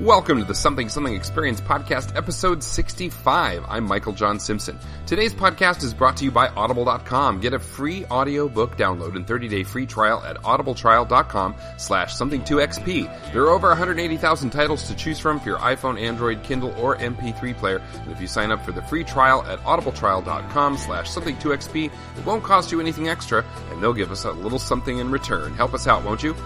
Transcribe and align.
Welcome 0.00 0.38
to 0.38 0.44
the 0.44 0.54
Something 0.54 0.88
Something 0.88 1.16
Experience 1.16 1.60
Podcast, 1.60 2.16
episode 2.16 2.62
65. 2.62 3.64
I'm 3.66 3.82
Michael 3.82 4.12
John 4.12 4.38
Simpson. 4.38 4.78
Today's 5.06 5.34
podcast 5.34 5.82
is 5.82 5.92
brought 5.92 6.18
to 6.18 6.24
you 6.24 6.30
by 6.30 6.46
Audible.com. 6.50 7.40
Get 7.40 7.52
a 7.52 7.58
free 7.58 8.04
audiobook 8.04 8.76
download 8.76 9.16
and 9.16 9.26
30-day 9.26 9.64
free 9.64 9.86
trial 9.86 10.22
at 10.22 10.36
audibletrial.com 10.36 11.56
slash 11.78 12.14
something2xp. 12.14 13.32
There 13.32 13.42
are 13.42 13.50
over 13.50 13.66
180,000 13.70 14.50
titles 14.50 14.86
to 14.86 14.94
choose 14.94 15.18
from 15.18 15.40
for 15.40 15.48
your 15.48 15.58
iPhone, 15.58 16.00
Android, 16.00 16.44
Kindle, 16.44 16.72
or 16.78 16.96
MP3 16.96 17.56
player. 17.56 17.82
And 17.94 18.12
if 18.12 18.20
you 18.20 18.28
sign 18.28 18.52
up 18.52 18.64
for 18.64 18.70
the 18.70 18.82
free 18.82 19.02
trial 19.02 19.42
at 19.48 19.58
audibletrial.com 19.64 20.76
slash 20.76 21.10
something2xp, 21.10 21.86
it 21.86 22.24
won't 22.24 22.44
cost 22.44 22.70
you 22.70 22.80
anything 22.80 23.08
extra, 23.08 23.44
and 23.72 23.82
they'll 23.82 23.92
give 23.92 24.12
us 24.12 24.24
a 24.24 24.30
little 24.30 24.60
something 24.60 24.98
in 24.98 25.10
return. 25.10 25.54
Help 25.54 25.74
us 25.74 25.88
out, 25.88 26.04
won't 26.04 26.22
you? 26.22 26.36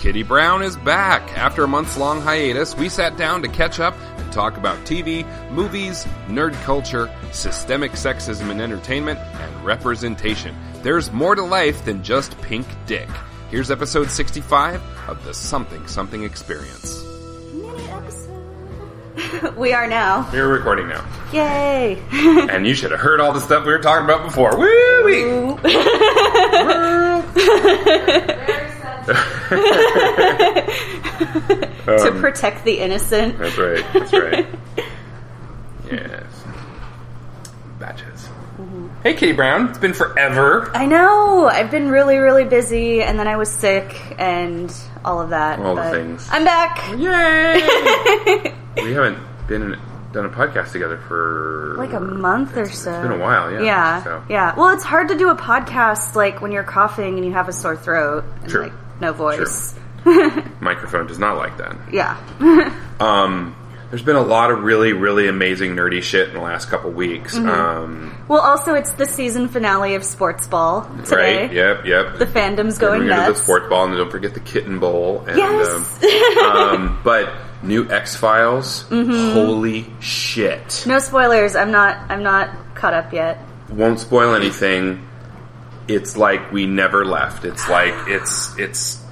Kitty 0.00 0.22
Brown 0.22 0.62
is 0.62 0.78
back. 0.78 1.36
After 1.36 1.62
a 1.62 1.68
month's 1.68 1.98
long 1.98 2.22
hiatus, 2.22 2.74
we 2.74 2.88
sat 2.88 3.18
down 3.18 3.42
to 3.42 3.48
catch 3.48 3.80
up 3.80 3.94
and 4.16 4.32
talk 4.32 4.56
about 4.56 4.78
TV, 4.86 5.26
movies, 5.50 6.06
nerd 6.26 6.54
culture, 6.62 7.14
systemic 7.32 7.92
sexism 7.92 8.50
in 8.50 8.62
entertainment, 8.62 9.18
and 9.18 9.62
representation. 9.62 10.56
There's 10.82 11.12
more 11.12 11.34
to 11.34 11.42
life 11.42 11.84
than 11.84 12.02
just 12.02 12.40
pink 12.40 12.66
dick. 12.86 13.10
Here's 13.50 13.70
episode 13.70 14.10
65 14.10 14.80
of 15.06 15.22
the 15.22 15.34
Something 15.34 15.86
Something 15.86 16.24
Experience. 16.24 17.04
Mini 17.52 17.84
episode. 17.90 19.54
we 19.58 19.74
are 19.74 19.86
now. 19.86 20.30
We're 20.32 20.48
recording 20.48 20.88
now. 20.88 21.04
Yay! 21.30 22.02
And 22.50 22.66
you 22.66 22.72
should 22.72 22.92
have 22.92 23.00
heard 23.00 23.20
all 23.20 23.34
the 23.34 23.40
stuff 23.40 23.66
we 23.66 23.72
were 23.72 23.80
talking 23.80 24.06
about 24.06 24.24
before. 24.24 24.56
Woo! 24.56 25.58
to 31.86 32.08
um, 32.12 32.20
protect 32.20 32.64
the 32.64 32.78
innocent. 32.78 33.38
That's 33.38 33.58
right. 33.58 33.84
That's 33.92 34.12
right. 34.12 34.46
yes. 35.90 36.44
Batches. 37.78 38.28
Mm-hmm. 38.58 38.88
Hey, 39.02 39.14
Kitty 39.14 39.32
Brown. 39.32 39.68
It's 39.70 39.78
been 39.78 39.94
forever. 39.94 40.70
I 40.74 40.86
know. 40.86 41.48
I've 41.48 41.70
been 41.70 41.88
really, 41.88 42.18
really 42.18 42.44
busy, 42.44 43.02
and 43.02 43.18
then 43.18 43.26
I 43.26 43.36
was 43.36 43.50
sick, 43.50 43.96
and 44.18 44.74
all 45.04 45.20
of 45.20 45.30
that. 45.30 45.58
All 45.60 45.74
the 45.74 45.90
things. 45.90 46.28
I'm 46.30 46.44
back. 46.44 46.78
Yay! 46.98 48.52
we 48.84 48.92
haven't 48.92 49.18
been 49.48 49.62
in, 49.62 49.78
done 50.12 50.26
a 50.26 50.28
podcast 50.28 50.72
together 50.72 50.98
for 51.08 51.74
Like 51.78 51.92
a 51.92 52.00
month 52.00 52.56
or 52.56 52.68
so. 52.68 52.92
It's 52.92 53.02
been 53.02 53.12
a 53.12 53.18
while. 53.22 53.50
Yeah. 53.50 53.62
Yeah, 53.62 54.04
So. 54.04 54.24
yeah. 54.28 54.54
Well, 54.56 54.68
it's 54.70 54.84
hard 54.84 55.08
to 55.08 55.16
do 55.16 55.30
a 55.30 55.36
podcast 55.36 56.14
like 56.14 56.42
when 56.42 56.52
you're 56.52 56.64
coughing 56.64 57.16
and 57.16 57.24
you 57.24 57.32
have 57.32 57.48
a 57.48 57.52
sore 57.52 57.76
throat 57.76 58.24
and 58.42 58.50
True. 58.50 58.62
like 58.64 58.72
no 59.00 59.12
voice. 59.12 59.74
Microphone 60.60 61.06
does 61.06 61.18
not 61.18 61.36
like 61.36 61.56
that. 61.58 61.76
Yeah. 61.92 62.76
Um, 63.00 63.56
there's 63.88 64.02
been 64.02 64.16
a 64.16 64.22
lot 64.22 64.50
of 64.50 64.62
really, 64.62 64.92
really 64.92 65.26
amazing 65.26 65.74
nerdy 65.74 66.02
shit 66.02 66.28
in 66.28 66.34
the 66.34 66.40
last 66.42 66.68
couple 66.68 66.90
weeks. 66.90 67.34
Mm-hmm. 67.36 67.48
Um, 67.48 68.24
well, 68.28 68.40
also 68.40 68.74
it's 68.74 68.92
the 68.92 69.06
season 69.06 69.48
finale 69.48 69.94
of 69.94 70.04
Sports 70.04 70.46
Ball 70.46 70.82
today. 71.04 71.46
right? 71.46 71.52
Yep. 71.52 71.86
Yep. 71.86 72.18
The 72.18 72.26
fandom's 72.26 72.76
going 72.78 73.08
gonna 73.08 73.22
the 73.22 73.28
nuts. 73.28 73.42
sports 73.42 73.68
ball, 73.70 73.86
and 73.86 73.96
don't 73.96 74.10
forget 74.10 74.34
the 74.34 74.40
kitten 74.40 74.78
bowl. 74.78 75.24
And, 75.26 75.38
Yes. 75.38 76.02
Um, 76.36 76.38
um, 76.44 77.00
but 77.04 77.32
new 77.62 77.90
X 77.90 78.14
Files. 78.16 78.84
Mm-hmm. 78.84 79.32
Holy 79.32 79.86
shit! 80.00 80.84
No 80.86 80.98
spoilers. 80.98 81.56
I'm 81.56 81.70
not. 81.72 81.96
I'm 82.10 82.22
not 82.22 82.50
caught 82.76 82.94
up 82.94 83.12
yet. 83.12 83.38
Won't 83.70 83.98
spoil 83.98 84.34
anything. 84.34 85.04
It's 85.94 86.16
like 86.16 86.52
we 86.52 86.66
never 86.66 87.04
left. 87.04 87.44
It's 87.44 87.68
like 87.68 87.94
it's 88.08 88.56
it's 88.58 89.02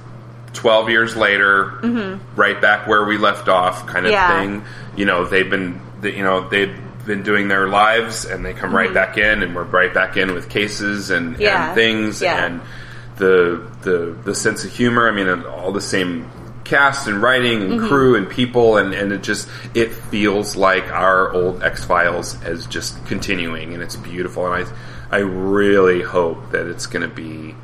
twelve 0.53 0.89
years 0.89 1.15
later, 1.15 1.79
right 2.35 2.59
back 2.61 2.87
where 2.87 3.05
we 3.05 3.17
left 3.17 3.47
off, 3.47 3.85
kind 3.87 4.05
of 4.05 4.11
Mm-hmm. 4.13 4.31
Yeah. 4.31 4.39
thing. 4.41 4.63
You 4.95 5.05
know, 5.05 5.25
they've 5.25 5.49
been 5.49 5.79
you 6.03 6.23
know 6.23 6.47
they've 6.49 6.75
been 7.05 7.23
doing 7.23 7.47
their 7.47 7.67
lives, 7.67 8.25
and 8.25 8.45
they 8.45 8.53
come 8.53 8.75
right 8.75 8.93
back 8.93 9.17
in, 9.17 9.41
and 9.43 9.55
we're 9.55 9.63
right 9.63 9.93
back 9.93 10.15
in 10.17 10.33
with 10.33 10.49
cases 10.49 11.09
and, 11.09 11.33
Mm-hmm. 11.33 11.41
Yeah. 11.41 11.67
and 11.67 11.75
things 11.75 12.21
Yeah. 12.21 12.45
and 12.45 12.61
the 13.17 13.67
the 13.81 14.15
the 14.23 14.35
sense 14.35 14.63
of 14.65 14.71
humor. 14.71 15.07
I 15.07 15.11
mean, 15.11 15.27
all 15.45 15.71
the 15.71 15.81
same 15.81 16.29
cast 16.63 17.07
and 17.07 17.21
writing 17.21 17.61
and 17.63 17.71
Mm-hmm. 17.73 17.87
crew 17.87 18.15
and 18.15 18.29
people, 18.29 18.77
and 18.77 18.93
and 18.93 19.11
it 19.11 19.23
just 19.23 19.47
it 19.73 19.91
feels 19.93 20.55
like 20.55 20.91
our 20.91 21.31
old 21.33 21.63
X 21.63 21.83
Files 21.83 22.41
as 22.43 22.65
just 22.67 23.03
continuing, 23.07 23.73
and 23.73 23.81
it's 23.83 23.95
beautiful. 23.95 24.45
And 24.51 24.65
I 24.65 24.71
I 25.11 25.17
really 25.19 26.01
hope 26.01 26.51
that 26.51 26.67
it's 26.67 26.85
going 26.85 27.01
to 27.07 27.13
be 27.13 27.55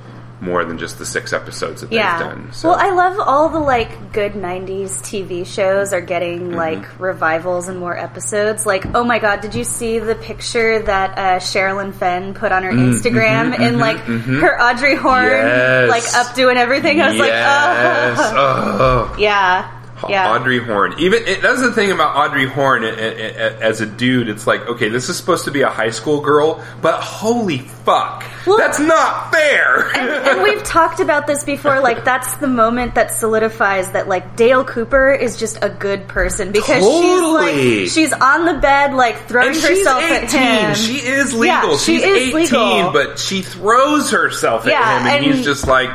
more 0.41 0.65
than 0.65 0.77
just 0.77 0.97
the 0.99 1.05
six 1.05 1.31
episodes 1.31 1.79
that 1.81 1.91
Yeah. 1.91 2.17
they've 2.19 2.27
done. 2.27 2.51
So. 2.51 2.69
Well, 2.69 2.77
I 2.77 2.89
love 2.91 3.17
all 3.19 3.47
the 3.49 3.59
like 3.59 4.11
good 4.11 4.33
'90s 4.33 4.99
TV 5.01 5.45
shows 5.45 5.93
are 5.93 6.01
getting 6.01 6.49
Mm-hmm. 6.49 6.55
like 6.55 6.99
revivals 6.99 7.69
and 7.69 7.79
more 7.79 7.97
episodes. 7.97 8.65
Like, 8.65 8.85
oh 8.95 9.03
my 9.05 9.17
god, 9.19 9.39
did 9.41 9.55
you 9.55 9.63
see 9.63 9.97
the 9.97 10.13
picture 10.15 10.79
that 10.83 11.17
uh, 11.17 11.21
Sherilyn 11.39 11.93
Fenn 11.93 12.33
put 12.33 12.51
on 12.51 12.63
her 12.63 12.71
Instagram 12.71 13.57
in 13.59 13.79
like 13.79 13.97
her 13.99 14.61
Audrey 14.61 14.95
Horne 14.95 15.23
Mm-hmm, 15.23 15.87
Yes. 15.87 15.89
like 15.89 16.03
updo 16.03 16.49
and 16.49 16.57
everything? 16.59 16.99
I 17.01 17.07
was 17.09 17.17
yes. 17.17 18.17
like, 18.19 18.33
oh, 18.35 18.77
oh. 19.13 19.15
yeah, 19.19 19.74
yeah. 20.09 20.31
Audrey 20.31 20.59
Horne. 20.59 20.93
Even 20.99 21.23
it, 21.25 21.41
that's 21.41 21.61
the 21.61 21.71
thing 21.71 21.91
about 21.91 22.15
Audrey 22.15 22.45
Horne 22.47 22.83
a- 22.83 22.87
a- 22.87 23.57
as 23.61 23.81
a 23.81 23.85
dude. 23.85 24.29
It's 24.29 24.45
like, 24.45 24.61
okay, 24.67 24.89
this 24.89 25.09
is 25.09 25.17
supposed 25.17 25.45
to 25.45 25.51
be 25.51 25.61
a 25.61 25.69
high 25.69 25.89
school 25.91 26.21
girl, 26.21 26.63
but 26.81 27.01
holy 27.01 27.59
fuck, 27.59 28.23
Well- 28.45 28.57
that's 28.57 28.79
not 28.79 29.31
fair. 29.31 29.89
and 29.95 30.43
we've 30.43 30.63
talked 30.63 30.99
about 30.99 31.27
this 31.27 31.43
before. 31.43 31.79
Like, 31.79 32.03
that's 32.03 32.35
the 32.37 32.47
moment 32.47 32.95
that 32.95 33.11
solidifies 33.11 33.91
that 33.91 34.07
like 34.07 34.35
Dale 34.35 34.63
Cooper 34.65 35.11
is 35.11 35.37
just 35.37 35.57
a 35.61 35.69
good 35.69 36.07
person 36.07 36.51
because 36.51 36.83
Totally. 36.83 37.85
she's 37.87 37.95
like 37.95 38.11
she's 38.11 38.13
on 38.21 38.45
the 38.45 38.59
bed 38.59 38.93
like 38.93 39.27
throwing 39.27 39.49
And 39.49 39.57
herself 39.57 40.03
at 40.03 40.31
him. 40.31 40.75
She 40.75 40.97
is 41.07 41.33
legal. 41.33 41.71
Yeah, 41.71 41.77
she 41.77 41.95
she's 41.99 42.03
is 42.03 42.33
18, 42.33 42.33
legal. 42.35 42.91
but 42.91 43.17
she 43.19 43.41
throws 43.41 44.11
herself 44.11 44.65
at 44.65 44.71
Yeah, 44.71 44.99
him, 44.99 45.07
and, 45.07 45.25
and- 45.25 45.35
he's 45.35 45.45
just 45.45 45.67
like, 45.67 45.89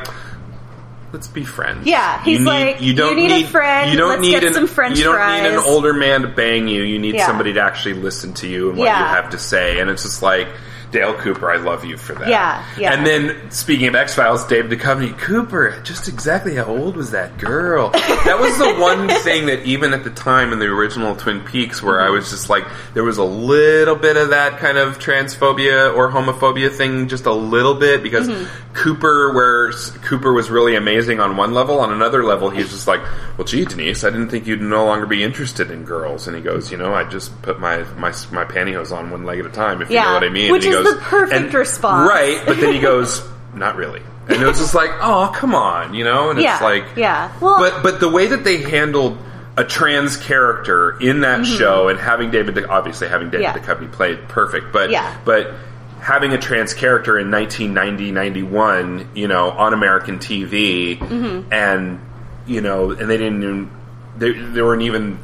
"Let's 1.13 1.29
be 1.29 1.45
friends." 1.45 1.87
Yeah, 1.87 2.23
he's 2.23 2.39
you 2.39 2.45
need, 2.45 2.51
like, 2.51 2.81
"You 2.81 2.95
don't 2.95 3.19
"You 3.19 3.29
need 3.29 3.45
a 3.45 3.47
friend, 3.47 3.91
You 3.93 3.99
don't 3.99 4.09
let's 4.11 4.23
need 4.23 4.31
get 4.33 4.45
an, 4.45 4.55
some 4.55 4.67
french 4.67 4.99
You 4.99 5.05
don't 5.05 5.43
need 5.43 5.49
an 5.51 5.59
older 5.59 5.93
man 5.93 6.23
to 6.23 6.29
bang 6.29 6.69
you. 6.69 6.83
You 6.83 6.99
need 6.99 7.15
Yeah. 7.17 7.27
somebody 7.27 7.53
to 7.55 7.61
actually 7.61 7.95
listen 7.95 8.33
to 8.35 8.47
you 8.47 8.71
and 8.71 8.79
what 8.79 8.87
Yeah. 8.87 8.99
you 9.01 9.05
have 9.17 9.31
to 9.31 9.39
say. 9.39 9.79
And 9.81 9.91
it's 9.91 10.03
just 10.03 10.23
like. 10.23 10.49
Dale 10.91 11.15
Cooper, 11.15 11.51
I 11.51 11.57
love 11.57 11.85
you 11.85 11.97
for 11.97 12.15
that. 12.15 12.29
Yeah, 12.29 12.67
yeah. 12.77 12.93
And 12.93 13.07
then 13.07 13.51
speaking 13.53 13.87
of 13.87 13.95
X 13.95 14.15
Files, 14.15 14.45
Dave 14.47 14.65
Duchovny, 14.65 15.17
Cooper, 15.17 15.81
just 15.85 16.09
exactly 16.09 16.57
how 16.57 16.65
old 16.65 16.97
was 16.97 17.13
that 17.13 17.39
girl? 17.39 17.91
that 17.91 18.39
was 18.41 18.59
the 18.59 18.75
one 18.81 19.09
thing 19.23 19.47
that 19.47 19.63
even 19.65 19.93
at 19.95 20.03
the 20.03 20.11
time 20.11 20.53
in 20.53 20.59
the 20.59 20.67
original 20.67 21.15
Twin 21.15 21.41
Peaks, 21.45 21.81
where. 21.83 22.01
I 22.01 22.09
was 22.09 22.31
just 22.31 22.49
like, 22.49 22.65
there 22.95 23.05
was 23.05 23.19
a 23.19 23.25
little 23.25 23.95
bit 23.95 24.17
of 24.17 24.31
that 24.31 24.59
kind 24.59 24.79
of 24.79 24.99
transphobia 24.99 25.95
or 25.95 26.11
homophobia 26.11 26.75
thing, 26.75 27.09
just 27.09 27.27
a 27.27 27.33
little 27.33 27.75
bit, 27.75 28.03
because 28.03 28.29
Mm-hmm. 28.31 28.73
Cooper, 28.75 29.33
where 29.35 29.73
Cooper 30.03 30.33
was 30.33 30.49
really 30.51 30.77
amazing 30.77 31.19
on 31.19 31.37
one 31.37 31.53
level, 31.53 31.81
on 31.81 31.93
another 31.93 32.23
level, 32.23 32.51
he's 32.51 32.71
just 32.71 32.87
like, 32.87 33.01
well, 33.37 33.45
gee, 33.45 33.65
Denise, 33.65 34.05
I 34.05 34.11
didn't 34.11 34.29
think 34.29 34.47
you'd 34.47 34.61
no 34.61 34.85
longer 34.87 35.07
be 35.07 35.25
interested 35.25 35.71
in 35.71 35.85
girls. 35.85 36.29
And 36.29 36.37
he 36.37 36.43
goes, 36.43 36.71
you 36.71 36.79
know, 36.79 36.95
I 36.95 37.05
just 37.05 37.43
put 37.43 37.59
my 37.59 37.79
my 37.95 38.13
my 38.31 38.45
pantyhose 38.45 38.97
on 38.97 39.11
one 39.11 39.25
leg 39.25 39.41
at 39.41 39.47
a 39.47 39.51
time, 39.51 39.83
if 39.83 39.91
you 39.91 39.97
know 39.97 40.15
what 40.15 40.25
I 40.25 40.29
mean. 40.29 40.53
which 40.53 40.65
is 40.65 40.80
goes- 40.85 40.95
the 40.95 41.01
perfect 41.03 41.33
and- 41.47 41.55
response. 41.55 42.09
Right, 42.09 42.41
but 42.47 42.59
then 42.61 42.73
he 42.73 42.81
goes, 42.81 43.23
not 43.55 43.77
really. 43.77 44.03
And 44.29 44.41
it 44.43 44.47
was 44.47 44.59
just 44.59 44.75
like, 44.75 44.91
oh, 45.01 45.33
come 45.35 45.55
on, 45.55 45.95
you 45.95 46.05
know? 46.05 46.31
And 46.31 46.41
yeah, 46.41 46.53
it's 46.55 46.63
like, 46.63 46.85
yeah. 46.97 47.33
Well, 47.41 47.59
but 47.59 47.83
but 47.83 47.99
the 48.01 48.09
way 48.09 48.29
that 48.29 48.45
they 48.45 48.59
handled 48.63 49.19
a 49.57 49.65
trans 49.65 50.17
character 50.17 50.97
in 51.01 51.23
that 51.23 51.45
show 51.45 51.89
and 51.89 51.99
having 51.99 52.31
David, 52.31 52.65
obviously 52.67 53.09
having 53.09 53.31
David 53.31 53.47
Mm-hmm. 53.47 53.59
Yeah. 53.59 53.75
Duchovny 53.75 53.91
played 53.93 54.29
perfect, 54.29 54.73
but 54.73 54.91
Yeah. 54.91 55.17
but 55.25 55.53
having 56.01 56.33
a 56.33 56.39
trans 56.39 56.73
character 56.75 57.19
in 57.19 57.31
1990, 57.31 58.13
91, 58.13 59.09
you 59.15 59.27
know, 59.29 59.51
on 59.51 59.75
American 59.75 60.19
TV, 60.21 60.97
Mm-hmm. 60.99 61.53
and 61.53 62.01
you 62.47 62.61
know, 62.61 62.91
and 62.93 63.11
they 63.11 63.17
didn't 63.17 63.43
even 63.43 63.71
they, 64.17 64.31
they 64.33 64.63
weren't 64.63 64.83
even 64.83 65.19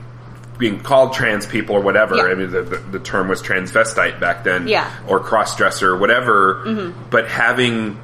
being 0.58 0.80
called 0.80 1.12
trans 1.12 1.44
people 1.46 1.76
or 1.76 1.80
whatever. 1.80 2.16
Yeah. 2.16 2.24
I 2.24 2.34
mean, 2.34 2.50
the, 2.50 2.62
the, 2.62 2.76
the 2.78 2.98
term 2.98 3.28
was 3.28 3.42
transvestite 3.42 4.18
back 4.20 4.44
then, 4.44 4.66
Yeah. 4.68 4.84
Mm-hmm. 4.90 5.10
or 5.10 5.20
cross 5.20 5.56
dresser, 5.56 5.90
or 5.92 5.98
whatever. 5.98 6.92
But 7.10 7.28
having 7.28 8.00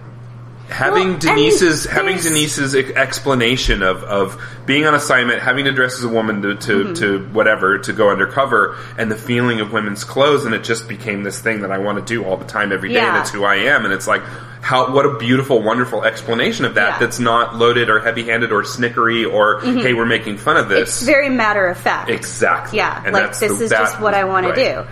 having 0.69 1.11
Well, 1.11 1.19
Denise's 1.19 1.85
having 1.85 2.17
Denise's 2.19 2.75
explanation 2.75 3.83
of, 3.83 4.03
of 4.05 4.41
being 4.65 4.87
on 4.87 4.95
assignment, 4.95 5.43
having 5.43 5.67
to 5.67 5.73
dress 5.73 5.99
as 5.99 6.05
a 6.05 6.09
woman 6.09 6.41
to 6.43 6.55
to, 6.55 6.85
Mm-hmm. 6.85 6.95
to 6.95 7.19
whatever 7.35 7.79
to 7.79 7.93
go 7.93 8.11
undercover, 8.11 8.77
and 8.97 9.11
the 9.11 9.17
feeling 9.17 9.61
of 9.61 9.73
women's 9.73 10.05
clothes, 10.05 10.45
and 10.47 10.55
it 10.55 10.65
just 10.65 10.89
became 10.89 11.25
this 11.25 11.41
thing 11.41 11.61
that 11.63 11.71
I 11.73 11.79
want 11.79 11.99
to 11.99 12.05
do 12.15 12.25
all 12.25 12.37
the 12.37 12.47
time, 12.47 12.73
every 12.73 12.89
day. 12.89 12.95
Yeah. 12.97 13.21
it's 13.21 13.31
who 13.31 13.45
I 13.45 13.57
am, 13.57 13.85
and 13.85 13.93
it's 13.93 14.07
like 14.07 14.23
how 14.63 14.93
what 14.95 15.05
a 15.05 15.19
beautiful, 15.19 15.61
wonderful 15.61 16.05
explanation 16.05 16.65
of 16.65 16.77
that. 16.77 16.81
Yeah. 16.81 16.91
Mm-hmm. 16.93 17.05
That's 17.05 17.19
not 17.19 17.57
loaded 17.57 17.91
or 17.91 18.01
heavy 18.01 18.23
handed 18.25 18.53
or 18.53 18.63
snickery 18.63 19.31
or 19.31 19.61
hey, 19.61 19.93
we're 19.93 20.07
making 20.07 20.39
fun 20.39 20.57
of 20.57 20.69
this. 20.69 20.89
it's 21.01 21.03
very 21.03 21.29
matter 21.29 21.67
of 21.67 21.77
fact. 21.77 22.09
exactly. 22.09 22.79
Yeah, 22.79 23.03
And 23.05 23.13
like 23.13 23.31
this 23.37 23.59
the- 23.59 23.65
is 23.65 23.71
that- 23.71 23.79
just 23.79 24.01
what 24.01 24.15
I 24.15 24.25
want 24.25 24.47
right. 24.47 24.55
to 24.55 24.85
do. 24.85 24.89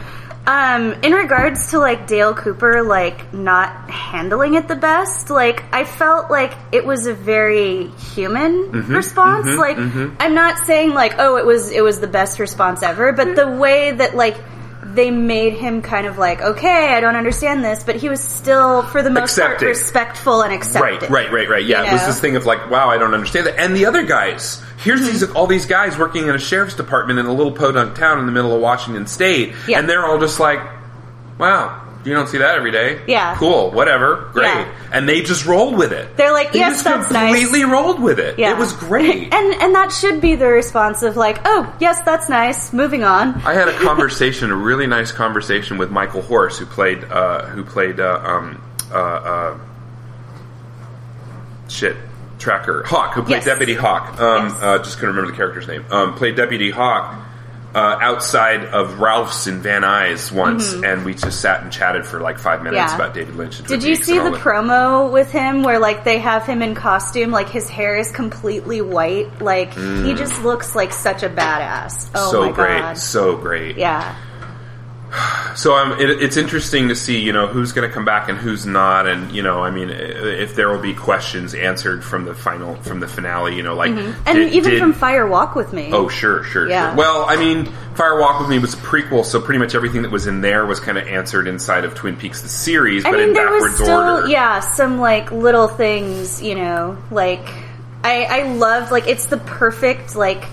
Um, 0.46 0.94
in 1.02 1.12
regards 1.12 1.70
to 1.70 1.78
like 1.78 2.06
Dale 2.06 2.34
Cooper, 2.34 2.82
like 2.82 3.32
not 3.34 3.90
handling 3.90 4.54
it 4.54 4.66
the 4.68 4.74
best, 4.74 5.28
like 5.30 5.62
I 5.72 5.84
felt 5.84 6.30
like 6.30 6.54
it 6.72 6.84
was 6.84 7.06
a 7.06 7.12
very 7.14 7.88
human 8.14 8.64
Mm-hmm, 8.72 8.94
response. 8.96 9.54
like 9.58 9.76
I'm 9.78 10.34
not 10.34 10.58
saying 10.64 10.94
like 10.94 11.14
oh 11.18 11.36
it 11.36 11.44
was 11.46 11.70
it 11.70 11.84
was 11.84 12.00
the 12.00 12.06
best 12.08 12.40
response 12.40 12.82
ever, 12.82 13.12
but 13.12 13.36
the 13.36 13.48
way 13.48 13.92
that 13.92 14.16
like 14.16 14.36
they 14.82 15.10
made 15.10 15.52
him 15.52 15.82
kind 15.82 16.06
of 16.06 16.16
like 16.18 16.40
okay 16.40 16.94
I 16.94 17.00
don't 17.00 17.14
understand 17.16 17.62
this, 17.64 17.84
but 17.84 17.96
he 17.96 18.08
was 18.08 18.20
still 18.20 18.82
for 18.84 19.02
the 19.02 19.10
most 19.10 19.32
Accepting. 19.32 19.58
part 19.58 19.68
respectful 19.68 20.42
and 20.42 20.52
accepting. 20.54 21.00
Right, 21.00 21.10
right, 21.10 21.32
right, 21.32 21.48
right. 21.50 21.64
Yeah, 21.64 21.82
You 21.82 21.88
it 21.90 21.92
was 21.92 22.00
know? 22.02 22.06
this 22.08 22.20
thing 22.20 22.36
of 22.36 22.46
like, 22.46 22.70
wow, 22.70 22.88
I 22.88 22.96
don't 22.98 23.12
understand 23.14 23.46
that. 23.46 23.58
And 23.58 23.76
the 23.76 23.84
other 23.86 24.02
guys, 24.02 24.62
here's 24.78 25.02
these 25.02 25.22
all 25.32 25.46
these 25.46 25.66
guys 25.66 25.98
working 25.98 26.28
in 26.28 26.34
a 26.34 26.38
sheriff's 26.38 26.74
department 26.74 27.18
in 27.18 27.26
a 27.26 27.32
little 27.32 27.52
podunk 27.52 27.94
town 27.94 28.18
in 28.20 28.26
the 28.26 28.32
middle 28.32 28.54
of 28.54 28.60
Washington 28.62 29.06
State, 29.06 29.52
Yeah. 29.68 29.78
and 29.78 29.88
they're 29.88 30.04
all 30.06 30.18
just 30.18 30.40
like, 30.40 30.60
wow, 31.38 31.82
you 32.04 32.14
don't 32.14 32.28
see 32.28 32.38
that 32.38 32.56
every 32.56 32.70
day. 32.70 33.02
Yeah. 33.06 33.36
cool, 33.36 33.70
whatever, 33.72 34.30
great. 34.32 34.46
Yeah. 34.46 34.72
And 34.92 35.08
they 35.08 35.20
just 35.20 35.44
rolled 35.46 35.76
with 35.76 35.92
it. 35.92 36.16
They're 36.16 36.32
like, 36.32 36.52
They 36.52 36.60
yes, 36.60 36.82
that's 36.82 37.10
nice. 37.10 37.34
completely 37.34 37.64
rolled 37.64 38.00
with 38.00 38.18
it. 38.18 38.38
Yeah. 38.38 38.52
It 38.52 38.58
was 38.58 38.72
great. 38.72 39.32
And 39.34 39.54
and 39.62 39.74
that 39.74 39.92
should 39.92 40.20
be 40.20 40.34
the 40.34 40.46
response 40.48 41.02
of 41.02 41.16
like, 41.16 41.38
oh, 41.44 41.72
yes, 41.80 42.00
that's 42.02 42.28
nice. 42.28 42.72
Moving 42.72 43.04
on. 43.04 43.34
I 43.42 43.52
had 43.54 43.68
a 43.68 43.76
conversation, 43.78 44.50
a 44.50 44.56
really 44.56 44.86
nice 44.86 45.12
conversation 45.12 45.76
with 45.78 45.90
Michael 45.90 46.22
Horse, 46.22 46.58
who 46.58 46.64
played, 46.66 47.04
uh, 47.04 47.46
who 47.46 47.64
played, 47.64 48.00
uh, 48.00 48.20
um, 48.24 48.62
uh, 48.90 48.96
uh, 48.96 49.58
shit, 51.68 51.96
Tracker 52.38 52.82
Hawk, 52.84 53.14
who 53.14 53.22
played 53.22 53.36
Yes. 53.36 53.44
Deputy 53.44 53.74
Hawk. 53.74 54.18
Um, 54.20 54.46
Yes. 54.48 54.56
uh, 54.62 54.78
just 54.78 54.96
couldn't 54.98 55.14
remember 55.14 55.30
the 55.30 55.36
character's 55.36 55.68
name. 55.68 55.84
Um, 55.90 56.14
played 56.14 56.36
Deputy 56.36 56.70
Hawk 56.70 57.14
uh, 57.74 57.98
outside 58.00 58.64
of 58.64 58.98
Ralph's 58.98 59.46
in 59.46 59.60
Van 59.60 59.82
Nuys 59.82 60.32
once, 60.32 60.72
and 60.72 61.04
we 61.04 61.14
just 61.14 61.40
sat 61.40 61.62
and 61.62 61.72
chatted 61.72 62.04
for 62.04 62.20
like 62.20 62.38
five 62.38 62.62
minutes 62.62 62.80
Mm-hmm. 62.80 62.98
Yeah. 63.00 63.04
about 63.04 63.14
David 63.14 63.36
Lynch. 63.36 63.58
And 63.58 63.68
Twin 63.68 63.78
Did 63.80 63.88
you 63.88 63.94
see 63.96 64.18
the 64.18 64.30
that. 64.30 64.40
promo 64.40 65.10
with 65.12 65.30
him 65.30 65.62
where 65.62 65.78
like 65.78 66.02
they 66.04 66.18
have 66.18 66.46
him 66.46 66.62
in 66.62 66.74
costume, 66.74 67.30
like 67.30 67.48
his 67.48 67.68
hair 67.68 67.96
is 67.96 68.10
completely 68.10 68.80
white, 68.80 69.40
like 69.40 69.74
he 69.74 70.14
just 70.14 70.42
looks 70.42 70.74
like 70.74 70.92
such 70.92 71.22
a 71.22 71.28
badass. 71.28 72.10
Oh 72.14 72.28
Mm. 72.28 72.30
so 72.32 72.46
my 72.46 72.52
great, 72.52 72.78
god. 72.80 72.98
so 72.98 73.36
great. 73.36 73.76
Yeah. 73.76 74.16
So 75.56 75.74
um, 75.76 75.98
it, 76.00 76.08
it's 76.22 76.36
interesting 76.36 76.88
to 76.88 76.94
see, 76.94 77.18
you 77.18 77.32
know, 77.32 77.48
who's 77.48 77.72
going 77.72 77.88
to 77.88 77.92
come 77.92 78.04
back 78.04 78.28
and 78.28 78.38
who's 78.38 78.64
not, 78.64 79.08
and 79.08 79.32
you 79.32 79.42
know, 79.42 79.62
I 79.62 79.70
mean, 79.70 79.90
if 79.90 80.54
there 80.54 80.68
will 80.68 80.80
be 80.80 80.94
questions 80.94 81.52
answered 81.54 82.04
from 82.04 82.24
the 82.24 82.34
final, 82.34 82.76
from 82.76 83.00
the 83.00 83.08
finale, 83.08 83.56
you 83.56 83.62
know, 83.64 83.74
like, 83.74 83.90
Mm-hmm. 83.90 84.22
And 84.28 84.38
did- 84.38 84.52
even 84.54 84.70
did- 84.70 84.80
from 84.80 84.92
Fire 84.92 85.26
Walk 85.26 85.56
with 85.56 85.72
Me. 85.72 85.90
oh, 85.92 86.08
sure, 86.08 86.44
sure, 86.44 86.68
Yeah. 86.68 86.90
sure. 86.90 86.96
Well, 86.96 87.24
I 87.28 87.36
mean, 87.36 87.66
Fire 87.96 88.20
Walk 88.20 88.40
with 88.40 88.48
Me 88.48 88.60
was 88.60 88.74
a 88.74 88.76
prequel, 88.76 89.24
so 89.24 89.40
pretty 89.40 89.58
much 89.58 89.74
everything 89.74 90.02
that 90.02 90.12
was 90.12 90.28
in 90.28 90.40
there 90.42 90.64
was 90.64 90.78
kind 90.78 90.96
of 90.96 91.08
answered 91.08 91.48
inside 91.48 91.84
of 91.84 91.94
Twin 91.96 92.14
Peaks 92.16 92.42
the 92.42 92.48
series, 92.48 93.04
I 93.04 93.10
but 93.10 93.18
mean, 93.18 93.28
in 93.30 93.34
there 93.34 93.46
backwards 93.50 93.78
was 93.78 93.82
still, 93.88 93.98
order. 94.16 94.28
yeah, 94.28 94.60
some 94.60 95.00
like 95.00 95.32
little 95.32 95.66
things, 95.66 96.40
you 96.40 96.54
know, 96.54 96.96
like 97.10 97.46
I, 98.04 98.24
I 98.24 98.42
loved 98.52 98.92
like 98.92 99.08
it's 99.08 99.26
the 99.26 99.36
perfect 99.38 100.14
like 100.14 100.44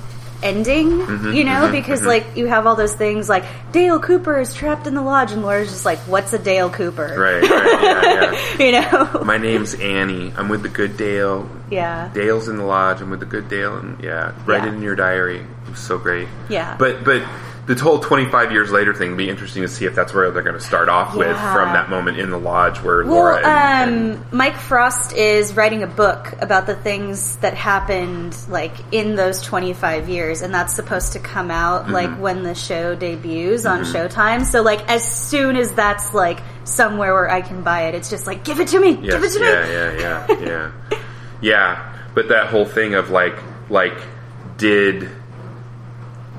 ending, 0.43 0.89
Mm-hmm, 0.89 1.33
you 1.33 1.43
know, 1.43 1.71
because 1.71 2.03
like 2.03 2.35
you 2.35 2.47
have 2.47 2.67
all 2.67 2.75
those 2.75 2.93
things 2.93 3.27
like 3.29 3.43
Dale 3.71 3.99
Cooper 3.99 4.39
is 4.39 4.53
trapped 4.53 4.87
in 4.87 4.93
the 4.93 5.01
lodge, 5.01 5.31
and 5.31 5.41
Laura's 5.41 5.69
just 5.69 5.85
like, 5.85 5.99
"What's 5.99 6.31
a 6.33 6.39
Dale 6.39 6.69
Cooper?" 6.69 7.07
Right, 7.17 7.41
right, 7.41 7.81
yeah, 7.81 8.31
yeah. 8.59 8.59
you 8.65 8.71
know, 9.17 9.23
My 9.23 9.37
name's 9.37 9.73
Annie. 9.75 10.31
I'm 10.37 10.49
with 10.49 10.63
the 10.63 10.69
good 10.69 10.97
Dale. 10.97 11.49
yeah, 11.71 12.09
Dale's 12.13 12.47
in 12.47 12.57
the 12.57 12.63
lodge. 12.65 13.01
I'm 13.01 13.09
with 13.09 13.19
the 13.19 13.25
good 13.25 13.49
Dale, 13.49 13.77
and 13.77 14.01
yeah, 14.03 14.33
write 14.45 14.63
Yeah. 14.63 14.69
it 14.69 14.73
in 14.75 14.81
your 14.81 14.95
diary. 14.95 15.39
It 15.39 15.69
was 15.71 15.79
so 15.79 15.97
great. 15.97 16.27
Yeah. 16.49 16.75
But 16.77 17.03
but 17.03 17.23
the 17.67 17.75
whole 17.75 17.99
25 17.99 18.53
years 18.53 18.71
later 18.71 18.93
thing 18.93 19.09
would 19.09 19.17
be 19.17 19.29
interesting 19.29 19.61
to 19.61 19.67
see 19.67 19.83
if 19.83 19.93
that's 19.93 20.13
where 20.13 20.31
they're 20.31 20.41
going 20.41 20.55
to 20.55 20.61
start 20.61 20.87
off 20.87 21.13
with 21.15 21.35
from 21.35 21.73
that 21.73 21.89
moment 21.89 22.17
in 22.17 22.29
the 22.29 22.39
lodge 22.39 22.77
where 22.81 23.03
Well, 23.03 23.13
Laura 23.15 23.45
and, 23.45 24.15
um, 24.15 24.25
Mike 24.31 24.55
Frost 24.55 25.11
is 25.13 25.53
writing 25.53 25.83
a 25.83 25.87
book 25.87 26.33
about 26.39 26.65
the 26.65 26.75
things 26.75 27.35
that 27.37 27.55
happened, 27.55 28.37
like 28.47 28.71
in 28.93 29.15
those 29.15 29.41
25 29.41 30.07
years, 30.07 30.41
and 30.41 30.53
that's 30.53 30.73
supposed 30.73 31.13
to 31.13 31.19
come 31.19 31.51
out 31.51 31.67
Mm-hmm. 31.83 31.91
like 31.93 32.19
when 32.19 32.43
the 32.43 32.55
show 32.55 32.95
debuts 32.95 33.65
on 33.65 33.81
Showtime. 33.83 34.45
So, 34.45 34.61
like, 34.61 34.87
as 34.89 35.03
soon 35.03 35.57
as 35.57 35.73
that's 35.73 36.13
like 36.13 36.39
somewhere 36.63 37.13
where 37.13 37.29
I 37.29 37.41
can 37.41 37.63
buy 37.63 37.87
it, 37.87 37.95
it's 37.95 38.09
just 38.09 38.25
like, 38.27 38.43
give 38.45 38.59
it 38.61 38.69
to 38.69 38.79
me, 38.79 38.89
and, 38.95 39.03
give 39.03 39.23
it 39.23 39.31
yes, 39.31 39.33
to 39.35 39.39
yeah, 39.39 39.91
me. 39.91 40.01
yeah, 40.01 40.27
yeah, 40.39 40.71
yeah, 40.89 40.99
yeah. 41.41 41.97
But 42.15 42.29
that 42.29 42.47
whole 42.47 42.65
thing 42.65 42.95
of 42.95 43.09
like 43.09 43.35
like 43.69 43.99
did 44.57 45.09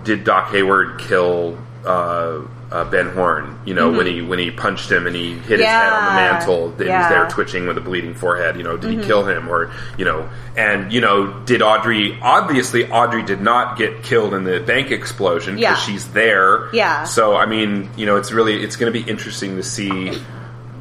did 0.09 0.25
Doc 0.25 0.51
Hayward 0.53 0.99
kill 0.99 1.59
uh, 1.85 2.41
uh, 2.71 2.85
Ben 2.91 3.11
Horne? 3.11 3.59
You 3.67 3.75
know 3.75 3.91
when 3.93 4.07
he 4.07 4.23
when 4.23 4.39
he 4.39 4.51
punched 4.51 4.91
him 4.91 5.07
and 5.07 5.15
he 5.15 5.35
hit 5.35 5.59
his 5.61 5.67
head 5.69 5.93
on 5.93 6.05
the 6.05 6.09
Mm-hmm. 6.11 6.17
Yeah. 6.19 6.33
mantle, 6.33 6.71
that 6.71 6.87
he 6.87 6.93
was 6.93 7.09
there 7.11 7.29
twitching 7.29 7.67
with 7.67 7.77
a 7.77 7.81
bleeding 7.83 8.15
forehead. 8.15 8.57
You 8.57 8.63
know, 8.63 8.77
did 8.79 8.91
Mm-hmm. 8.91 9.01
he 9.03 9.07
kill 9.07 9.25
him 9.27 9.49
or 9.49 9.71
you 9.99 10.05
know? 10.07 10.29
And 10.57 10.91
you 10.93 11.01
know, 11.03 11.41
did 11.45 11.61
Audrey? 11.63 12.19
Obviously, 12.23 12.91
Audrey 12.91 13.23
did 13.23 13.41
not 13.43 13.77
get 13.79 14.03
killed 14.03 14.33
in 14.35 14.45
the 14.45 14.61
bank 14.61 14.91
explosion 14.91 15.57
because 15.57 15.79
Yeah. 15.79 15.93
she's 15.93 16.09
there. 16.13 16.75
Yeah. 16.75 17.05
So 17.05 17.37
I 17.37 17.45
mean, 17.47 17.91
you 17.97 18.07
know, 18.07 18.17
it's 18.17 18.33
really 18.33 18.63
it's 18.65 18.77
going 18.77 18.93
to 18.93 18.99
be 18.99 19.09
interesting 19.09 19.57
to 19.57 19.63
see 19.63 20.13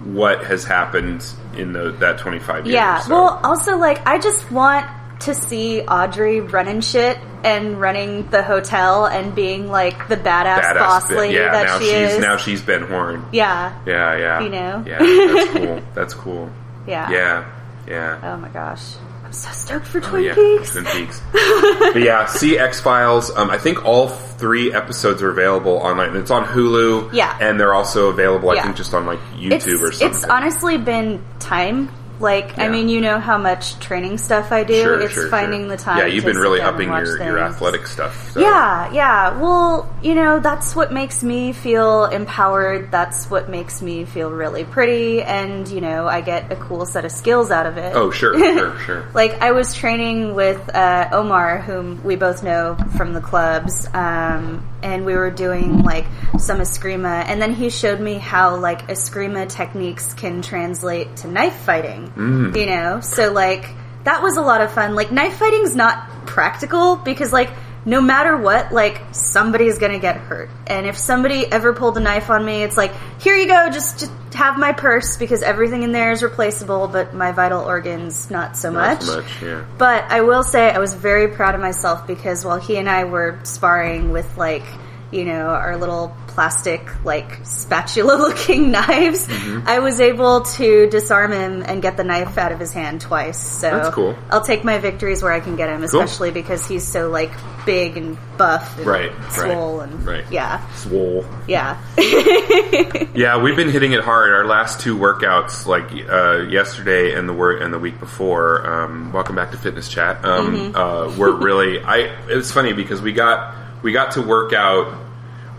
what 0.04 0.46
has 0.46 0.64
happened 0.64 1.26
in 1.58 1.74
the, 1.74 1.92
that 2.00 2.20
25 2.20 2.66
years. 2.66 2.74
Yeah. 2.74 3.00
so. 3.00 3.12
Well, 3.12 3.42
also, 3.44 3.78
like, 3.78 4.08
I 4.08 4.20
just 4.20 4.50
want 4.52 4.86
to 5.22 5.34
see 5.34 5.82
Audrey 5.82 6.42
running 6.42 6.82
shit 6.82 7.18
and 7.44 7.80
running 7.80 8.28
the 8.30 8.44
hotel 8.44 9.06
and 9.06 9.34
being 9.34 9.68
like 9.68 10.08
the 10.08 10.16
badass, 10.18 10.60
badass 10.62 10.80
boss 10.80 11.10
lady 11.12 11.36
yeah, 11.36 11.52
that 11.52 11.82
she 11.82 11.88
is. 11.90 12.20
now 12.20 12.38
she's 12.38 12.62
Ben 12.62 12.84
Horne. 12.84 13.26
yeah. 13.32 13.80
Yeah, 13.86 14.16
yeah. 14.18 14.42
You 14.42 14.50
know? 14.50 14.84
Yeah, 14.86 14.98
that's 15.00 15.52
cool. 15.54 15.82
That's 15.96 16.14
cool. 16.14 16.52
Yeah. 16.86 17.10
Yeah, 17.12 17.52
yeah. 17.88 18.20
Oh 18.24 18.38
my 18.38 18.50
gosh. 18.50 18.82
I'm 19.26 19.34
so 19.34 19.50
stoked 19.52 19.88
for 19.88 19.98
Oh, 19.98 20.10
Twin 20.10 20.24
yeah, 20.24 20.36
Peaks. 20.36 20.72
Twin 20.72 20.86
Peaks. 20.86 21.22
but 21.34 22.02
yeah, 22.02 22.28
see 22.28 22.58
X 22.58 22.80
Files. 22.80 23.30
Um, 23.36 23.50
I 23.50 23.58
think 23.58 23.84
all 23.86 24.08
three 24.08 24.74
episodes 24.74 25.22
are 25.22 25.30
available 25.30 25.74
online. 25.74 26.16
It's 26.16 26.32
on 26.32 26.46
Hulu. 26.46 27.12
Yeah. 27.12 27.38
and 27.42 27.60
they're 27.60 27.74
also 27.74 28.08
available. 28.10 28.52
I 28.52 28.56
Yeah. 28.56 28.64
think 28.64 28.78
just 28.78 28.94
on 28.94 29.06
like 29.06 29.20
YouTube 29.36 29.52
It's, 29.52 29.68
or 29.68 29.92
something. 29.92 30.08
it's 30.10 30.24
honestly 30.24 30.78
been 30.78 31.22
time. 31.40 31.90
Like, 32.20 32.58
I 32.58 32.68
mean, 32.68 32.90
you 32.90 33.00
know 33.00 33.20
how 33.20 33.38
much 33.38 33.80
training 33.80 34.18
stuff 34.18 34.52
I 34.52 34.64
do. 34.64 34.82
Sure, 34.82 35.00
it's 35.00 35.14
sure, 35.14 35.30
finding 35.30 35.62
sure. 35.62 35.70
the 35.70 35.78
time. 35.78 35.98
Yeah, 36.00 36.06
you've 36.08 36.26
been 36.26 36.38
really 36.38 36.62
upping 36.62 36.90
your, 36.90 37.18
your 37.24 37.40
athletic 37.40 37.86
stuff. 37.86 38.32
So. 38.32 38.40
Yeah, 38.40 38.92
yeah. 38.92 39.40
Well, 39.40 39.94
you 40.02 40.16
know, 40.16 40.40
that's 40.40 40.76
what 40.76 40.92
makes 40.92 41.22
me 41.22 41.54
feel 41.54 42.06
empowered. 42.06 42.92
That's 42.92 43.30
what 43.30 43.50
makes 43.50 43.82
me 43.82 44.06
feel 44.06 44.32
really 44.32 44.64
pretty. 44.64 45.22
And, 45.22 45.68
you 45.68 45.80
know, 45.80 46.08
I 46.08 46.22
get 46.22 46.52
a 46.52 46.56
cool 46.56 46.86
set 46.88 47.06
of 47.06 47.12
skills 47.12 47.52
out 47.52 47.68
of 47.68 47.78
it. 47.78 47.96
Oh, 47.96 48.10
sure, 48.10 48.38
sure, 48.38 48.80
sure. 48.86 49.10
Like, 49.14 49.42
I 49.42 49.52
was 49.52 49.76
training 49.76 50.34
with 50.34 50.74
uh, 50.74 51.10
Omar, 51.12 51.60
whom 51.60 52.04
we 52.04 52.16
both 52.16 52.44
know 52.44 52.78
from 52.96 53.14
the 53.14 53.22
clubs, 53.22 53.88
um, 53.94 54.68
and 54.82 55.06
we 55.06 55.16
were 55.16 55.32
doing, 55.32 55.84
like, 55.84 56.06
some 56.40 56.60
Eskrima. 56.60 57.26
And 57.28 57.40
then 57.42 57.54
he 57.54 57.70
showed 57.70 58.00
me 58.00 58.16
how, 58.16 58.58
like, 58.58 58.88
Eskrima 58.88 59.48
techniques 59.48 60.14
can 60.14 60.42
translate 60.42 61.18
to 61.18 61.28
knife 61.28 61.56
fighting. 61.56 62.07
Mm. 62.16 62.56
You 62.56 62.66
know? 62.66 63.02
So, 63.02 63.32
like, 63.32 63.70
that 64.04 64.22
was 64.24 64.38
a 64.38 64.42
lot 64.42 64.62
of 64.62 64.72
fun. 64.72 64.96
Like, 64.96 65.12
knife 65.12 65.38
fighting's 65.38 65.76
not 65.76 66.10
practical 66.26 66.96
because, 66.96 67.34
like, 67.34 67.50
no 67.86 68.02
matter 68.02 68.36
what, 68.36 68.74
like, 68.74 69.02
somebody's 69.12 69.78
gonna 69.78 70.00
get 70.00 70.18
hurt. 70.18 70.50
And 70.68 70.86
if 70.86 70.98
somebody 70.98 71.46
ever 71.46 71.74
pulled 71.74 71.98
a 71.98 72.02
knife 72.02 72.30
on 72.30 72.44
me, 72.44 72.64
it's 72.64 72.76
like, 72.76 72.92
here 73.22 73.36
you 73.36 73.48
go, 73.48 73.70
just, 73.70 74.00
just 74.00 74.12
have 74.34 74.60
my 74.60 74.74
purse 74.74 75.16
because 75.18 75.42
everything 75.42 75.84
in 75.84 75.94
there 75.94 76.12
is 76.12 76.22
replaceable, 76.22 76.90
but 76.90 77.14
my 77.14 77.32
vital 77.32 77.62
organs, 77.64 78.30
not 78.30 78.58
so 78.58 78.72
Not 78.72 78.96
much. 78.98 79.04
so 79.04 79.22
much, 79.22 79.42
yeah. 79.42 79.66
But 79.78 80.04
I 80.10 80.22
will 80.22 80.44
say 80.44 80.70
I 80.70 80.80
was 80.80 80.94
very 80.94 81.30
proud 81.30 81.56
of 81.56 81.62
myself 81.62 82.06
because 82.06 82.44
while 82.44 82.60
he 82.60 82.78
and 82.78 82.90
I 82.90 83.06
were 83.06 83.40
sparring 83.44 84.12
with 84.12 84.38
like, 84.38 84.64
you 85.12 85.24
know, 85.26 85.48
our 85.48 85.78
little 85.78 86.16
plastic 86.28 87.04
like 87.06 87.40
spatula 87.46 88.14
looking 88.20 88.72
knives, 88.72 89.28
Mm-hmm. 89.28 89.68
I 89.68 89.80
was 89.80 90.00
able 90.02 90.42
to 90.42 90.90
disarm 90.90 91.32
him 91.32 91.64
and 91.66 91.82
get 91.82 91.98
the 91.98 92.04
knife 92.04 92.38
out 92.38 92.52
of 92.52 92.60
his 92.60 92.74
hand 92.74 93.02
twice. 93.02 93.40
So 93.40 93.70
That's 93.70 93.96
cool. 93.96 94.16
I'll 94.30 94.44
take 94.44 94.64
my 94.64 94.78
victories 94.78 95.24
where 95.24 95.32
I 95.32 95.40
can 95.40 95.56
get 95.56 95.70
him, 95.70 95.84
especially 95.84 96.32
because 96.32 96.68
he's 96.68 96.86
so 96.88 97.10
like 97.10 97.32
big 97.66 97.98
and 97.98 98.18
buff 98.38 98.78
and 98.78 98.86
Right, 98.88 99.12
right, 99.18 99.32
swole 99.32 99.80
and 99.82 100.06
right. 100.06 100.24
yeah. 100.32 100.68
Swole. 100.76 101.26
Yeah. 101.48 101.78
Yeah, 103.18 103.42
we've 103.42 103.56
been 103.56 103.70
hitting 103.72 103.94
it 103.94 104.02
hard. 104.04 104.32
Our 104.32 104.46
last 104.46 104.80
two 104.82 104.96
workouts, 104.96 105.66
like 105.66 105.90
uh, 106.08 106.48
yesterday 106.50 107.14
and 107.14 107.28
the 107.28 107.34
work 107.34 107.62
and 107.62 107.74
the 107.74 107.80
week 107.80 108.00
before. 108.00 108.66
Um, 108.66 109.12
welcome 109.12 109.36
back 109.36 109.52
to 109.52 109.58
Fitness 109.58 109.90
Chat. 109.90 110.24
Um, 110.24 110.56
Mm-hmm. 110.56 110.76
uh, 110.76 111.18
we're 111.18 111.36
really. 111.42 111.82
I. 111.84 112.16
It 112.30 112.36
was 112.36 112.52
funny 112.52 112.74
because 112.74 113.02
we 113.02 113.14
got 113.14 113.56
we 113.84 113.92
got 113.92 114.12
to 114.14 114.22
work 114.22 114.54
out. 114.54 114.94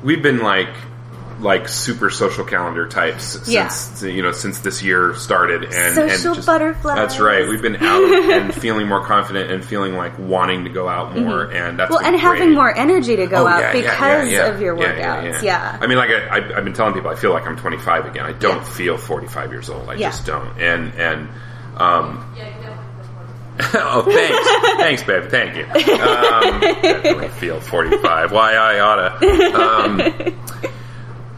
We've 0.03 0.23
been 0.23 0.39
like 0.39 0.71
like 1.41 1.69
super 1.69 2.11
social 2.11 2.45
calendar 2.45 2.89
types 2.89 3.23
since 3.23 3.49
Yeah. 3.49 3.71
you 4.09 4.23
know 4.23 4.33
since 4.33 4.59
this 4.59 4.83
year 4.83 5.15
started 5.15 5.63
and 5.63 5.95
Social 5.95 6.27
and 6.31 6.35
just, 6.35 6.47
butterflies. 6.49 6.97
That's 6.97 7.21
right. 7.21 7.49
We've 7.49 7.63
been 7.63 7.77
out 7.77 8.03
and 8.03 8.53
feeling 8.61 8.89
more 8.89 9.05
confident 9.05 9.49
and 9.53 9.65
feeling 9.65 9.95
like 9.95 10.19
wanting 10.19 10.65
to 10.65 10.71
go 10.71 10.89
out 10.89 11.17
more 11.17 11.45
and 11.45 11.79
that's 11.79 11.93
Mm-hmm. 11.93 11.93
Well, 11.95 11.99
been 12.03 12.15
and 12.15 12.21
having 12.21 12.55
more 12.55 12.77
energy 12.77 13.15
to 13.15 13.27
go 13.29 13.45
Oh, 13.45 13.47
out 13.47 13.61
yeah, 13.61 13.67
yeah, 13.73 13.73
because 13.73 14.33
yeah, 14.33 14.39
yeah. 14.39 14.47
of 14.53 14.61
your 14.61 14.77
Yeah, 14.81 15.23
workouts. 15.23 15.43
yeah, 15.45 15.73
Yeah. 15.73 15.79
I 15.81 15.87
mean, 15.87 15.97
like 15.99 16.11
I, 16.11 16.27
I, 16.27 16.57
I've 16.59 16.65
been 16.65 16.73
telling 16.75 16.95
people, 16.95 17.09
I 17.09 17.15
feel 17.15 17.33
like 17.33 17.47
I'm 17.47 17.57
25 17.57 18.07
again. 18.07 18.25
I 18.27 18.33
don't 18.33 18.57
Yeah. 18.57 18.65
feel 18.65 18.97
45 18.99 19.53
years 19.53 19.71
old. 19.71 19.89
I 19.89 19.95
Yeah. 19.95 20.09
just 20.11 20.27
don't. 20.27 20.59
And 20.61 20.93
and 20.95 21.29
um, 21.77 22.35
oh, 23.75 24.03
thanks, 24.03 24.79
thanks, 24.81 25.03
babe. 25.03 25.31
Thank 25.31 25.57
you. 25.57 25.65
Um, 25.65 26.61
definitely 26.83 27.29
feel 27.29 27.61
45. 27.61 28.31
Why 28.33 28.55
I 28.55 28.79
oughta. 28.81 29.17
Um, 29.59 30.35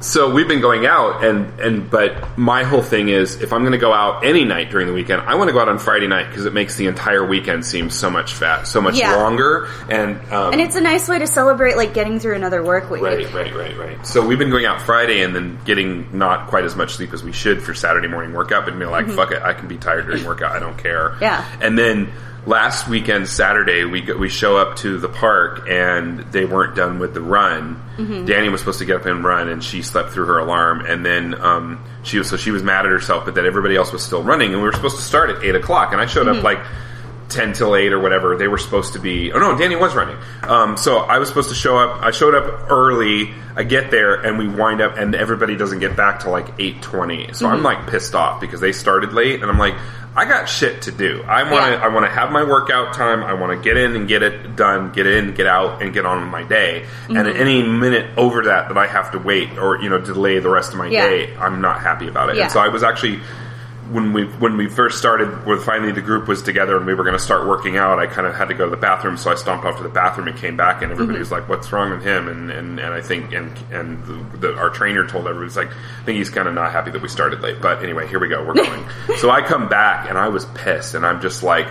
so 0.01 0.33
we've 0.33 0.49
been 0.49 0.61
going 0.61 0.87
out, 0.87 1.25
and 1.25 1.61
and 1.61 1.91
but 1.91 2.39
my 2.39 2.65
whole 2.65 2.83
thing 2.83 3.09
is, 3.11 3.41
if 3.43 3.53
I'm 3.53 3.61
going 3.61 3.73
to 3.73 3.79
go 3.79 3.93
out 3.93 4.25
any 4.25 4.45
night 4.45 4.71
during 4.71 4.87
the 4.87 4.93
weekend, 4.93 5.23
I 5.23 5.35
want 5.35 5.49
to 5.49 5.53
go 5.53 5.61
out 5.61 5.69
on 5.69 5.79
Friday 5.79 6.07
night 6.07 6.29
because 6.29 6.47
it 6.47 6.55
makes 6.55 6.77
the 6.77 6.87
entire 6.87 7.25
weekend 7.25 7.65
seem 7.67 7.91
so 7.91 8.09
much 8.11 8.33
fat, 8.33 8.65
so 8.67 8.81
much 8.81 8.97
Yeah. 8.97 9.17
longer, 9.17 9.69
and 9.91 10.17
um, 10.33 10.53
and 10.53 10.61
it's 10.61 10.77
a 10.77 10.81
nice 10.81 11.09
way 11.09 11.19
to 11.19 11.27
celebrate 11.27 11.77
like 11.77 11.93
getting 11.95 12.19
through 12.19 12.35
another 12.35 12.63
work 12.63 12.91
week. 12.91 13.03
Right, 13.03 13.33
right, 13.35 13.55
right, 13.55 13.77
right. 13.79 14.07
So 14.07 14.27
we've 14.27 14.39
been 14.39 14.51
going 14.51 14.65
out 14.67 14.81
Friday 14.83 15.23
and 15.23 15.35
then 15.37 15.59
getting 15.65 16.17
not 16.17 16.49
quite 16.49 16.65
as 16.65 16.75
much 16.77 16.95
sleep 16.95 17.13
as 17.13 17.23
we 17.23 17.33
should 17.33 17.63
for 17.63 17.75
Saturday 17.75 18.09
morning 18.09 18.33
workout, 18.33 18.65
but 18.65 18.79
being 18.79 18.91
like, 18.91 19.09
fuck 19.11 19.33
it, 19.33 19.43
I 19.43 19.53
can 19.53 19.69
be 19.69 19.77
tired 19.77 20.07
during 20.07 20.25
workout, 20.25 20.53
I 20.53 20.59
don't 20.61 20.79
care. 20.79 21.11
Mm-hmm. 21.11 21.23
Yeah. 21.25 21.47
And 21.61 21.79
then 21.79 22.11
last 22.47 22.89
weekend, 22.89 23.29
Saturday, 23.29 23.85
we 23.85 24.01
go, 24.01 24.17
we 24.17 24.29
show 24.29 24.57
up 24.57 24.77
to 24.79 24.99
the 24.99 25.09
park 25.09 25.69
and 25.69 26.21
they 26.33 26.45
weren't 26.45 26.75
done 26.75 26.99
with 26.99 27.15
the 27.15 27.21
run. 27.21 27.83
Mm-hmm. 27.97 28.25
Danny 28.27 28.49
was 28.49 28.61
supposed 28.61 28.79
to 28.79 28.85
get 28.85 28.97
up 28.97 29.07
and 29.07 29.23
run, 29.25 29.49
and 29.49 29.63
she 29.63 29.83
slept 29.83 30.11
through 30.11 30.27
her 30.27 30.39
alarm, 30.39 30.85
and 30.87 31.05
then 31.05 31.35
um, 31.41 31.85
she 32.03 32.19
was 32.19 32.29
so 32.31 32.37
she 32.37 32.51
was 32.51 32.63
mad 32.63 32.87
at 32.87 32.91
herself, 32.93 33.25
but 33.27 33.35
that 33.35 33.45
everybody 33.45 33.77
else 33.77 33.93
was 33.93 34.03
still 34.05 34.23
running, 34.23 34.53
and 34.53 34.61
we 34.63 34.67
were 34.67 34.73
supposed 34.73 34.97
to 34.97 35.03
start 35.03 35.31
at 35.31 35.43
eight 35.45 35.55
o'clock, 35.55 35.93
and 35.93 36.01
I 36.01 36.07
showed 36.07 36.27
Mm-hmm. 36.27 36.39
up 36.39 36.45
like. 36.45 36.61
10 37.29 37.53
till 37.53 37.77
8 37.77 37.93
or 37.93 38.01
whatever 38.01 38.37
they 38.37 38.49
were 38.49 38.59
supposed 38.59 38.95
to 38.95 38.99
be 38.99 39.33
oh 39.33 39.39
no 39.39 39.57
danny 39.57 39.77
was 39.77 39.95
running 39.95 40.17
um, 40.43 40.77
so 40.77 40.99
i 40.99 41.19
was 41.21 41.29
supposed 41.29 41.49
to 41.49 41.55
show 41.55 41.79
up 41.79 42.03
i 42.03 42.11
showed 42.11 42.35
up 42.35 42.69
early 42.73 43.33
i 43.55 43.63
get 43.63 43.93
there 43.93 44.15
and 44.17 44.37
we 44.37 44.49
wind 44.49 44.81
up 44.81 44.97
and 44.99 45.15
everybody 45.15 45.55
doesn't 45.55 45.79
get 45.79 45.95
back 45.97 46.19
till 46.19 46.33
like 46.33 46.59
8.20 46.59 47.37
so 47.37 47.47
i'm 47.47 47.63
like 47.63 47.87
pissed 47.87 48.17
off 48.17 48.41
because 48.41 48.59
they 48.61 48.73
started 48.73 49.13
late 49.13 49.43
and 49.43 49.49
i'm 49.49 49.61
like 49.61 49.77
i 50.17 50.25
got 50.25 50.49
shit 50.49 50.83
to 50.83 50.91
do 50.93 51.23
i 51.29 51.43
want 51.51 51.65
to 51.67 51.71
Yeah. 51.73 51.85
i 51.85 51.89
want 51.89 52.05
to 52.07 52.11
have 52.11 52.33
my 52.33 52.43
workout 52.43 52.95
time 52.95 53.23
i 53.23 53.33
want 53.33 53.53
to 53.57 53.63
get 53.63 53.77
in 53.77 53.95
and 53.95 54.09
get 54.09 54.23
it 54.23 54.57
done 54.57 54.91
get 54.93 55.07
in 55.07 55.35
get 55.35 55.47
out 55.47 55.83
and 55.83 55.93
get 55.95 56.05
on 56.05 56.21
with 56.23 56.31
my 56.31 56.43
day 56.43 56.85
and 57.09 57.17
at 57.19 57.37
any 57.37 57.63
minute 57.63 58.11
over 58.19 58.43
that 58.45 58.69
that 58.69 58.77
i 58.79 58.87
have 58.87 59.13
to 59.13 59.19
wait 59.19 59.57
or 59.59 59.81
you 59.83 59.89
know 59.89 60.01
delay 60.01 60.39
the 60.41 60.49
rest 60.51 60.73
of 60.73 60.79
my 60.79 60.89
Yeah. 60.89 61.09
day 61.09 61.37
i'm 61.37 61.61
not 61.61 61.81
happy 61.81 62.09
about 62.09 62.29
it 62.31 62.37
Yeah. 62.37 62.43
and 62.45 62.53
so 62.53 62.59
i 62.61 62.69
was 62.69 62.83
actually 62.83 63.21
when 63.91 64.13
we 64.13 64.25
when 64.25 64.57
we 64.57 64.69
first 64.69 64.99
started, 64.99 65.45
when 65.47 65.59
finally 65.59 65.93
the 65.93 66.01
group 66.01 66.29
was 66.29 66.43
together 66.43 66.77
and 66.77 66.87
we 66.87 66.95
were 66.95 67.03
going 67.03 67.17
to 67.17 67.23
start 67.23 67.47
working 67.49 67.77
out, 67.77 67.99
I 67.99 68.07
kind 68.07 68.27
of 68.27 68.35
had 68.35 68.49
to 68.49 68.55
go 68.55 68.65
to 68.65 68.71
the 68.71 68.77
bathroom, 68.77 69.17
so 69.17 69.31
I 69.31 69.35
stomped 69.35 69.65
off 69.65 69.79
to 69.79 69.83
the 69.83 69.89
bathroom 69.89 70.29
and 70.29 70.37
came 70.37 70.57
back, 70.57 70.83
and 70.83 70.93
everybody 70.93 71.15
mm-hmm. 71.15 71.21
was 71.21 71.33
like, 71.33 71.49
"What's 71.49 71.73
wrong 71.73 71.91
with 71.91 72.05
him?" 72.05 72.29
And 72.29 72.51
and, 72.51 72.79
and 72.79 72.95
I 72.95 73.01
think 73.01 73.33
and 73.33 73.57
and 73.71 74.03
the, 74.05 74.39
the, 74.39 74.55
our 74.57 74.71
trainer 74.71 75.07
told 75.07 75.27
everybody, 75.27 75.47
"It's 75.49 75.57
like 75.57 75.71
I 75.71 76.05
think 76.05 76.19
he's 76.19 76.31
kind 76.31 76.47
of 76.47 76.55
not 76.55 76.73
happy 76.73 76.91
that 76.93 77.03
we 77.03 77.09
started 77.09 77.41
late." 77.41 77.61
But 77.61 77.83
anyway, 77.83 78.07
here 78.07 78.21
we 78.21 78.29
go, 78.29 78.45
we're 78.45 78.55
going. 78.55 78.85
so 79.19 79.31
I 79.31 79.43
come 79.43 79.69
back 79.69 80.09
and 80.09 80.17
I 80.17 80.29
was 80.29 80.45
pissed, 80.47 80.95
and 80.95 81.05
I'm 81.05 81.21
just 81.21 81.43
like. 81.43 81.69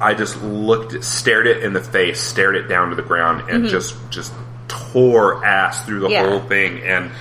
I 0.00 0.12
just 0.12 0.42
looked, 0.42 1.04
stared 1.04 1.46
it 1.46 1.62
in 1.62 1.72
the 1.72 1.80
face, 1.80 2.20
stared 2.20 2.56
it 2.56 2.66
down 2.66 2.90
to 2.90 2.96
the 2.96 3.02
ground, 3.02 3.48
and 3.48 3.62
mm-hmm. 3.62 3.68
just 3.68 3.94
just 4.10 4.34
tore 4.66 5.44
ass 5.44 5.84
through 5.86 6.00
the 6.00 6.08
Yeah. 6.08 6.28
whole 6.28 6.40
thing, 6.40 6.82
and 6.82 7.12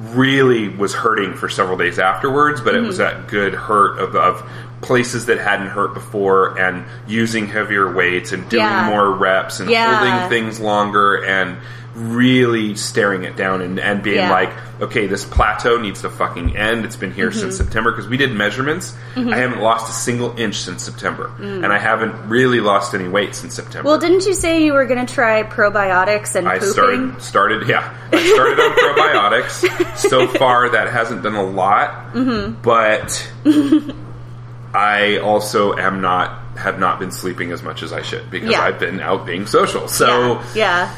really 0.00 0.68
was 0.68 0.94
hurting 0.94 1.34
for 1.34 1.48
several 1.48 1.76
days 1.76 1.98
afterwards. 1.98 2.60
But 2.60 2.74
it 2.74 2.80
was 2.80 2.98
Mm-hmm. 2.98 3.20
that 3.22 3.28
good 3.28 3.54
hurt 3.54 3.98
of, 3.98 4.14
of 4.14 4.48
places 4.80 5.26
that 5.26 5.38
hadn't 5.38 5.68
hurt 5.68 5.92
before, 5.94 6.56
and 6.58 6.84
using 7.08 7.48
heavier 7.48 7.92
weights, 7.92 8.30
and 8.32 8.48
doing 8.48 8.62
Yeah. 8.62 8.86
more 8.88 9.10
reps, 9.12 9.58
and 9.60 9.68
Yeah. 9.68 9.96
holding 9.96 10.28
things 10.30 10.60
longer, 10.60 11.16
and 11.24 11.56
really 11.98 12.74
staring 12.76 13.24
it 13.24 13.36
down 13.36 13.60
and, 13.60 13.78
and 13.80 14.02
being 14.02 14.16
Yeah. 14.16 14.30
like, 14.30 14.52
okay, 14.80 15.06
this 15.08 15.24
plateau 15.24 15.76
needs 15.78 16.02
to 16.02 16.10
fucking 16.10 16.56
end. 16.56 16.84
It's 16.84 16.94
been 16.96 17.12
here 17.12 17.30
Mm-hmm. 17.30 17.40
since 17.40 17.56
September 17.56 17.90
because 17.90 18.08
we 18.08 18.16
did 18.16 18.32
measurements. 18.32 18.94
I 19.16 19.36
haven't 19.36 19.60
lost 19.60 19.90
a 19.90 19.92
single 19.92 20.38
inch 20.38 20.54
since 20.56 20.82
September, 20.84 21.32
Mm. 21.40 21.64
and 21.64 21.72
I 21.72 21.78
haven't 21.78 22.28
really 22.28 22.60
lost 22.60 22.94
any 22.94 23.08
weight 23.08 23.34
since 23.34 23.54
September. 23.54 23.88
Well, 23.88 23.98
didn't 23.98 24.24
you 24.26 24.34
say 24.34 24.62
you 24.64 24.72
were 24.74 24.86
going 24.86 25.04
to 25.04 25.12
try 25.12 25.42
probiotics 25.42 26.36
and 26.36 26.46
I 26.48 26.58
pooping? 26.58 26.72
started 27.18 27.22
started 27.22 27.68
yeah. 27.68 27.92
I 28.12 28.24
started 28.34 28.60
on 28.60 28.70
probiotics. 28.76 29.96
So 29.96 30.26
far, 30.38 30.68
that 30.70 30.88
hasn't 30.92 31.22
done 31.24 31.34
a 31.34 31.42
lot, 31.44 32.12
Mm-hmm. 32.14 32.62
but 32.62 33.30
I 34.74 35.18
also 35.18 35.74
am 35.76 36.00
not 36.00 36.38
have 36.56 36.78
not 36.78 36.98
been 36.98 37.10
sleeping 37.10 37.52
as 37.52 37.62
much 37.62 37.82
as 37.82 37.92
I 37.92 38.02
should 38.02 38.30
because 38.30 38.50
Yeah. 38.50 38.62
I've 38.62 38.78
been 38.78 39.00
out 39.00 39.24
being 39.26 39.46
social. 39.46 39.88
So 39.88 40.34
yeah, 40.54 40.90
yeah. 40.90 40.94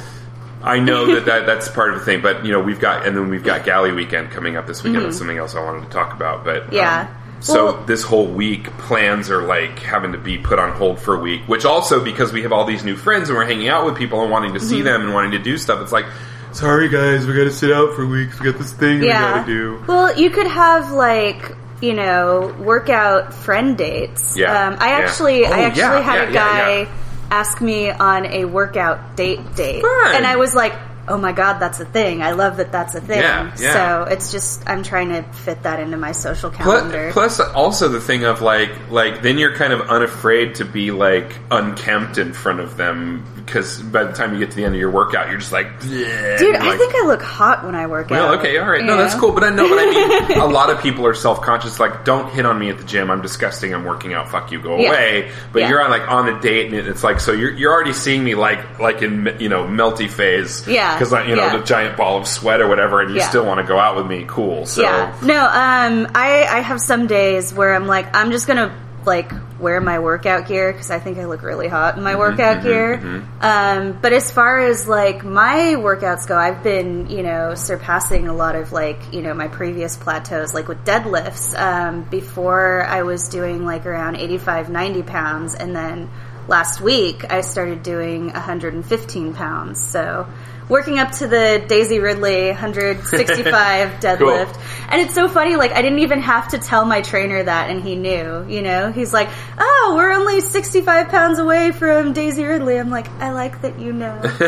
I 0.62 0.78
know 0.78 1.06
that, 1.14 1.24
that 1.26 1.46
that's 1.46 1.68
part 1.68 1.92
of 1.92 1.98
the 2.00 2.04
thing. 2.04 2.20
But 2.22 2.44
you 2.44 2.52
know, 2.52 2.60
we've 2.60 2.80
got 2.80 3.06
and 3.06 3.16
then 3.16 3.28
we've 3.30 3.44
got 3.44 3.64
Galley 3.64 3.92
weekend 3.92 4.30
coming 4.30 4.56
up 4.56 4.66
this 4.66 4.82
weekend. 4.82 5.04
That's 5.04 5.18
something 5.18 5.38
else 5.38 5.54
I 5.54 5.62
wanted 5.64 5.82
to 5.84 5.90
talk 5.90 6.12
about. 6.12 6.44
But 6.44 6.56
um, 6.56 6.62
Mm-hmm. 6.68 6.74
Yeah. 6.74 7.40
so 7.40 7.64
Well- 7.64 7.84
this 7.84 8.02
whole 8.02 8.26
week, 8.26 8.64
plans 8.78 9.30
are 9.30 9.42
like 9.42 9.78
having 9.78 10.12
to 10.12 10.18
be 10.18 10.36
put 10.38 10.58
on 10.58 10.72
hold 10.76 11.00
for 11.00 11.14
a 11.14 11.20
week. 11.20 11.42
Which 11.46 11.64
also 11.64 12.02
because 12.04 12.32
we 12.32 12.42
have 12.42 12.52
all 12.52 12.64
these 12.64 12.84
new 12.84 12.96
friends 12.96 13.28
and 13.30 13.38
we're 13.38 13.46
hanging 13.46 13.68
out 13.68 13.86
with 13.86 13.96
people 13.96 14.20
and 14.22 14.30
wanting 14.30 14.52
to 14.54 14.58
Mm-hmm. 14.60 14.68
see 14.68 14.82
them 14.82 15.00
and 15.02 15.14
wanting 15.14 15.30
to 15.32 15.38
do 15.38 15.56
stuff. 15.56 15.80
It's 15.80 15.92
like, 15.92 16.04
sorry 16.52 16.88
guys, 16.88 17.26
we 17.26 17.32
got 17.34 17.44
to 17.44 17.52
sit 17.52 17.72
out 17.72 17.94
for 17.94 18.04
weeks. 18.06 18.38
We 18.40 18.50
got 18.50 18.58
this 18.58 18.72
thing 18.72 19.02
yeah. 19.02 19.32
we 19.32 19.38
got 19.40 19.46
to 19.46 19.52
do. 19.52 19.84
Well, 19.86 20.18
you 20.18 20.30
could 20.30 20.46
have 20.48 20.90
like 20.92 21.56
you 21.80 21.94
know 21.94 22.54
workout 22.60 23.32
friend 23.32 23.78
dates. 23.78 24.36
Yeah, 24.36 24.66
Um, 24.68 24.76
I 24.78 24.88
yeah. 24.90 24.98
actually, 25.06 25.46
Oh, 25.46 25.50
I 25.50 25.60
actually 25.60 25.80
yeah, 25.80 26.00
had 26.02 26.28
a 26.28 26.32
guy. 26.32 26.88
Ask 27.30 27.60
me 27.60 27.90
on 27.90 28.26
a 28.26 28.44
workout 28.44 29.16
date 29.16 29.40
date, 29.54 29.82
Fun. 29.82 30.16
and 30.16 30.26
I 30.26 30.36
was 30.36 30.54
like. 30.54 30.74
Oh 31.08 31.16
my 31.16 31.32
god, 31.32 31.58
that's 31.58 31.80
a 31.80 31.84
thing. 31.84 32.22
I 32.22 32.32
love 32.32 32.58
that 32.58 32.70
that's 32.70 32.94
a 32.94 33.00
thing. 33.00 33.18
Yeah, 33.18 33.56
yeah. 33.58 33.72
So 33.72 34.12
it's 34.12 34.30
just 34.30 34.68
I'm 34.68 34.84
trying 34.84 35.08
to 35.08 35.22
fit 35.22 35.64
that 35.64 35.80
into 35.80 35.96
my 35.96 36.12
social 36.12 36.50
calendar. 36.50 37.10
plus, 37.12 37.40
also 37.40 37.88
the 37.88 38.00
thing 38.00 38.22
of 38.22 38.42
like, 38.42 38.70
like 38.90 39.20
then 39.20 39.36
you're 39.36 39.56
kind 39.56 39.72
of 39.72 39.80
unafraid 39.88 40.56
to 40.56 40.64
be 40.64 40.92
like 40.92 41.34
unkempt 41.50 42.18
in 42.18 42.32
front 42.32 42.60
of 42.60 42.76
them 42.76 43.24
because 43.50 43.82
by 43.82 44.04
the 44.04 44.12
time 44.12 44.32
you 44.32 44.38
get 44.38 44.50
to 44.50 44.56
the 44.56 44.64
end 44.64 44.74
of 44.76 44.80
your 44.80 44.92
workout, 44.92 45.28
you're 45.28 45.38
just 45.38 45.50
like, 45.50 45.80
Dude, 45.80 46.38
Dude, 46.38 46.54
I 46.54 46.76
think 46.76 46.94
I 46.94 47.04
look 47.06 47.20
hot 47.20 47.64
when 47.64 47.74
I 47.74 47.88
work 47.88 48.08
Well, 48.08 48.28
out. 48.28 48.38
okay, 48.38 48.56
all 48.58 48.70
right. 48.70 48.80
you 48.80 48.86
No, 48.86 48.96
that's 48.96 49.16
cool. 49.16 49.32
But 49.32 49.42
I 49.42 49.50
know, 49.50 49.68
but 49.68 49.76
I 49.78 49.86
mean, 50.28 50.38
a 50.40 50.46
lot 50.46 50.70
of 50.70 50.80
people 50.80 51.04
are 51.06 51.14
self 51.14 51.42
conscious. 51.42 51.80
Like, 51.80 52.04
don't 52.04 52.30
hit 52.32 52.46
on 52.46 52.58
me 52.60 52.70
at 52.70 52.78
the 52.78 52.84
gym. 52.84 53.10
I'm 53.10 53.20
disgusting. 53.22 53.74
I'm 53.74 53.84
working 53.84 54.14
out. 54.14 54.28
Fuck 54.30 54.52
you. 54.52 54.60
Go 54.62 54.76
Yeah. 54.78 54.88
away. 54.88 55.30
But 55.52 55.62
Yeah. 55.62 55.68
you're 55.68 55.82
on 55.82 55.90
like 55.90 56.08
on 56.08 56.28
a 56.28 56.40
date, 56.40 56.72
and 56.72 56.86
it's 56.86 57.02
like 57.02 57.18
so 57.18 57.32
you're 57.32 57.50
you're 57.50 57.72
already 57.72 57.92
seeing 57.92 58.22
me 58.22 58.36
like 58.36 58.78
like 58.78 59.02
in 59.02 59.34
you 59.40 59.48
know 59.48 59.64
melty 59.64 60.08
phase. 60.08 60.66
Yeah. 60.68 60.96
Because 60.96 61.10
you 61.28 61.34
know 61.34 61.46
Yeah. 61.46 61.56
the 61.58 61.64
giant 61.64 61.96
ball 61.96 62.18
of 62.18 62.28
sweat 62.28 62.60
or 62.60 62.68
whatever, 62.68 63.00
and 63.00 63.10
you 63.10 63.16
Yeah. 63.16 63.28
still 63.28 63.44
want 63.44 63.58
to 63.60 63.66
go 63.66 63.78
out 63.80 63.96
with 63.96 64.06
me. 64.06 64.24
Cool. 64.28 64.64
So 64.66 64.82
Yeah. 64.82 65.12
No, 65.22 65.40
um, 65.44 66.06
I, 66.14 66.46
I 66.48 66.60
have 66.60 66.80
some 66.80 67.08
days 67.08 67.52
where 67.52 67.74
I'm 67.74 67.86
like, 67.88 68.14
I'm 68.14 68.30
just 68.30 68.46
gonna 68.46 68.72
like 69.06 69.32
wear 69.58 69.80
my 69.80 69.98
workout 69.98 70.48
gear 70.48 70.72
because 70.72 70.90
I 70.90 70.98
think 70.98 71.18
I 71.18 71.26
look 71.26 71.42
really 71.42 71.68
hot 71.68 71.96
in 71.96 72.02
my 72.02 72.12
Mm-hmm, 72.12 72.18
workout 72.20 72.62
gear. 72.62 73.26
Um, 73.40 73.98
but 74.00 74.12
as 74.12 74.30
far 74.30 74.60
as 74.60 74.86
like 74.88 75.24
my 75.24 75.76
workouts 75.78 76.26
go, 76.26 76.36
I've 76.36 76.62
been, 76.62 77.08
you 77.10 77.22
know, 77.22 77.54
surpassing 77.54 78.28
a 78.28 78.34
lot 78.34 78.56
of 78.56 78.72
like, 78.72 79.12
you 79.12 79.22
know, 79.22 79.34
my 79.34 79.48
previous 79.48 79.96
plateaus, 79.96 80.54
like 80.54 80.68
with 80.68 80.84
deadlifts. 80.84 81.58
Um, 81.58 82.02
before 82.04 82.84
I 82.84 83.02
was 83.02 83.28
doing 83.28 83.64
like 83.64 83.86
around 83.86 84.16
85, 84.16 84.70
90 84.70 85.02
pounds 85.02 85.54
and 85.54 85.74
then 85.74 86.10
last 86.50 86.80
week 86.80 87.24
I 87.32 87.40
started 87.42 87.82
doing 87.84 88.26
115 88.26 89.34
pounds. 89.34 89.80
So 89.80 90.26
working 90.68 90.98
up 90.98 91.12
to 91.12 91.28
the 91.28 91.64
Daisy 91.66 92.00
Ridley 92.00 92.48
165 92.48 93.88
deadlift. 94.00 94.60
And 94.88 95.00
it's 95.00 95.14
so 95.14 95.28
funny, 95.28 95.54
like 95.54 95.70
I 95.70 95.80
didn't 95.80 96.00
even 96.00 96.20
have 96.20 96.48
to 96.48 96.58
tell 96.58 96.84
my 96.84 97.02
trainer 97.02 97.42
that 97.42 97.70
and 97.70 97.80
he 97.82 97.94
knew, 97.94 98.44
you 98.48 98.62
know? 98.62 98.90
He's 98.90 99.12
like, 99.12 99.28
Oh, 99.58 99.94
we're 99.96 100.12
only 100.12 100.40
65 100.40 101.08
pounds 101.08 101.38
away 101.38 101.70
from 101.70 102.12
Daisy 102.12 102.44
Ridley. 102.44 102.78
I'm 102.78 102.90
like, 102.90 103.08
I 103.20 103.30
like 103.30 103.62
that 103.62 103.78
you 103.78 103.92
know. 103.92 104.20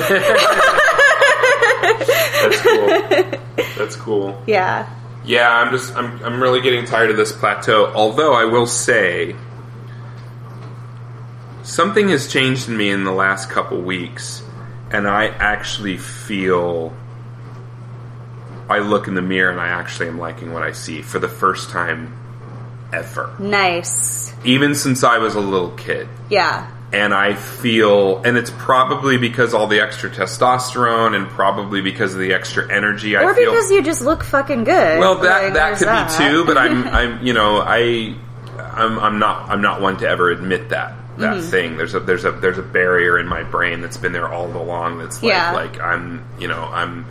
that's 2.43 2.61
cool. 2.61 2.87
that's 3.79 3.97
cool. 3.97 4.43
yeah. 4.47 4.93
Yeah, 5.25 5.49
I'm 5.49 5.71
just 5.71 5.95
I'm 5.95 6.21
I'm 6.25 6.43
really 6.43 6.61
getting 6.63 6.85
tired 6.85 7.11
of 7.11 7.17
this 7.17 7.31
plateau. 7.31 7.93
Although 7.95 8.33
I 8.33 8.45
will 8.47 8.67
say 8.67 9.37
something 11.63 12.09
has 12.09 12.31
changed 12.33 12.69
in 12.69 12.77
me 12.77 12.91
in 12.91 13.05
the 13.05 13.13
last 13.13 13.51
couple 13.51 13.81
weeks 13.81 14.43
and 14.91 15.09
I 15.09 15.27
actually 15.29 15.97
feel 15.99 16.93
I 18.69 18.79
look 18.79 19.09
in 19.09 19.15
the 19.15 19.23
mirror 19.23 19.51
and 19.51 19.61
I 19.61 19.69
actually 19.69 20.09
am 20.09 20.19
liking 20.19 20.53
what 20.53 20.63
I 20.63 20.73
see 20.73 21.03
for 21.03 21.19
the 21.19 21.29
first 21.29 21.71
time 21.71 22.17
ever. 22.93 23.35
Nice. 23.39 24.35
Even 24.45 24.75
since 24.75 25.03
I 25.05 25.19
was 25.19 25.35
a 25.35 25.41
little 25.41 25.71
kid. 25.73 26.09
Yeah. 26.31 26.71
and 26.93 27.15
I 27.15 27.35
feel, 27.35 28.19
and 28.23 28.37
it's 28.37 28.51
probably 28.51 29.17
because 29.17 29.55
all 29.55 29.67
the 29.67 29.81
extra 29.81 30.11
testosterone, 30.11 31.17
and 31.17 31.27
probably 31.29 31.81
because 31.81 32.13
of 32.13 32.21
the 32.21 32.35
extra 32.35 32.71
energy. 32.71 33.17
I 33.17 33.23
or 33.25 33.35
feel. 33.35 33.51
because 33.51 33.71
you 33.71 33.83
just 33.83 34.03
look 34.03 34.23
fucking 34.23 34.65
good. 34.65 34.99
well, 34.99 35.15
that 35.21 35.45
Like, 35.45 35.55
that 35.55 35.79
could 35.79 35.89
that. 35.89 36.19
be 36.19 36.25
too, 36.31 36.45
but 36.45 36.59
I'm 36.59 36.87
I'm 36.99 37.23
you 37.27 37.33
know 37.33 37.63
I 37.65 38.15
I'm 38.59 38.99
I'm 38.99 39.19
not 39.19 39.49
I'm 39.49 39.63
not 39.63 39.81
one 39.81 39.97
to 39.99 40.09
ever 40.09 40.31
admit 40.31 40.69
that 40.69 40.95
that 41.19 41.37
Mm-hmm. 41.37 41.51
thing. 41.51 41.77
There's 41.77 41.95
a 41.95 42.01
there's 42.01 42.25
a 42.25 42.33
there's 42.33 42.59
a 42.59 42.63
barrier 42.63 43.19
in 43.19 43.27
my 43.27 43.43
brain 43.43 43.81
that's 43.81 43.97
been 43.97 44.13
there 44.13 44.29
all 44.29 44.47
along. 44.57 44.99
That's 44.99 45.23
like 45.23 45.31
Yeah. 45.33 45.53
like 45.53 45.81
I'm 45.81 46.25
you 46.39 46.49
know 46.49 46.63
I'm. 46.73 47.07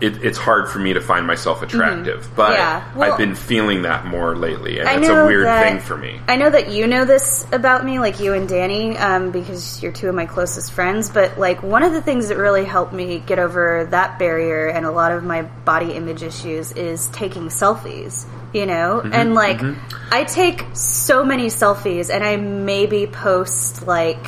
It, 0.00 0.24
it's 0.24 0.36
hard 0.38 0.68
for 0.68 0.80
me 0.80 0.92
to 0.94 1.00
find 1.00 1.24
myself 1.24 1.62
attractive, 1.62 2.28
but 2.34 2.50
Mm-hmm. 2.50 2.52
Yeah. 2.54 2.94
Well- 2.96 3.12
I've 3.12 3.18
been 3.18 3.36
feeling 3.36 3.82
that 3.82 4.04
more 4.06 4.34
lately, 4.36 4.80
and 4.80 4.88
I 4.88 4.96
it's 4.98 5.08
a 5.08 5.24
weird 5.24 5.46
that- 5.46 5.62
thing 5.64 5.80
for 5.80 5.96
me. 5.96 6.20
I 6.26 6.34
know 6.36 6.50
that 6.50 6.70
you 6.72 6.86
know 6.88 7.04
this 7.04 7.46
about 7.52 7.84
me, 7.84 8.00
like 8.00 8.18
you 8.18 8.34
and 8.34 8.48
Danny, 8.48 8.98
um, 8.98 9.30
because 9.30 9.80
you're 9.82 9.92
two 9.92 10.08
of 10.08 10.14
my 10.16 10.26
closest 10.26 10.72
friends. 10.72 11.10
But 11.10 11.38
like 11.38 11.62
one 11.62 11.84
of 11.84 11.92
the 11.92 12.02
things 12.02 12.28
that 12.28 12.38
really 12.38 12.64
helped 12.64 12.92
me 12.92 13.20
get 13.20 13.38
over 13.38 13.86
that 13.92 14.18
barrier 14.18 14.66
and 14.66 14.84
a 14.84 14.90
lot 14.90 15.12
of 15.12 15.22
my 15.22 15.42
body 15.42 15.92
image 15.92 16.22
issues 16.24 16.72
is 16.72 17.06
taking 17.06 17.44
selfies. 17.44 18.26
You 18.52 18.66
know, 18.66 19.00
Mm-hmm, 19.02 19.12
and 19.14 19.34
like 19.34 19.60
I 20.12 20.24
take 20.24 20.64
so 20.74 21.24
many 21.24 21.46
selfies, 21.46 22.12
and 22.12 22.24
I 22.24 22.36
maybe 22.36 23.06
post 23.06 23.86
like 23.86 24.24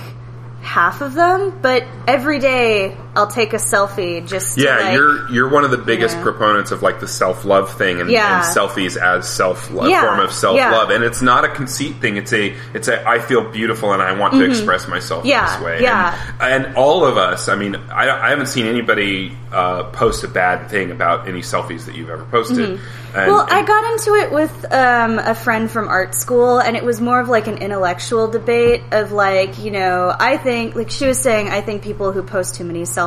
half 0.63 1.01
of 1.01 1.15
them, 1.15 1.59
but 1.63 1.85
every 2.09 2.39
day 2.41 2.97
I'll 3.17 3.27
take 3.27 3.53
a 3.53 3.57
selfie 3.57 4.27
just 4.27 4.57
to, 4.57 4.63
Yeah, 4.65 4.77
like, 4.79 4.95
you're 4.95 5.31
you're 5.31 5.49
one 5.49 5.65
of 5.65 5.71
the 5.71 5.79
biggest 5.79 6.17
Yeah. 6.17 6.23
proponents 6.23 6.71
of 6.71 6.83
like 6.83 7.01
the 7.01 7.09
self 7.09 7.45
love 7.45 7.73
thing 7.77 8.01
and, 8.01 8.11
Yeah. 8.11 8.45
and 8.47 8.57
selfies 8.57 8.97
as 8.97 9.29
self 9.29 9.71
love 9.71 9.89
Yeah, 9.89 10.03
form 10.03 10.21
of 10.21 10.33
self 10.33 10.59
love, 10.59 10.91
yeah. 10.91 10.97
and 10.97 11.05
it's 11.05 11.23
not 11.23 11.45
a 11.45 11.49
conceit 11.49 11.97
thing. 12.01 12.17
It's 12.17 12.33
a 12.33 12.55
it's 12.75 12.89
a 12.89 13.07
I 13.09 13.19
feel 13.19 13.51
beautiful 13.51 13.93
and 13.93 14.03
I 14.03 14.13
want 14.13 14.35
to 14.35 14.45
express 14.45 14.87
myself 14.89 15.25
Mm-hmm. 15.25 15.47
This 15.57 15.65
way. 15.65 15.83
yeah. 15.83 16.15
and, 16.41 16.67
and 16.67 16.77
all 16.77 17.05
of 17.05 17.17
us. 17.17 17.49
I 17.49 17.55
mean, 17.57 17.77
I, 17.91 18.11
I 18.11 18.31
haven't 18.31 18.47
seen 18.49 18.67
anybody 18.67 19.33
uh, 19.53 19.85
post 19.85 20.25
a 20.25 20.29
bad 20.29 20.69
thing 20.69 20.91
about 20.91 21.29
any 21.29 21.41
selfies 21.41 21.87
that 21.87 21.95
you've 21.95 22.11
ever 22.11 22.25
posted. 22.25 22.79
Mm-hmm. 22.79 23.15
Well, 23.15 23.47
I 23.49 23.63
got 23.65 23.93
into 23.93 24.15
it 24.17 24.31
with 24.31 24.73
um, 24.73 25.19
a 25.19 25.35
friend 25.35 25.71
from 25.71 25.89
art 25.89 26.15
school, 26.15 26.59
and 26.59 26.77
it 26.77 26.85
was 26.85 27.01
more 27.01 27.19
of 27.19 27.31
like 27.31 27.47
an 27.47 27.57
intellectual 27.59 28.29
debate 28.29 28.83
of 28.93 29.11
like, 29.11 29.59
you 29.59 29.71
know, 29.71 30.15
I 30.19 30.37
think, 30.37 30.75
like 30.75 30.91
she 30.91 31.07
was 31.07 31.19
saying, 31.19 31.49
I 31.49 31.63
think 31.63 31.83
people 31.83 32.13
who 32.13 32.23
post 32.23 32.57
too 32.57 32.65
many 32.65 32.83
selfies, 32.83 33.06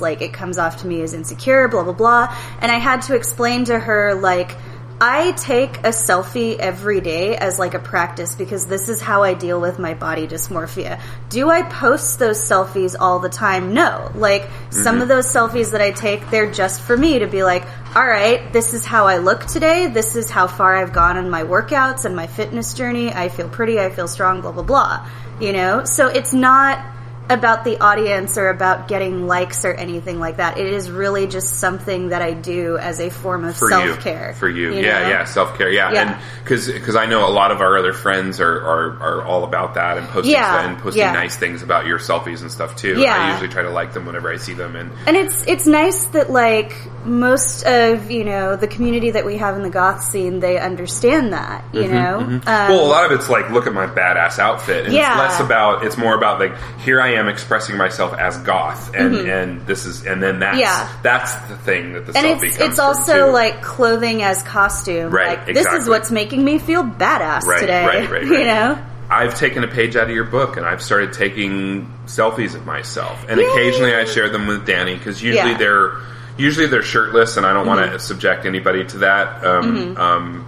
like 0.00 0.22
it 0.22 0.32
comes 0.32 0.58
off 0.58 0.78
to 0.82 0.86
me 0.86 1.02
as 1.02 1.14
insecure, 1.14 1.68
blah, 1.68 1.84
blah, 1.84 1.92
blah. 1.92 2.36
And 2.60 2.70
I 2.70 2.78
had 2.78 3.02
to 3.02 3.14
explain 3.14 3.64
to 3.66 3.78
her, 3.78 4.14
like, 4.14 4.56
I 5.02 5.32
take 5.32 5.78
a 5.78 5.92
selfie 5.92 6.58
every 6.58 7.00
day 7.00 7.34
as 7.34 7.58
like 7.58 7.72
a 7.72 7.78
practice 7.78 8.34
because 8.34 8.66
this 8.66 8.90
is 8.90 9.00
how 9.00 9.22
I 9.22 9.32
deal 9.32 9.58
with 9.58 9.78
my 9.78 9.94
body 9.94 10.26
dysmorphia. 10.28 11.00
Do 11.30 11.48
I 11.48 11.62
post 11.62 12.18
those 12.18 12.38
selfies 12.38 12.94
all 13.00 13.18
the 13.18 13.30
time? 13.30 13.72
No. 13.72 14.12
Like 14.14 14.46
some 14.68 14.96
mm-hmm. 14.96 15.02
of 15.02 15.08
those 15.08 15.26
selfies 15.26 15.72
that 15.72 15.80
I 15.80 15.92
take, 15.92 16.28
they're 16.28 16.52
just 16.52 16.82
for 16.82 16.94
me 16.94 17.20
to 17.20 17.26
be 17.26 17.42
like, 17.42 17.64
all 17.96 18.06
right, 18.06 18.52
this 18.52 18.74
is 18.74 18.84
how 18.84 19.06
I 19.06 19.16
look 19.16 19.46
today. 19.46 19.86
This 19.86 20.16
is 20.16 20.28
how 20.28 20.46
far 20.46 20.76
I've 20.76 20.92
gone 20.92 21.16
in 21.16 21.30
my 21.30 21.44
workouts 21.44 22.04
and 22.04 22.14
my 22.14 22.26
fitness 22.26 22.74
journey. 22.74 23.10
I 23.10 23.30
feel 23.30 23.48
pretty. 23.48 23.80
I 23.80 23.88
feel 23.88 24.06
strong, 24.06 24.42
blah, 24.42 24.52
blah, 24.52 24.64
blah. 24.64 25.08
You 25.40 25.54
know? 25.54 25.84
So 25.84 26.08
it's 26.08 26.34
not 26.34 26.84
about 27.30 27.64
the 27.64 27.80
audience 27.80 28.36
or 28.36 28.48
about 28.50 28.88
getting 28.88 29.26
likes 29.26 29.64
or 29.64 29.72
anything 29.72 30.18
like 30.20 30.36
that. 30.38 30.58
It 30.58 30.66
is 30.66 30.90
really 30.90 31.26
just 31.26 31.60
something 31.60 32.08
that 32.08 32.20
I 32.22 32.32
do 32.34 32.76
as 32.76 33.00
a 33.00 33.08
form 33.08 33.44
of 33.44 33.56
self 33.56 34.00
care. 34.00 34.34
for 34.38 34.48
you, 34.48 34.74
you 34.74 34.80
yeah, 34.82 35.00
know? 35.00 35.08
yeah, 35.08 35.24
self 35.24 35.56
care, 35.56 35.70
yeah, 35.70 35.92
Yeah. 35.92 36.12
and 36.14 36.22
because 36.44 36.96
I 36.96 37.06
know 37.06 37.26
a 37.26 37.30
lot 37.30 37.52
of 37.52 37.60
our 37.60 37.78
other 37.78 37.92
friends 37.92 38.40
are, 38.40 38.60
are, 38.60 39.02
are 39.02 39.22
all 39.24 39.44
about 39.44 39.74
that 39.74 39.96
and 39.98 40.06
posting 40.08 40.32
Yeah, 40.32 40.68
and 40.68 40.78
posting 40.78 41.00
yeah. 41.02 41.12
nice 41.12 41.36
things 41.36 41.62
about 41.62 41.86
your 41.86 41.98
selfies 41.98 42.42
and 42.42 42.50
stuff 42.50 42.76
too. 42.76 42.98
Yeah. 43.00 43.14
I 43.16 43.30
usually 43.32 43.48
try 43.48 43.62
to 43.62 43.70
like 43.70 43.92
them 43.94 44.04
whenever 44.06 44.30
I 44.30 44.36
see 44.36 44.54
them, 44.54 44.74
and 44.76 44.90
And 45.06 45.16
it's 45.16 45.44
it's 45.46 45.66
nice 45.66 46.04
that 46.06 46.30
like 46.30 46.74
most 47.04 47.62
of 47.64 48.10
you 48.10 48.24
know 48.24 48.56
the 48.56 48.66
community 48.66 49.12
that 49.12 49.24
we 49.24 49.36
have 49.38 49.56
in 49.56 49.62
the 49.62 49.70
goth 49.70 50.02
scene, 50.02 50.40
they 50.40 50.58
understand 50.58 51.32
that. 51.32 51.64
You 51.72 51.86
know, 51.88 52.18
Um, 52.18 52.42
well, 52.46 52.84
a 52.84 52.88
lot 52.90 53.04
of 53.06 53.12
it's 53.12 53.28
like, 53.30 53.50
look 53.50 53.66
at 53.66 53.72
my 53.72 53.86
badass 53.86 54.38
outfit, 54.38 54.86
and 54.86 54.94
Yeah. 54.94 55.12
it's 55.12 55.18
less 55.38 55.40
about. 55.40 55.84
It's 55.84 55.96
more 55.96 56.14
about 56.16 56.40
like, 56.40 56.54
here 56.80 57.00
I 57.00 57.12
am 57.14 57.19
expressing 57.28 57.76
myself 57.76 58.12
as 58.18 58.36
goth, 58.38 58.94
and 58.94 59.14
and 59.16 59.66
this 59.66 59.86
is, 59.86 60.04
and 60.06 60.22
then 60.22 60.40
that's 60.40 60.56
Mm-hmm. 60.56 60.60
Yeah. 60.60 60.92
that's 61.02 61.34
the 61.48 61.56
thing 61.56 61.92
that 61.94 62.06
the 62.06 62.16
and 62.18 62.40
selfie 62.40 62.46
it's 62.48 62.56
comes 62.58 62.70
it's 62.70 62.78
also 62.78 63.26
too. 63.26 63.32
like 63.32 63.62
clothing 63.62 64.22
as 64.22 64.42
costume. 64.42 65.10
Right, 65.12 65.38
Like 65.38 65.54
this 65.54 65.66
is 65.66 65.88
what's 65.88 66.10
making 66.10 66.44
me 66.44 66.58
feel 66.58 66.82
badass 66.84 67.42
right, 67.44 67.60
today. 67.60 67.86
right, 67.86 68.10
right, 68.10 68.22
You 68.24 68.44
know. 68.44 68.84
I've 69.10 69.36
taken 69.36 69.64
a 69.64 69.68
page 69.68 69.96
out 69.96 70.04
of 70.08 70.14
your 70.14 70.22
book 70.24 70.56
and 70.56 70.64
I've 70.64 70.80
started 70.80 71.12
taking 71.12 71.92
selfies 72.06 72.54
of 72.54 72.64
myself, 72.64 73.24
and 73.28 73.40
Yay. 73.40 73.46
occasionally 73.46 73.94
I 73.94 74.04
share 74.04 74.28
them 74.28 74.46
with 74.46 74.66
Danny 74.66 74.94
because 74.94 75.20
usually 75.22 75.50
Yeah. 75.52 75.58
they're 75.58 75.92
usually 76.36 76.66
they're 76.68 76.82
shirtless, 76.82 77.36
and 77.36 77.44
I 77.44 77.52
don't 77.52 77.66
want 77.66 77.80
Mm-hmm. 77.80 77.92
to 77.94 77.98
subject 77.98 78.46
anybody 78.46 78.84
to 78.86 78.98
that. 78.98 79.44
Um, 79.44 79.96
um, 79.96 80.46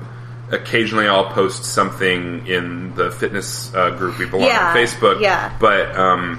occasionally, 0.53 1.09
I'll 1.09 1.31
post 1.33 1.65
something 1.65 2.47
in 2.47 2.95
the 2.95 3.11
fitness 3.11 3.75
uh, 3.75 3.91
group 3.91 4.19
we 4.19 4.27
belong 4.27 4.47
Yeah, 4.49 4.69
on 4.71 4.77
Facebook, 4.77 5.21
yeah. 5.21 5.53
but 5.59 5.97
um, 5.97 6.39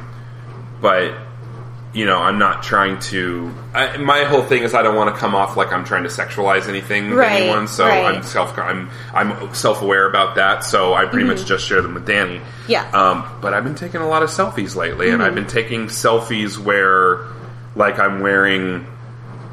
but 0.83 1.15
you 1.93 2.05
know, 2.05 2.17
I'm 2.17 2.39
not 2.39 2.63
trying 2.63 2.99
to. 2.99 3.53
I, 3.73 3.97
my 3.97 4.23
whole 4.23 4.41
thing 4.41 4.63
is 4.63 4.73
I 4.73 4.81
don't 4.81 4.95
want 4.95 5.13
to 5.13 5.19
come 5.19 5.35
off 5.35 5.55
like 5.55 5.71
I'm 5.71 5.85
trying 5.85 6.03
to 6.03 6.09
sexualize 6.09 6.67
anything 6.67 7.11
Right, 7.11 7.43
anyone. 7.43 7.67
So 7.67 7.85
right. 7.87 8.15
I'm 8.15 8.23
self 8.23 8.57
I'm 8.57 8.89
I'm 9.13 9.53
self 9.53 9.81
aware 9.83 10.09
about 10.09 10.35
that. 10.35 10.63
So 10.63 10.95
I 10.95 11.05
pretty 11.05 11.27
much 11.27 11.45
just 11.45 11.65
share 11.67 11.81
them 11.81 11.93
with 11.93 12.07
Danny. 12.07 12.39
Mm-hmm. 12.39 12.71
Yeah. 12.71 12.89
Um, 12.91 13.39
but 13.41 13.53
I've 13.53 13.63
been 13.63 13.75
taking 13.75 14.01
a 14.01 14.07
lot 14.07 14.23
of 14.23 14.29
selfies 14.29 14.75
lately, 14.75 15.11
and 15.11 15.21
I've 15.21 15.35
been 15.35 15.47
taking 15.47 15.85
selfies 15.85 16.57
where, 16.57 17.25
like, 17.75 17.99
I'm 17.99 18.21
wearing 18.21 18.87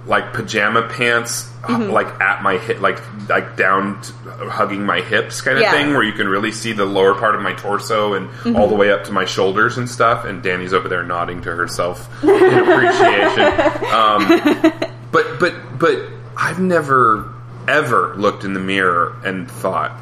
like 0.06 0.32
pajama 0.32 0.88
pants, 0.88 1.48
Mm-hmm. 1.60 1.90
like 1.92 2.06
at 2.22 2.42
my 2.42 2.56
hip, 2.56 2.80
like 2.80 2.98
like 3.28 3.54
down, 3.56 4.00
t 4.00 4.12
hugging 4.48 4.84
my 4.86 5.02
hips, 5.02 5.42
kind 5.42 5.58
of 5.58 5.62
Yeah. 5.62 5.72
thing, 5.72 5.90
where 5.92 6.02
you 6.02 6.14
can 6.14 6.26
really 6.26 6.52
see 6.52 6.72
the 6.72 6.86
lower 6.86 7.14
part 7.14 7.34
of 7.34 7.42
my 7.42 7.52
torso 7.52 8.14
and 8.14 8.30
Mm-hmm. 8.30 8.56
all 8.56 8.66
the 8.66 8.74
way 8.74 8.90
up 8.90 9.04
to 9.04 9.12
my 9.12 9.26
shoulders 9.26 9.76
and 9.76 9.86
stuff. 9.88 10.24
And 10.24 10.42
Danny's 10.42 10.72
over 10.72 10.88
there 10.88 11.02
nodding 11.02 11.42
to 11.42 11.54
herself 11.54 12.08
in 12.24 12.30
appreciation. 12.30 13.52
Um, 13.90 14.72
but 15.12 15.38
but 15.38 15.54
but 15.78 15.98
I've 16.36 16.60
never 16.60 17.30
ever 17.68 18.14
looked 18.16 18.44
in 18.44 18.54
the 18.54 18.60
mirror 18.60 19.16
and 19.24 19.50
thought, 19.50 19.92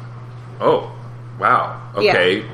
oh 0.61 0.91
wow, 1.39 1.81
Yeah. 1.99 2.11
okay. 2.11 2.45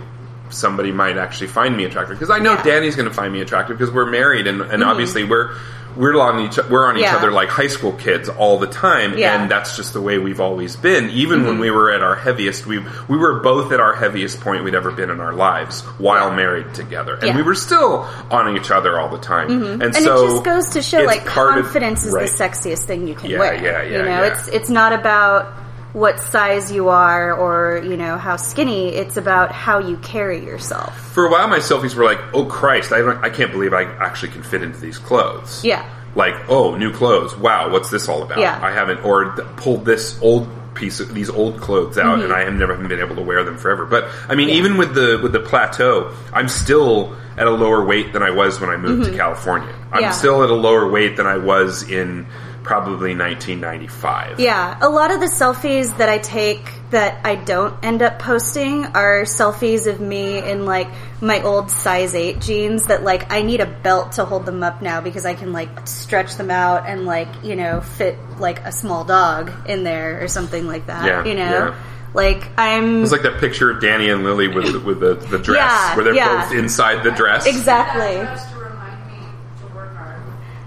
Somebody 0.49 0.91
might 0.91 1.17
actually 1.17 1.47
find 1.47 1.75
me 1.75 1.83
attractive 1.85 2.17
because 2.17 2.29
I 2.29 2.39
know 2.39 2.53
Yeah. 2.53 2.63
Danny's 2.63 2.95
going 2.95 3.07
to 3.09 3.13
find 3.13 3.31
me 3.33 3.41
attractive 3.41 3.77
because 3.77 3.93
we're 3.93 4.05
married 4.09 4.47
and, 4.47 4.61
and 4.61 4.83
obviously 4.83 5.23
we're 5.23 5.55
we're 5.95 6.19
on 6.19 6.39
each 6.45 6.57
we're 6.69 6.87
on 6.87 6.97
each 6.97 7.03
Yeah. 7.03 7.15
other 7.17 7.31
like 7.31 7.49
high 7.49 7.67
school 7.67 7.93
kids 7.93 8.27
all 8.29 8.59
the 8.59 8.67
time 8.67 9.17
Yeah. 9.17 9.41
and 9.41 9.49
that's 9.51 9.75
just 9.75 9.93
the 9.93 10.01
way 10.01 10.17
we've 10.17 10.39
always 10.39 10.75
been 10.75 11.09
even 11.11 11.43
when 11.43 11.53
mm-hmm. 11.53 11.61
we 11.61 11.71
were 11.71 11.91
at 11.91 12.01
our 12.03 12.15
heaviest 12.15 12.65
we 12.65 12.79
we 13.07 13.17
were 13.17 13.39
both 13.39 13.71
at 13.71 13.79
our 13.79 13.95
heaviest 13.95 14.41
point 14.41 14.63
we'd 14.63 14.75
ever 14.75 14.91
been 14.91 15.09
in 15.09 15.19
our 15.19 15.33
lives 15.33 15.81
while 15.99 16.33
married 16.33 16.73
together 16.73 17.15
and 17.15 17.27
Yeah. 17.27 17.35
we 17.37 17.41
were 17.43 17.55
still 17.55 18.07
on 18.31 18.55
each 18.57 18.71
other 18.71 18.99
all 18.99 19.09
the 19.09 19.19
time 19.19 19.47
mm-hmm. 19.49 19.81
and, 19.81 19.83
And 19.83 19.95
so 19.95 20.25
it 20.25 20.29
just 20.31 20.43
goes 20.43 20.69
to 20.71 20.81
show 20.81 21.03
like 21.03 21.25
part 21.25 21.57
of- 21.57 21.65
confidence 21.65 22.05
is 22.05 22.13
right. 22.13 22.27
the 22.27 22.33
sexiest 22.33 22.83
thing 22.85 23.07
you 23.07 23.15
can 23.15 23.29
Yeah, 23.31 23.39
wear. 23.39 23.53
yeah, 23.55 23.61
yeah, 23.63 23.83
You 23.83 23.97
know, 23.99 24.05
yeah. 24.23 24.33
it's 24.33 24.47
it's 24.49 24.69
not 24.69 24.93
about 24.93 25.51
what 25.95 26.19
size 26.19 26.71
you 26.71 26.89
are 26.89 27.33
or, 27.33 27.81
you 27.83 27.95
know, 27.95 28.17
how 28.17 28.35
skinny. 28.35 28.89
It's 28.89 29.15
about 29.15 29.51
how 29.53 29.79
you 29.79 29.95
carry 29.97 30.43
yourself. 30.43 30.91
for 31.13 31.25
a 31.25 31.31
while 31.31 31.47
my 31.47 31.59
selfies 31.59 31.95
were 31.95 32.03
like 32.03 32.19
oh 32.33 32.43
christ 32.45 32.91
i, 32.91 32.99
don't, 32.99 33.23
I 33.23 33.29
can't 33.29 33.51
believe 33.53 33.73
i 33.73 33.83
actually 33.83 34.33
can 34.33 34.43
fit 34.43 34.61
into 34.61 34.77
these 34.81 34.97
clothes 34.97 35.63
Yeah. 35.63 35.81
like 36.15 36.35
oh 36.49 36.75
new 36.75 36.91
clothes 36.91 37.31
wow 37.37 37.69
what's 37.71 37.89
this 37.89 38.09
all 38.09 38.21
about 38.23 38.37
Yeah. 38.39 38.59
i 38.61 38.71
haven't 38.71 38.99
or 39.05 39.31
th- 39.35 39.47
pulled 39.55 39.85
this 39.85 40.19
old 40.21 40.45
piece 40.73 40.99
of 40.99 41.13
these 41.13 41.29
old 41.29 41.61
clothes 41.61 41.97
out 41.97 42.15
Mm-hmm. 42.17 42.25
and 42.25 42.33
i 42.33 42.41
have 42.43 42.53
never 42.53 42.75
been 42.75 42.99
able 42.99 43.15
to 43.15 43.21
wear 43.21 43.45
them 43.45 43.57
forever 43.57 43.85
but 43.85 44.09
i 44.27 44.35
mean 44.35 44.49
even 44.49 44.75
with 44.75 44.93
the 44.93 45.19
with 45.23 45.31
the 45.31 45.39
plateau 45.39 46.13
i'm 46.33 46.49
still 46.49 47.15
at 47.37 47.47
a 47.47 47.51
lower 47.63 47.81
weight 47.85 48.11
than 48.11 48.21
i 48.21 48.29
was 48.41 48.59
when 48.59 48.69
i 48.69 48.75
moved 48.75 49.05
to 49.09 49.15
california 49.15 49.69
i'm 49.69 49.75
Mm-hmm. 49.93 50.01
Yeah. 50.01 50.11
still 50.11 50.43
at 50.43 50.49
a 50.49 50.53
lower 50.67 50.85
weight 50.91 51.15
than 51.15 51.25
i 51.27 51.37
was 51.37 51.89
in 51.89 52.27
probably 52.65 53.15
1995 53.15 54.39
Yeah, 54.39 54.75
a 54.81 54.89
lot 54.89 55.11
of 55.11 55.19
the 55.19 55.27
selfies 55.27 55.95
that 55.99 56.09
I 56.09 56.17
take 56.17 56.65
that 56.89 57.23
I 57.23 57.35
don't 57.35 57.75
end 57.85 58.01
up 58.01 58.17
posting 58.19 58.85
are 58.87 59.21
selfies 59.23 59.85
of 59.85 59.99
me 60.01 60.39
in 60.39 60.65
like 60.65 60.87
my 61.21 61.41
old 61.43 61.69
size 61.69 62.15
8 62.15 62.39
jeans 62.41 62.87
that 62.87 63.03
like 63.03 63.31
I 63.31 63.43
need 63.43 63.59
a 63.61 63.65
belt 63.67 64.13
to 64.13 64.25
hold 64.25 64.45
them 64.47 64.63
up 64.63 64.81
now 64.81 64.99
because 64.99 65.25
I 65.27 65.35
can 65.35 65.53
like 65.53 65.87
stretch 65.87 66.35
them 66.37 66.49
out 66.49 66.87
and 66.87 67.05
like, 67.05 67.27
you 67.43 67.55
know, 67.55 67.81
fit 67.81 68.17
like 68.39 68.59
a 68.61 68.71
small 68.71 69.03
dog 69.05 69.51
in 69.67 69.83
there 69.83 70.23
or 70.23 70.27
something 70.27 70.65
like 70.67 70.87
that, 70.87 71.05
Yeah, 71.05 71.23
you 71.23 71.35
know? 71.35 71.41
yeah. 71.67 71.75
Like 72.15 72.47
I'm 72.57 73.03
It's 73.03 73.11
like 73.11 73.23
that 73.23 73.39
picture 73.39 73.69
of 73.69 73.79
Danny 73.81 74.09
and 74.09 74.23
Lily 74.23 74.47
with 74.47 74.73
with 74.85 74.99
the, 75.01 75.15
the 75.15 75.37
dress, 75.37 75.59
Yeah, 75.69 75.95
where 75.95 76.03
they're 76.05 76.15
yeah. 76.15 76.45
both 76.47 76.57
inside 76.57 77.03
the 77.03 77.11
dress. 77.11 77.45
exactly. 77.45 78.23
Just 78.23 78.49
to 78.53 78.57
remind 78.57 79.05
me 79.07 79.17
to 79.59 79.75
work 79.75 79.95
hard. 79.95 80.19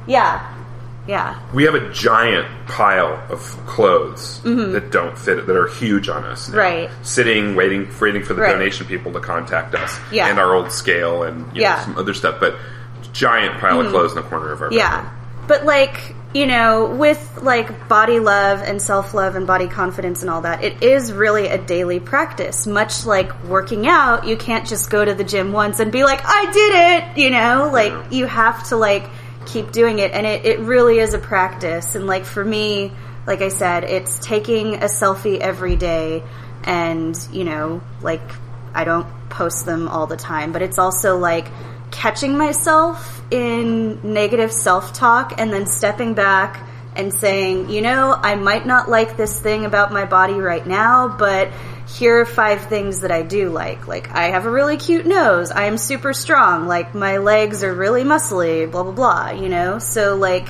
Yeah. 0.07 0.55
Yeah. 1.09 1.40
We 1.55 1.64
have 1.64 1.75
a 1.75 1.90
giant 1.92 2.47
pile 2.68 3.21
of 3.31 3.40
clothes 3.66 4.40
that 4.42 4.90
don't 4.92 5.16
fit, 5.18 5.47
that 5.47 5.57
are 5.57 5.66
huge 5.68 6.09
on 6.09 6.25
us. 6.25 6.49
now. 6.49 6.59
Mm-hmm. 6.59 6.59
Right. 6.59 6.90
Sitting, 7.03 7.57
waiting, 7.57 7.88
waiting 8.01 8.23
for 8.23 8.35
the 8.35 8.42
Right. 8.42 8.53
donation 8.53 8.87
people 8.87 9.11
to 9.12 9.21
contact 9.21 9.75
us. 9.75 9.99
Yeah. 10.12 10.29
And 10.29 10.38
our 10.38 10.55
old 10.55 10.71
scale 10.71 11.23
and 11.23 11.47
you 11.57 11.62
Yeah. 11.62 11.77
Mm-hmm. 11.79 11.90
know, 11.90 11.94
some 11.94 11.99
other 11.99 12.14
stuff. 12.14 12.37
But 12.38 12.57
giant 13.12 13.59
pile 13.59 13.81
of 13.81 13.88
clothes 13.88 14.12
in 14.12 14.16
the 14.16 14.23
corner 14.29 14.53
of 14.53 14.61
our 14.61 14.68
room. 14.68 14.77
Yeah. 14.77 14.97
bedroom. 14.97 15.14
But 15.49 15.64
like, 15.64 16.14
you 16.35 16.44
know, 16.47 16.85
with 16.90 17.38
like 17.42 17.88
body 17.88 18.21
love 18.21 18.61
and 18.62 18.83
self 18.83 19.14
love 19.14 19.35
and 19.35 19.47
body 19.47 19.66
confidence 19.66 20.21
and 20.21 20.31
all 20.31 20.42
that, 20.42 20.62
it 20.62 20.83
is 20.83 21.11
really 21.11 21.49
a 21.49 21.57
daily 21.57 22.01
practice. 22.01 22.66
Much 22.66 23.07
like 23.07 23.33
working 23.44 23.87
out, 23.87 24.27
you 24.27 24.37
can't 24.37 24.66
just 24.66 24.90
go 24.90 25.03
to 25.03 25.14
the 25.14 25.25
gym 25.25 25.53
once 25.53 25.81
and 25.81 25.90
be 25.90 26.05
like, 26.05 26.21
I 26.23 26.53
did 26.53 26.75
it, 27.16 27.18
you 27.25 27.31
know? 27.31 27.71
Like, 27.73 27.92
Yeah. 27.92 28.05
you 28.11 28.27
have 28.27 28.62
to 28.68 28.77
like 28.77 29.09
keep 29.49 29.73
doing 29.73 29.99
it. 29.99 30.13
And 30.13 30.27
it, 30.27 30.45
it 30.45 30.61
really 30.61 30.99
is 30.99 31.15
a 31.15 31.19
practice. 31.19 31.95
And 31.95 32.07
like 32.07 32.25
for 32.25 32.45
me, 32.45 32.93
like 33.27 33.43
I 33.43 33.49
said, 33.49 33.85
it's 33.85 34.19
taking 34.19 34.77
a 34.77 34.87
selfie 34.87 35.39
every 35.39 35.77
day 35.77 36.23
and, 36.65 37.17
you 37.33 37.45
know, 37.45 37.83
like 38.01 38.23
I 38.75 38.85
don't 38.85 39.07
post 39.29 39.67
them 39.67 39.89
all 39.89 40.07
the 40.07 40.17
time, 40.17 40.53
but 40.53 40.63
it's 40.63 40.79
also 40.79 41.19
like 41.19 41.49
catching 41.91 42.37
myself 42.37 43.23
in 43.31 44.13
negative 44.15 44.53
self 44.53 44.93
talk 44.93 45.35
and 45.39 45.53
then 45.53 45.67
stepping 45.67 46.15
back 46.15 46.67
and 46.97 47.13
saying, 47.13 47.71
you 47.71 47.81
know, 47.81 48.13
I 48.13 48.35
might 48.35 48.67
not 48.67 48.89
like 48.89 49.17
this 49.17 49.39
thing 49.41 49.65
about 49.65 49.93
my 49.93 50.05
body 50.05 50.35
right 50.35 50.67
now, 50.67 51.09
but 51.09 51.49
here 51.96 52.20
are 52.20 52.27
five 52.27 52.66
things 52.66 53.01
that 53.01 53.11
I 53.11 53.22
do 53.22 53.48
like. 53.48 53.88
Like, 53.88 54.11
I 54.11 54.24
have 54.31 54.44
a 54.44 54.51
really 54.51 54.77
cute 54.77 55.07
nose. 55.07 55.51
I 55.51 55.64
am 55.64 55.79
super 55.79 56.12
strong. 56.12 56.66
Like, 56.66 56.94
my 56.94 57.16
legs 57.18 57.64
are 57.64 57.74
really 57.74 58.05
muscly, 58.05 58.70
blah, 58.70 58.83
blah, 58.83 58.92
blah, 58.92 59.31
you 59.31 59.48
know? 59.48 59.79
So, 59.79 60.14
like, 60.14 60.48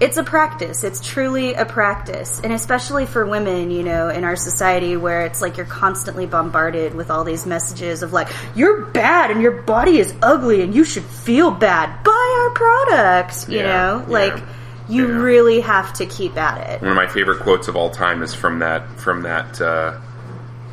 it's 0.00 0.16
a 0.16 0.24
practice. 0.24 0.82
It's 0.82 1.00
truly 1.00 1.54
a 1.54 1.64
practice. 1.64 2.40
And 2.42 2.52
especially 2.52 3.06
for 3.06 3.24
women, 3.24 3.70
you 3.70 3.84
know, 3.84 4.08
in 4.08 4.24
our 4.24 4.34
society 4.34 4.96
where 4.96 5.24
it's 5.26 5.40
like 5.40 5.56
you're 5.56 5.66
constantly 5.66 6.26
bombarded 6.26 6.94
with 6.94 7.10
all 7.10 7.22
these 7.22 7.46
messages 7.46 8.02
of 8.02 8.12
like, 8.12 8.28
you're 8.56 8.86
bad 8.86 9.30
and 9.30 9.40
your 9.40 9.62
body 9.62 9.98
is 9.98 10.12
ugly 10.20 10.62
and 10.62 10.74
you 10.74 10.82
should 10.84 11.04
feel 11.04 11.52
bad. 11.52 12.02
Buy 12.02 12.40
our 12.42 12.50
product, 12.50 13.48
you 13.48 13.58
Yeah, 13.58 13.66
know? 13.66 14.04
Like, 14.08 14.36
yeah, 14.36 14.48
you 14.88 15.08
yeah. 15.08 15.18
really 15.22 15.60
have 15.60 15.92
to 15.94 16.06
keep 16.06 16.36
at 16.36 16.68
it. 16.70 16.82
One 16.82 16.90
of 16.90 16.96
my 16.96 17.06
favorite 17.06 17.40
quotes 17.40 17.68
of 17.68 17.76
all 17.76 17.90
time 17.90 18.22
is 18.24 18.34
from 18.34 18.58
that 18.58 18.98
from 18.98 19.22
that 19.22 19.60
uh, 19.60 20.00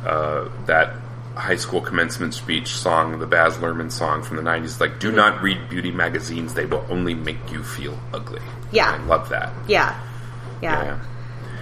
uh, 0.04 0.48
that 0.66 0.94
high 1.34 1.56
school 1.56 1.80
commencement 1.80 2.34
speech 2.34 2.68
song, 2.68 3.18
the 3.18 3.26
Baz 3.26 3.56
Luhrmann 3.56 3.90
song 3.90 4.22
from 4.22 4.36
the 4.36 4.42
'90s. 4.42 4.80
Like, 4.80 4.98
do 4.98 5.12
not 5.12 5.42
read 5.42 5.68
beauty 5.68 5.90
magazines; 5.90 6.54
they 6.54 6.66
will 6.66 6.84
only 6.88 7.14
make 7.14 7.50
you 7.50 7.62
feel 7.62 7.98
ugly. 8.12 8.42
Yeah. 8.70 8.92
I 8.92 9.04
love 9.04 9.28
that. 9.30 9.52
Yeah. 9.68 9.98
Yeah. 10.60 10.98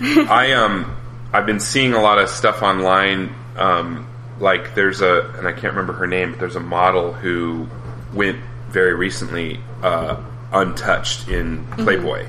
Yeah. 0.00 0.26
I 0.30 0.52
um 0.52 0.96
I've 1.32 1.46
been 1.46 1.60
seeing 1.60 1.92
a 1.92 2.00
lot 2.00 2.18
of 2.18 2.28
stuff 2.28 2.62
online. 2.62 3.34
Um, 3.56 4.08
like 4.38 4.74
there's 4.74 5.00
a 5.00 5.34
and 5.38 5.46
I 5.46 5.52
can't 5.52 5.74
remember 5.74 5.92
her 5.94 6.06
name, 6.06 6.30
but 6.30 6.40
there's 6.40 6.56
a 6.56 6.60
model 6.60 7.12
who 7.12 7.68
went 8.12 8.38
very 8.68 8.94
recently 8.94 9.60
uh, 9.82 10.22
untouched 10.52 11.28
in 11.28 11.66
Playboy. 11.72 12.26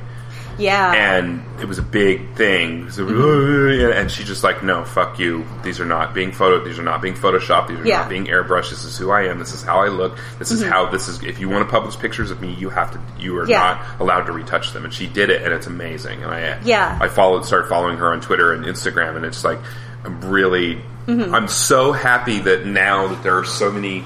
Yeah. 0.58 0.94
and 0.94 1.44
it 1.62 1.66
was 1.68 1.78
a 1.78 1.82
big 1.84 2.36
thing. 2.36 2.90
So, 2.92 3.08
and 3.08 4.10
she 4.12 4.24
just 4.24 4.44
like, 4.44 4.64
no, 4.64 4.84
fuck 4.86 5.20
you. 5.20 5.46
These 5.64 5.80
are 5.80 5.86
not 5.86 6.14
being 6.14 6.32
photo. 6.32 6.64
These 6.64 6.80
are 6.80 6.84
not 6.84 7.02
being 7.02 7.14
photoshopped. 7.16 7.68
These 7.70 7.80
are 7.80 7.86
Yeah. 7.88 8.00
not 8.02 8.10
being 8.10 8.26
airbrushed. 8.26 8.70
This 8.70 8.84
is 8.84 8.98
who 8.98 9.12
I 9.12 9.24
am. 9.24 9.40
This 9.40 9.54
is 9.54 9.64
how 9.64 9.80
I 9.80 9.88
look. 9.88 10.18
This 10.40 10.52
is 10.52 10.64
how 10.64 10.86
this 10.90 11.08
is. 11.08 11.24
If 11.24 11.40
you 11.40 11.50
want 11.50 11.68
to 11.68 11.72
publish 11.72 11.98
pictures 11.98 12.32
of 12.32 12.42
me, 12.42 12.54
you 12.54 12.70
have 12.70 12.92
to. 12.92 13.00
You 13.20 13.38
are 13.40 13.48
Yeah. 13.48 13.60
not 13.60 14.02
allowed 14.02 14.24
to 14.26 14.32
retouch 14.32 14.74
them. 14.74 14.84
And 14.86 14.94
she 14.94 15.08
did 15.08 15.30
it, 15.30 15.42
and 15.44 15.54
it's 15.54 15.68
amazing. 15.68 16.24
And 16.24 16.32
I 16.32 16.58
Yeah. 16.64 16.98
I 17.02 17.08
followed, 17.08 17.46
started 17.46 17.68
following 17.70 17.98
her 17.98 18.12
on 18.12 18.22
Twitter 18.22 18.54
and 18.54 18.66
Instagram, 18.66 19.16
and 19.16 19.26
it's 19.26 19.44
like 19.44 19.60
I'm 20.06 20.20
really. 20.32 20.82
Mm-hmm. 21.08 21.34
I'm 21.34 21.48
so 21.48 21.92
happy 21.94 22.40
that 22.42 22.66
now 22.66 23.08
that 23.08 23.24
there 23.24 23.38
are 23.38 23.44
so 23.44 23.72
many 23.72 24.04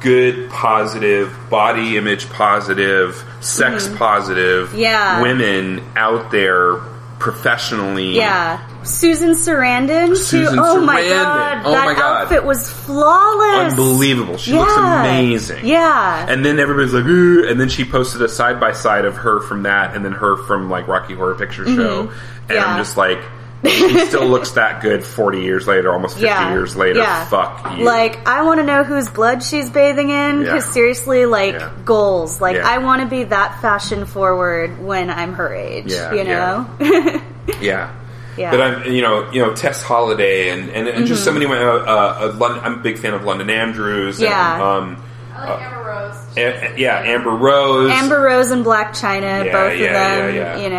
good, 0.00 0.50
positive, 0.50 1.34
body 1.50 1.96
image 1.96 2.28
positive, 2.30 3.22
sex 3.40 3.88
positive 3.96 4.68
Mm-hmm. 4.70 4.78
Yeah. 4.78 5.22
women 5.22 5.82
out 5.96 6.30
there 6.30 6.76
professionally. 7.18 8.16
Yeah. 8.16 8.66
Susan 8.82 9.30
Sarandon, 9.32 10.16
Susan 10.16 10.54
too. 10.54 10.60
Oh 10.62 10.80
my 10.80 11.02
god. 11.02 11.62
Oh 11.66 11.72
that 11.72 11.84
my 11.84 11.94
God. 11.94 12.22
outfit 12.22 12.44
was 12.44 12.68
flawless. 12.70 13.72
Unbelievable. 13.72 14.38
She 14.38 14.52
Yeah. 14.52 14.60
looks 14.60 14.76
amazing. 14.76 15.66
Yeah. 15.66 16.26
And 16.28 16.42
then 16.44 16.58
everybody's 16.58 16.94
like, 16.94 17.04
Ooh, 17.04 17.46
and 17.46 17.60
then 17.60 17.68
she 17.68 17.84
posted 17.84 18.22
a 18.22 18.28
side 18.28 18.58
by 18.58 18.72
side 18.72 19.04
of 19.04 19.16
her 19.16 19.40
from 19.40 19.64
that 19.64 19.94
and 19.94 20.02
then 20.04 20.12
her 20.12 20.36
from 20.44 20.70
like 20.70 20.88
Rocky 20.88 21.14
Horror 21.14 21.34
Picture 21.34 21.66
Show. 21.66 22.00
And 22.00 22.08
Mm-hmm. 22.08 22.52
Yeah. 22.54 22.64
I'm 22.66 22.78
just 22.78 22.96
like, 22.96 23.20
she 23.66 24.06
still 24.06 24.26
looks 24.26 24.52
that 24.52 24.80
good 24.82 25.04
40 25.04 25.40
years 25.42 25.66
later, 25.66 25.92
almost 25.92 26.14
50 26.14 26.26
yeah. 26.26 26.52
years 26.52 26.76
later. 26.76 27.00
Yeah. 27.00 27.24
Fuck 27.26 27.78
you. 27.78 27.84
Like, 27.84 28.26
I 28.26 28.42
want 28.42 28.60
to 28.60 28.64
know 28.64 28.84
whose 28.84 29.08
blood 29.08 29.42
she's 29.42 29.68
bathing 29.68 30.10
in. 30.10 30.40
Yeah. 30.42 30.44
Because 30.54 30.64
seriously, 30.66 31.26
like, 31.26 31.54
Yeah. 31.54 31.70
goals. 31.84 32.40
Like, 32.40 32.56
Yeah. 32.56 32.68
I 32.68 32.78
want 32.78 33.02
to 33.02 33.08
be 33.08 33.24
that 33.24 33.60
fashion 33.60 34.06
forward 34.06 34.80
when 34.82 35.10
I'm 35.10 35.34
her 35.34 35.52
age. 35.54 35.92
Yeah, 35.92 36.12
you 36.14 36.24
know? 36.24 36.66
Yeah. 37.60 37.94
Yeah. 38.36 38.50
But 38.52 38.60
I'm, 38.62 38.92
you 38.92 39.02
know, 39.02 39.30
you 39.32 39.42
know, 39.42 39.54
Tess 39.54 39.82
Holliday 39.82 40.50
and, 40.50 40.70
and, 40.70 40.88
and 40.88 41.06
just 41.06 41.24
so 41.24 41.32
many. 41.32 41.44
Uh, 41.46 41.50
uh, 41.52 42.30
uh, 42.32 42.36
London, 42.38 42.64
I'm 42.64 42.74
a 42.74 42.82
big 42.82 42.98
fan 42.98 43.12
of 43.12 43.24
London 43.24 43.50
Andrews. 43.50 44.20
Yeah. 44.20 44.76
Um, 44.76 45.02
I 45.34 45.50
like 45.50 45.62
Amber 45.62 45.82
Rose. 45.84 46.36
a- 46.38 46.72
a- 46.74 46.78
yeah, 46.78 47.00
Amber 47.00 47.30
Rose. 47.30 47.90
Amber 47.90 48.20
Rose 48.20 48.50
and 48.50 48.64
Blac 48.64 48.90
Chyna, 48.90 49.44
Yeah, 49.46 49.52
both 49.52 49.78
yeah, 49.78 49.86
of 49.86 50.24
them, 50.26 50.34
yeah, 50.34 50.56
yeah. 50.56 50.62
you 50.62 50.70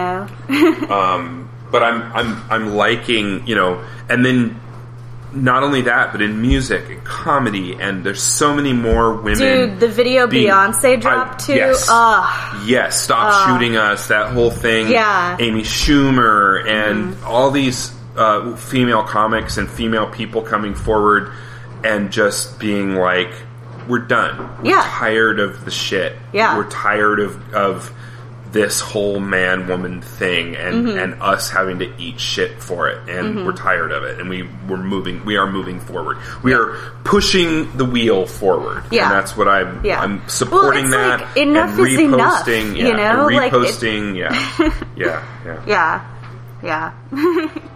know? 0.88 0.88
Um, 0.96 1.41
but 1.72 1.82
I'm 1.84 2.02
I'm 2.14 2.44
I'm 2.52 2.76
liking 2.76 3.48
you 3.48 3.56
know, 3.56 3.84
and 4.10 4.26
then 4.26 4.60
not 5.34 5.64
only 5.64 5.84
that, 5.84 6.12
but 6.12 6.22
in 6.22 6.42
music 6.42 6.90
and 6.90 7.02
comedy, 7.06 7.78
and 7.80 8.04
there's 8.04 8.22
so 8.22 8.54
many 8.54 8.74
more 8.74 9.14
women. 9.16 9.38
Dude, 9.40 9.80
the 9.80 9.88
video 9.88 10.28
being- 10.28 10.50
Beyonce 10.50 10.94
I- 10.94 10.96
dropped 10.98 11.46
too. 11.46 11.54
Yes. 11.54 11.88
Ugh. 11.90 12.58
Yes, 12.68 13.02
stop 13.02 13.48
shooting 13.48 13.78
us. 13.78 14.10
That 14.10 14.34
whole 14.34 14.52
thing. 14.52 14.90
Yeah. 14.90 15.38
Amy 15.40 15.62
Schumer 15.62 16.68
and 16.68 17.16
all 17.24 17.50
these 17.50 17.94
uh, 18.18 18.58
female 18.58 19.04
comics 19.04 19.56
and 19.56 19.70
female 19.70 20.08
people 20.10 20.42
coming 20.42 20.76
forward 20.76 21.32
and 21.86 22.12
just 22.12 22.60
being 22.60 22.96
like, 22.98 23.32
"We're 23.88 24.00
done. 24.00 24.50
We're 24.62 24.72
Yeah. 24.72 24.84
tired 24.86 25.40
of 25.40 25.64
the 25.64 25.72
shit. 25.72 26.14
Yeah. 26.34 26.58
We're 26.58 26.70
tired 26.70 27.22
of 27.22 27.54
of 27.54 27.90
this 28.52 28.82
whole 28.82 29.20
man 29.20 29.68
woman 29.68 30.02
thing 30.02 30.56
and 30.58 30.86
Mm-hmm. 30.88 30.98
and 31.00 31.22
us 31.22 31.50
having 31.50 31.80
to 31.80 31.94
eat 31.98 32.20
shit 32.20 32.62
for 32.62 32.90
it 32.90 33.08
and 33.10 33.46
we're 33.46 33.54
tired 33.56 33.92
of 33.92 34.04
it 34.04 34.20
and 34.20 34.30
we 34.30 34.44
we're 34.68 34.78
moving 34.78 35.24
we 35.26 35.38
are 35.38 35.50
moving 35.50 35.80
forward 35.80 36.18
we 36.44 36.54
are 36.54 36.76
pushing 37.04 37.72
the 37.78 37.86
wheel 37.86 38.26
forward 38.26 38.84
Yeah. 38.92 39.06
and 39.06 39.12
that's 39.16 39.38
what 39.38 39.48
i'm 39.48 39.86
Yeah. 39.86 40.02
i'm 40.02 40.28
supporting 40.28 40.90
Well, 40.90 41.18
that 41.20 41.22
like, 41.28 41.38
enough 41.38 41.80
is 41.80 42.00
enough, 42.00 42.46
reposting 42.46 42.76
you 42.78 42.94
know? 42.94 43.28
and 43.28 43.36
Like, 43.38 43.52
yeah 44.96 45.24
yeah 45.46 45.64
yeah 45.66 46.12
Yeah. 46.64 46.92
Yeah. 47.14 47.50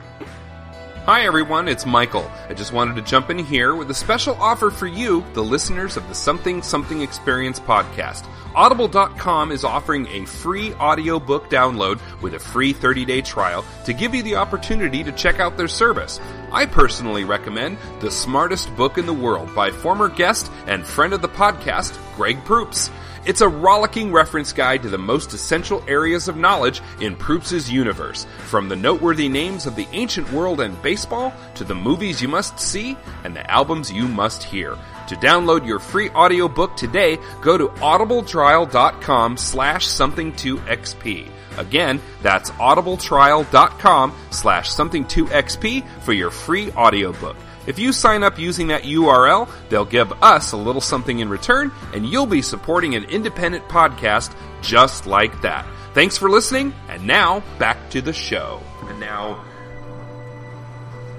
Hi 1.05 1.27
everyone, 1.27 1.67
it's 1.67 1.85
Michael. 1.85 2.31
I 2.49 2.55
just 2.55 2.73
wanted 2.73 2.95
to 2.95 3.03
jump 3.03 3.29
in 3.29 3.37
here 3.37 3.75
with 3.75 3.91
a 3.91 3.93
special 3.93 4.33
offer 4.41 4.71
for 4.71 4.87
you, 4.87 5.23
the 5.33 5.43
listeners 5.43 5.97
of 5.97 6.07
the 6.07 6.15
Something 6.15 6.63
Something 6.63 7.01
Experience 7.03 7.59
podcast. 7.59 8.27
Audible.com 8.55 9.51
is 9.51 9.63
offering 9.63 10.07
a 10.07 10.25
free 10.25 10.73
audiobook 10.73 11.47
download 11.51 11.99
with 12.23 12.33
a 12.33 12.39
free 12.39 12.73
30-day 12.73 13.21
trial 13.21 13.63
to 13.85 13.93
give 13.93 14.15
you 14.15 14.23
the 14.23 14.37
opportunity 14.37 15.03
to 15.03 15.11
check 15.11 15.39
out 15.39 15.57
their 15.57 15.67
service. 15.67 16.19
I 16.51 16.65
personally 16.65 17.23
recommend 17.23 17.77
The 17.99 18.09
Smartest 18.09 18.75
Book 18.75 18.97
in 18.97 19.05
the 19.05 19.13
World 19.13 19.53
by 19.53 19.69
former 19.69 20.09
guest 20.09 20.51
and 20.65 20.87
friend 20.87 21.13
of 21.13 21.21
the 21.21 21.29
podcast, 21.29 21.99
Greg 22.15 22.43
Proops. 22.45 22.89
It's 23.25 23.41
a 23.41 23.49
rollicking 23.49 24.11
reference 24.11 24.53
guide 24.53 24.83
to 24.83 24.89
the 24.89 24.99
most 24.99 25.33
essential 25.33 25.83
areas 25.87 26.27
of 26.27 26.37
knowledge 26.37 26.81
in 27.01 27.15
Proops' 27.15 27.67
universe, 27.67 28.27
from 28.45 28.69
the 28.69 28.75
noteworthy 28.75 29.27
names 29.27 29.65
of 29.65 29.75
the 29.75 29.87
ancient 29.93 30.31
world 30.31 30.61
and 30.61 30.79
baseball 30.83 31.33
to 31.55 31.63
the 31.63 31.73
movies 31.73 32.21
you 32.21 32.27
must 32.27 32.59
see 32.59 32.95
and 33.23 33.35
the 33.35 33.49
albums 33.49 33.91
you 33.91 34.07
must 34.07 34.43
hear. 34.43 34.77
To 35.07 35.15
download 35.15 35.65
your 35.65 35.79
free 35.79 36.09
audiobook 36.11 36.77
today, 36.77 37.17
go 37.41 37.57
to 37.57 37.67
audibletrial.com 37.67 39.37
slash 39.37 39.87
something2xp. 39.87 41.31
Again, 41.57 42.01
that's 42.21 42.51
audibletrial.com 42.51 44.13
slash 44.29 44.69
something2xp 44.69 46.01
for 46.01 46.13
your 46.13 46.29
free 46.29 46.71
audiobook. 46.73 47.37
If 47.67 47.79
you 47.79 47.91
sign 47.93 48.23
up 48.23 48.37
using 48.37 48.67
that 48.67 48.83
URL, 48.83 49.49
they'll 49.69 49.85
give 49.85 50.11
us 50.23 50.51
a 50.51 50.57
little 50.57 50.81
something 50.81 51.19
in 51.19 51.29
return, 51.29 51.71
and 51.93 52.05
you'll 52.05 52.25
be 52.25 52.41
supporting 52.41 52.95
an 52.95 53.05
independent 53.05 53.67
podcast 53.67 54.35
just 54.61 55.05
like 55.07 55.41
that. 55.41 55.65
Thanks 55.93 56.17
for 56.17 56.29
listening, 56.29 56.73
and 56.89 57.05
now 57.07 57.41
back 57.57 57.89
to 57.91 58.01
the 58.01 58.13
show. 58.13 58.61
And 58.89 58.99
now, 58.99 59.43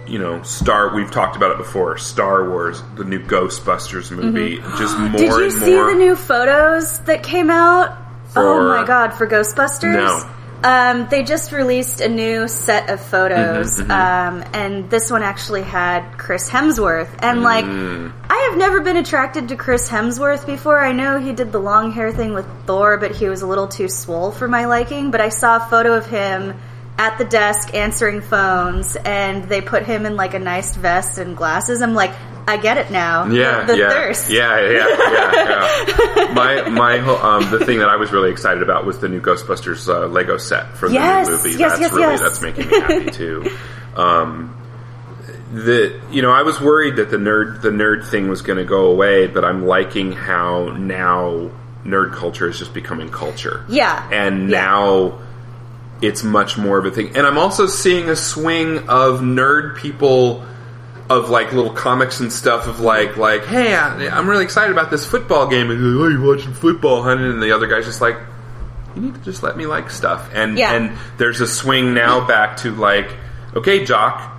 you 0.07 0.19
know, 0.19 0.43
Star. 0.43 0.95
We've 0.95 1.11
talked 1.11 1.35
about 1.37 1.51
it 1.53 1.59
before. 1.59 1.99
Star 1.99 2.49
Wars, 2.49 2.83
the 2.95 3.05
new 3.05 3.19
Ghostbusters 3.21 4.11
movie, 4.15 4.59
just 4.79 4.97
more 4.99 5.09
Mm-hmm. 5.09 5.17
Did 5.17 5.31
you 5.31 5.43
and 5.45 5.53
see 5.53 5.75
more. 5.75 5.91
the 5.93 5.99
new 5.99 6.15
photos 6.17 7.01
that 7.01 7.23
came 7.23 7.51
out? 7.51 7.97
For- 8.29 8.43
oh 8.45 8.69
my 8.69 8.87
god, 8.87 9.15
for 9.15 9.27
Ghostbusters? 9.27 9.95
No. 9.95 10.33
Um, 10.65 11.07
they 11.11 11.23
just 11.23 11.53
released 11.53 12.01
a 12.01 12.09
new 12.09 12.49
set 12.49 12.89
of 12.91 13.01
photos, 13.01 13.79
Mm-hmm, 13.79 13.91
Um, 13.91 14.45
and 14.53 14.91
this 14.91 15.11
one 15.11 15.23
actually 15.23 15.63
had 15.63 16.17
Chris 16.19 16.49
Hemsworth. 16.51 17.09
And 17.21 17.43
like, 17.43 17.65
Mm. 17.65 18.13
I 18.29 18.49
have 18.51 18.59
never 18.59 18.81
been 18.81 18.97
attracted 18.97 19.49
to 19.49 19.57
Chris 19.57 19.89
Hemsworth 19.89 20.47
before. 20.47 20.79
I 20.79 20.93
know 20.93 21.19
he 21.19 21.33
did 21.33 21.53
the 21.53 21.61
long 21.61 21.93
hair 21.93 22.11
thing 22.11 22.35
with 22.35 22.47
Thor, 22.67 22.97
but 22.97 23.13
he 23.13 23.29
was 23.29 23.43
a 23.43 23.47
little 23.47 23.69
too 23.69 23.89
swole 23.89 24.33
for 24.33 24.49
my 24.49 24.65
liking. 24.67 25.11
But 25.11 25.21
I 25.21 25.29
saw 25.29 25.57
a 25.57 25.69
photo 25.69 25.95
of 25.95 26.07
him 26.07 26.55
at 26.99 27.19
the 27.19 27.25
desk 27.27 27.75
answering 27.75 28.23
phones, 28.23 28.97
and 28.97 29.45
they 29.45 29.61
put 29.61 29.83
him 29.85 30.07
in 30.07 30.17
like 30.17 30.33
a 30.35 30.39
nice 30.39 30.75
vest 30.75 31.19
and 31.19 31.37
glasses. 31.37 31.83
I'm 31.83 31.95
like, 31.95 32.13
I 32.49 32.57
get 32.59 32.77
it 32.79 32.91
now. 32.91 33.27
Yeah, 33.27 33.65
the, 33.65 33.73
the 33.73 33.79
yeah, 33.79 33.89
thirst. 33.91 34.31
yeah, 34.31 34.61
yeah, 34.61 34.71
yeah, 34.89 36.17
yeah. 36.27 36.33
my 36.35 36.69
my 36.69 36.99
whole- 36.99 37.17
um, 37.17 37.51
the 37.51 37.65
thing 37.65 37.79
that 37.81 37.89
I 37.89 37.97
was 37.97 38.13
really 38.13 38.31
excited 38.31 38.63
about 38.63 38.85
was 38.87 38.99
the 39.01 39.09
new 39.09 39.21
Ghostbusters 39.21 39.89
uh, 39.89 40.07
Lego 40.07 40.37
set 40.37 40.77
for 40.77 40.89
the 40.89 40.95
new 40.95 41.01
movie. 41.31 41.51
yes, 41.51 41.59
that's 41.59 41.81
yes, 41.81 41.93
really 41.93 42.03
yes. 42.13 42.21
that's 42.21 42.41
making 42.43 42.69
me 42.69 42.81
happy 42.81 43.11
too. 43.11 43.51
Um, 43.97 44.53
the 45.53 46.01
you 46.11 46.23
know 46.23 46.31
I 46.33 46.43
was 46.43 46.61
worried 46.61 46.97
that 46.97 47.11
the 47.11 47.17
nerd 47.17 47.63
the 47.63 47.71
nerd 47.71 48.07
thing 48.09 48.29
was 48.29 48.43
going 48.43 48.59
to 48.59 48.65
go 48.65 48.87
away, 48.87 49.27
but 49.27 49.45
I'm 49.45 49.67
liking 49.67 50.13
how 50.13 50.71
now 50.77 51.51
nerd 51.85 52.13
culture 52.15 52.49
is 52.49 52.59
just 52.59 52.75
becoming 52.75 53.09
culture. 53.11 53.65
Yeah. 53.69 54.09
and 54.13 54.51
Yeah. 54.51 54.61
now 54.61 55.19
it's 56.03 56.23
much 56.25 56.59
more 56.59 56.79
of 56.79 56.85
a 56.85 56.91
thing. 56.91 57.17
And 57.17 57.27
I'm 57.27 57.39
also 57.39 57.67
seeing 57.67 58.09
a 58.11 58.17
swing 58.17 58.89
of 58.89 59.21
nerd 59.21 59.77
people 59.77 60.45
of 61.09 61.31
like 61.31 61.53
little 61.53 61.73
comics 61.73 62.21
and 62.21 62.33
stuff 62.33 62.67
of 62.67 62.81
like 62.81 63.17
like 63.17 63.45
hey 63.45 63.75
I, 63.75 64.09
I'm 64.09 64.29
really 64.29 64.45
excited 64.45 64.73
about 64.73 64.91
this 64.91 65.07
football 65.07 65.47
game. 65.49 65.71
And 65.71 65.81
like, 65.81 66.05
oh 66.05 66.09
you 66.09 66.21
watching 66.23 66.53
football 66.53 67.03
hunting 67.03 67.31
and 67.31 67.43
the 67.43 67.53
other 67.53 67.67
guy's 67.67 67.85
just 67.85 68.01
like 68.01 68.17
you 68.95 69.03
need 69.03 69.15
to 69.15 69.21
just 69.21 69.43
let 69.43 69.57
me 69.57 69.67
like 69.67 69.91
stuff. 69.91 70.31
And 70.33 70.59
Yeah. 70.59 70.73
and 70.73 70.99
there's 71.19 71.41
a 71.41 71.47
swing 71.47 71.95
now 71.95 72.27
back 72.27 72.57
to 72.59 72.75
like 72.75 73.09
okay 73.55 73.85
jock 73.85 74.36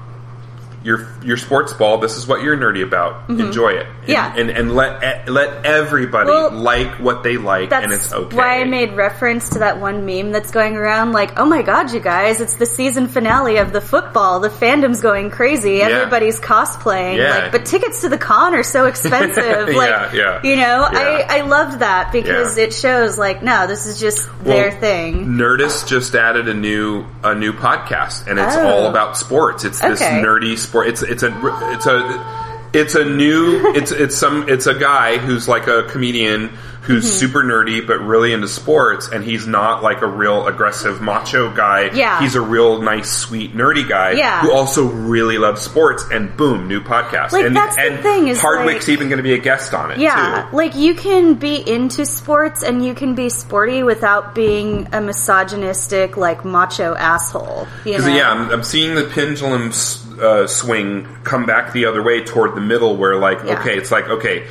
your 0.84 1.08
your 1.24 1.38
sports 1.38 1.74
ball 1.74 1.98
this 1.98 2.18
is 2.18 2.28
what 2.28 2.42
you're 2.42 2.56
nerdy 2.58 2.84
about 2.84 3.30
enjoy 3.30 3.70
it 3.70 3.86
and, 3.88 3.94
Mm-hmm. 4.08 4.12
Yeah. 4.12 4.36
and 4.38 4.50
and 4.50 4.74
let 4.74 5.28
let 5.28 5.66
everybody 5.66 6.30
Well, 6.30 6.52
like 6.52 7.00
what 7.00 7.24
they 7.24 7.36
like 7.38 7.74
and 7.74 7.92
it's 7.92 8.14
okay 8.14 8.38
why 8.38 8.62
I 8.62 8.64
made 8.64 8.94
reference 8.94 9.50
to 9.50 9.60
that 9.60 9.82
one 9.82 10.06
meme 10.06 10.32
that's 10.32 10.52
going 10.52 10.78
around 10.78 11.12
like, 11.12 11.38
oh 11.38 11.46
my 11.46 11.62
god, 11.62 11.92
you 11.92 12.00
guys, 12.00 12.40
it's 12.40 12.56
the 12.56 12.66
season 12.66 13.08
finale 13.10 13.58
of 13.58 13.74
the 13.74 13.82
football. 13.82 14.40
The 14.40 14.50
fandom's 14.50 15.02
going 15.02 15.30
crazy. 15.30 15.82
Everybody's 15.82 16.40
cosplaying. 16.40 17.18
Yeah. 17.18 17.38
Like, 17.40 17.52
but 17.52 17.66
tickets 17.66 18.02
to 18.02 18.10
the 18.10 18.18
con 18.18 18.54
are 18.56 18.64
so 18.64 18.86
expensive. 18.86 19.68
like, 19.76 19.90
Yeah, 19.90 20.14
yeah. 20.14 20.42
You 20.44 20.56
know, 20.56 20.88
Yeah. 20.92 21.26
I, 21.30 21.40
I 21.40 21.42
loved 21.42 21.80
that 21.80 22.12
because 22.14 22.58
Yeah. 22.58 22.64
it 22.66 22.74
shows 22.74 23.18
like, 23.18 23.44
no, 23.44 23.68
this 23.68 23.88
is 23.88 24.00
just 24.00 24.28
their 24.44 24.72
thing. 24.72 25.26
Nerdist 25.28 25.88
just 25.88 26.16
added 26.16 26.48
a 26.48 26.54
new 26.54 27.06
a 27.26 27.36
new 27.36 27.52
podcast, 27.52 28.28
and 28.28 28.40
it's 28.40 28.56
Oh. 28.56 28.66
all 28.68 28.86
about 28.88 29.18
sports. 29.18 29.66
It's 29.66 29.82
this 29.82 30.02
Okay. 30.02 30.22
nerdy 30.24 30.58
sport. 30.68 30.88
It's 30.88 31.02
it's 31.04 31.24
a 31.24 31.32
it's 31.74 31.86
a 31.86 32.44
it's 32.74 32.96
a 32.96 33.06
new 33.06 33.74
it's 33.76 33.92
it's 33.92 34.16
some 34.16 34.48
it's 34.50 34.68
a 34.68 34.74
guy 34.78 35.18
who's 35.18 35.48
like 35.48 35.68
a 35.68 35.84
comedian 35.84 36.50
who's 36.50 37.04
Mm-hmm. 37.06 37.16
super 37.20 37.44
nerdy 37.44 37.86
but 37.86 38.00
really 38.00 38.32
into 38.32 38.48
sports, 38.48 39.10
and 39.10 39.22
he's 39.22 39.46
not 39.46 39.84
like 39.84 40.02
a 40.02 40.08
real 40.08 40.48
aggressive 40.48 41.02
macho 41.02 41.54
guy. 41.54 41.90
Yeah. 41.94 42.22
he's 42.22 42.36
a 42.36 42.40
real 42.42 42.82
nice, 42.82 43.10
sweet, 43.12 43.54
nerdy 43.54 43.86
guy. 43.88 44.12
Yeah. 44.12 44.40
who 44.42 44.54
also 44.54 44.86
really 44.86 45.38
loves 45.38 45.62
sports. 45.62 46.06
And 46.10 46.38
boom, 46.38 46.70
new 46.70 46.80
podcast. 46.80 47.34
Like, 47.34 47.44
and 47.46 47.54
that's 47.54 47.76
the 47.76 47.98
thing 48.02 48.30
is, 48.30 48.40
Hardwick's 48.40 48.88
like- 48.88 48.94
even 48.94 49.10
going 49.10 49.18
to 49.18 49.24
be 49.24 49.34
a 49.34 49.38
guest 49.38 49.74
on 49.74 49.92
it. 49.92 49.98
Yeah, 49.98 50.48
too. 50.50 50.56
like 50.56 50.76
you 50.76 50.96
can 50.96 51.34
be 51.34 51.56
into 51.58 52.06
sports 52.06 52.64
and 52.64 52.86
you 52.86 52.94
can 52.94 53.16
be 53.16 53.28
sporty 53.28 53.84
without 53.84 54.34
being 54.34 54.88
a 54.94 55.02
misogynistic, 55.02 56.16
like 56.16 56.46
macho 56.46 56.96
asshole. 56.96 57.68
You 57.84 57.98
know? 58.00 58.08
Yeah, 58.08 58.32
I'm, 58.32 58.50
I'm 58.50 58.64
seeing 58.64 58.96
the 58.96 59.04
pendulum 59.04 59.72
uh, 60.20 60.48
swing 60.48 61.08
come 61.24 61.46
back 61.46 61.74
the 61.74 61.86
other 61.86 62.02
way 62.04 62.24
toward 62.24 62.56
the 62.56 62.62
middle, 62.62 62.98
where 62.98 63.16
like, 63.18 63.40
Yeah. 63.46 63.60
okay, 63.60 63.78
it's 63.78 63.92
like 63.92 64.08
okay, 64.10 64.46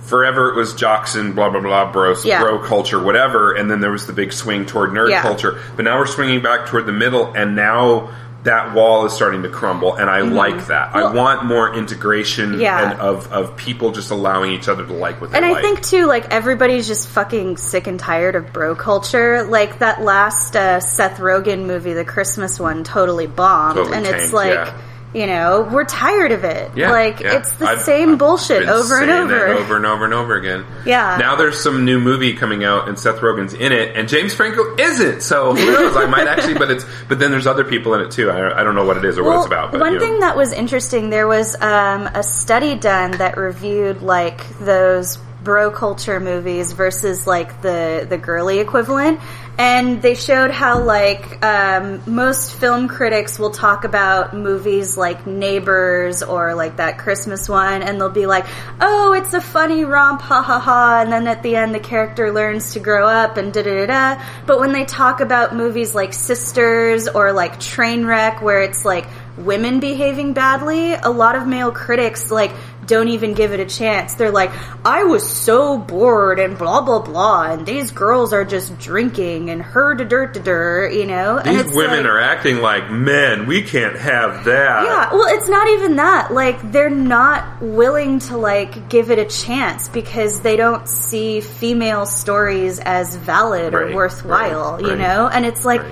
forever 0.00 0.50
it 0.50 0.56
was 0.56 0.74
jocks 0.74 1.14
and 1.14 1.34
blah 1.34 1.48
blah 1.50 1.60
blah, 1.60 1.90
bro, 1.92 2.14
Yeah. 2.24 2.42
bro 2.42 2.58
culture, 2.58 3.02
whatever, 3.02 3.52
and 3.52 3.70
then 3.70 3.80
there 3.80 3.92
was 3.92 4.06
the 4.06 4.12
big 4.12 4.32
swing 4.32 4.66
toward 4.66 4.90
nerd 4.90 5.10
Yeah. 5.10 5.22
culture. 5.22 5.58
But 5.76 5.84
now 5.84 5.98
we're 5.98 6.06
swinging 6.06 6.42
back 6.42 6.66
toward 6.66 6.86
the 6.86 6.92
middle, 6.92 7.32
and 7.34 7.54
now 7.56 8.10
that 8.44 8.74
wall 8.74 9.06
is 9.06 9.12
starting 9.12 9.44
to 9.44 9.48
crumble, 9.48 9.94
and 9.94 10.10
I 10.10 10.22
like 10.22 10.66
that. 10.66 10.90
I 10.92 11.02
Mm-hmm. 11.02 11.16
Want 11.16 11.44
more 11.44 11.72
integration 11.72 12.58
Yeah. 12.58 12.90
and 12.90 13.00
of 13.00 13.32
of 13.32 13.56
people 13.56 13.92
just 13.92 14.10
allowing 14.10 14.50
each 14.50 14.68
other 14.68 14.84
to 14.84 14.92
like 14.92 15.20
what 15.20 15.30
they 15.30 15.36
And 15.36 15.46
I 15.46 15.52
like. 15.52 15.62
think 15.62 15.80
too, 15.82 16.06
like 16.06 16.34
everybody's 16.34 16.88
just 16.88 17.06
fucking 17.10 17.56
sick 17.58 17.86
and 17.86 18.00
tired 18.00 18.34
of 18.34 18.52
bro 18.52 18.74
culture. 18.74 19.44
Like 19.44 19.78
that 19.78 20.02
last 20.02 20.56
uh, 20.56 20.80
Seth 20.80 21.18
Rogen 21.20 21.66
movie, 21.66 21.92
the 21.92 22.04
Christmas 22.04 22.58
one, 22.58 22.82
totally 22.82 23.28
bombed, 23.28 23.76
Totally 23.76 23.96
and 23.96 24.06
it's 24.08 24.32
tanked, 24.32 24.34
like. 24.34 24.68
You 25.14 25.26
know, 25.26 25.68
we're 25.70 25.84
tired 25.84 26.32
of 26.32 26.42
it. 26.44 26.70
Yeah, 26.74 26.90
like 26.90 27.20
yeah. 27.20 27.36
it's 27.36 27.52
the 27.52 27.66
I've- 27.66 27.82
same 27.82 28.12
I've 28.12 28.18
bullshit 28.18 28.66
over 28.66 29.02
and 29.02 29.10
over. 29.10 29.46
over 29.48 29.76
and 29.76 29.84
over 29.84 30.04
and 30.06 30.14
over 30.14 30.36
again. 30.36 30.64
Yeah. 30.86 31.18
Now 31.20 31.36
there's 31.36 31.60
some 31.62 31.84
new 31.84 32.00
movie 32.00 32.32
coming 32.32 32.64
out, 32.64 32.88
and 32.88 32.98
Seth 32.98 33.20
Rogen's 33.20 33.52
in 33.52 33.72
it, 33.72 33.94
and 33.94 34.08
James 34.08 34.32
Franco 34.32 34.74
isn't. 34.76 35.22
So 35.22 35.54
who 35.54 35.66
knows? 35.70 35.96
I 35.96 36.06
might 36.06 36.26
actually, 36.26 36.54
but 36.54 36.70
it's 36.70 36.86
but 37.08 37.18
then 37.18 37.30
there's 37.30 37.46
other 37.46 37.64
people 37.64 37.92
in 37.94 38.00
it 38.00 38.10
too. 38.10 38.30
I, 38.30 38.60
I 38.60 38.64
don't 38.64 38.74
know 38.74 38.86
what 38.86 38.96
it 38.96 39.04
is 39.04 39.18
or 39.18 39.24
what 39.24 39.36
it's 39.36 39.46
about. 39.46 39.72
But, 39.72 39.80
one 39.80 39.92
you 39.92 39.98
know. 39.98 40.04
thing 40.04 40.20
that 40.20 40.34
was 40.34 40.52
interesting, 40.54 41.10
there 41.10 41.28
was 41.28 41.60
um, 41.60 42.06
a 42.14 42.22
study 42.22 42.74
done 42.74 43.10
that 43.18 43.36
reviewed 43.36 44.00
like 44.02 44.58
those 44.60 45.18
bro 45.44 45.70
culture 45.72 46.20
movies 46.20 46.72
versus 46.72 47.26
like 47.26 47.60
the 47.62 48.06
the 48.08 48.16
girly 48.16 48.60
equivalent, 48.60 49.20
and 49.58 50.00
they 50.00 50.14
showed 50.14 50.50
how 50.50 50.82
like 50.82 51.44
um, 51.44 52.02
most 52.06 52.54
film 52.54 52.88
critics 52.88 53.38
will 53.38 53.50
talk 53.50 53.84
about 53.84 54.34
movies 54.34 54.96
like 54.96 55.26
Neighbors 55.26 56.22
or 56.22 56.54
like 56.54 56.76
that 56.76 56.98
Christmas 56.98 57.48
one, 57.48 57.82
and 57.82 58.00
they'll 58.00 58.08
be 58.08 58.26
like, 58.26 58.46
"Oh, 58.80 59.12
it's 59.12 59.34
a 59.34 59.40
funny 59.40 59.84
romp, 59.84 60.22
ha 60.22 60.42
ha 60.42 60.58
ha," 60.58 61.02
and 61.02 61.12
then 61.12 61.26
at 61.28 61.42
the 61.42 61.56
end 61.56 61.74
the 61.74 61.80
character 61.80 62.32
learns 62.32 62.72
to 62.72 62.80
grow 62.80 63.06
up 63.06 63.36
and 63.36 63.52
da 63.52 63.62
da 63.62 63.86
da 63.86 63.86
da. 64.16 64.24
But 64.46 64.58
when 64.58 64.72
they 64.72 64.84
talk 64.84 65.20
about 65.20 65.54
movies 65.54 65.94
like 65.94 66.14
Sisters 66.14 67.06
or 67.08 67.32
like 67.32 67.60
Trainwreck, 67.60 68.40
where 68.40 68.62
it's 68.62 68.84
like 68.84 69.06
women 69.36 69.80
behaving 69.80 70.32
badly, 70.32 70.94
a 70.94 71.10
lot 71.10 71.36
of 71.36 71.46
male 71.46 71.72
critics 71.72 72.30
like 72.30 72.52
don't 72.86 73.08
even 73.08 73.34
give 73.34 73.52
it 73.52 73.60
a 73.60 73.64
chance. 73.66 74.14
They're 74.14 74.30
like, 74.32 74.50
I 74.84 75.04
was 75.04 75.28
so 75.28 75.78
bored 75.78 76.38
and 76.40 76.58
blah 76.58 76.80
blah 76.80 77.00
blah, 77.00 77.52
and 77.52 77.64
these 77.66 77.90
girls 77.92 78.32
are 78.32 78.44
just 78.44 78.78
drinking 78.78 79.50
and 79.50 79.62
her 79.62 79.94
da 79.94 80.04
dirt 80.04 80.34
da 80.34 80.40
dur, 80.42 80.90
you 80.90 81.06
know. 81.06 81.38
and 81.38 81.58
These 81.66 81.76
women 81.76 81.98
like- 81.98 82.06
are 82.06 82.18
acting 82.20 82.58
like 82.60 82.90
men. 82.90 83.46
We 83.46 83.62
can't 83.62 83.96
have 83.96 84.44
that. 84.46 84.84
yeah, 84.84 85.12
well, 85.14 85.26
it's 85.34 85.48
not 85.48 85.68
even 85.68 85.96
that. 85.96 86.32
Like, 86.32 86.72
they're 86.72 86.90
not 86.90 87.62
willing 87.62 88.18
to, 88.20 88.36
like, 88.36 88.88
give 88.88 89.10
it 89.10 89.18
a 89.18 89.24
chance 89.26 89.88
because 89.88 90.40
they 90.40 90.56
don't 90.56 90.88
see 90.88 91.40
female 91.40 92.06
stories 92.06 92.78
as 92.80 93.14
valid 93.16 93.74
Right, 93.74 93.92
or 93.92 93.94
worthwhile, 93.94 94.72
right, 94.72 94.80
you 94.82 94.88
right, 94.90 94.98
know? 94.98 95.28
And 95.28 95.46
it's 95.46 95.64
like, 95.64 95.82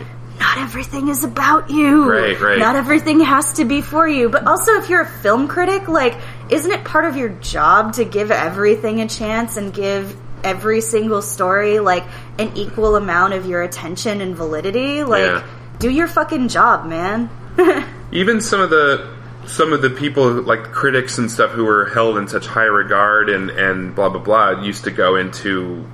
not 0.41 0.57
everything 0.59 1.09
is 1.09 1.23
about 1.23 1.69
you. 1.71 2.11
Right, 2.11 2.41
right. 2.41 2.59
Not 2.59 2.75
everything 2.75 3.21
has 3.21 3.53
to 3.55 3.67
be 3.67 3.83
for 3.83 4.09
you. 4.09 4.31
But 4.31 4.47
also, 4.47 4.73
if 4.81 4.89
you're 4.89 5.03
a 5.03 5.07
film 5.07 5.49
critic, 5.49 5.87
like, 5.87 6.15
isn't 6.51 6.71
it 6.71 6.85
part 6.85 7.05
of 7.05 7.17
your 7.17 7.29
job 7.29 7.95
to 7.95 8.05
give 8.05 8.31
everything 8.31 9.01
a 9.01 9.09
chance 9.09 9.57
and 9.57 9.73
give 9.73 10.17
every 10.43 10.81
single 10.81 11.23
story, 11.23 11.79
like, 11.81 12.05
an 12.39 12.53
equal 12.57 12.97
amount 12.97 13.35
of 13.35 13.47
your 13.47 13.63
attention 13.63 14.21
and 14.21 14.35
validity? 14.37 15.05
Like, 15.05 15.23
Yeah. 15.23 15.43
do 15.79 15.91
your 15.91 16.09
fucking 16.09 16.49
job, 16.49 16.87
man. 16.87 17.29
even 18.13 18.41
some 18.41 18.61
of 18.61 18.71
the 18.71 19.07
some 19.47 19.73
of 19.73 19.83
the 19.83 19.91
people 19.91 20.31
like 20.43 20.65
critics 20.71 21.19
and 21.19 21.31
stuff 21.31 21.51
who 21.51 21.65
were 21.65 21.87
held 21.87 22.17
in 22.19 22.29
such 22.29 22.47
high 22.47 22.65
regard 22.65 23.29
and 23.29 23.51
and 23.51 23.95
blah 23.95 24.09
blah 24.09 24.21
blah 24.21 24.63
used 24.63 24.85
to 24.85 24.91
go 24.91 25.17
into 25.17 25.85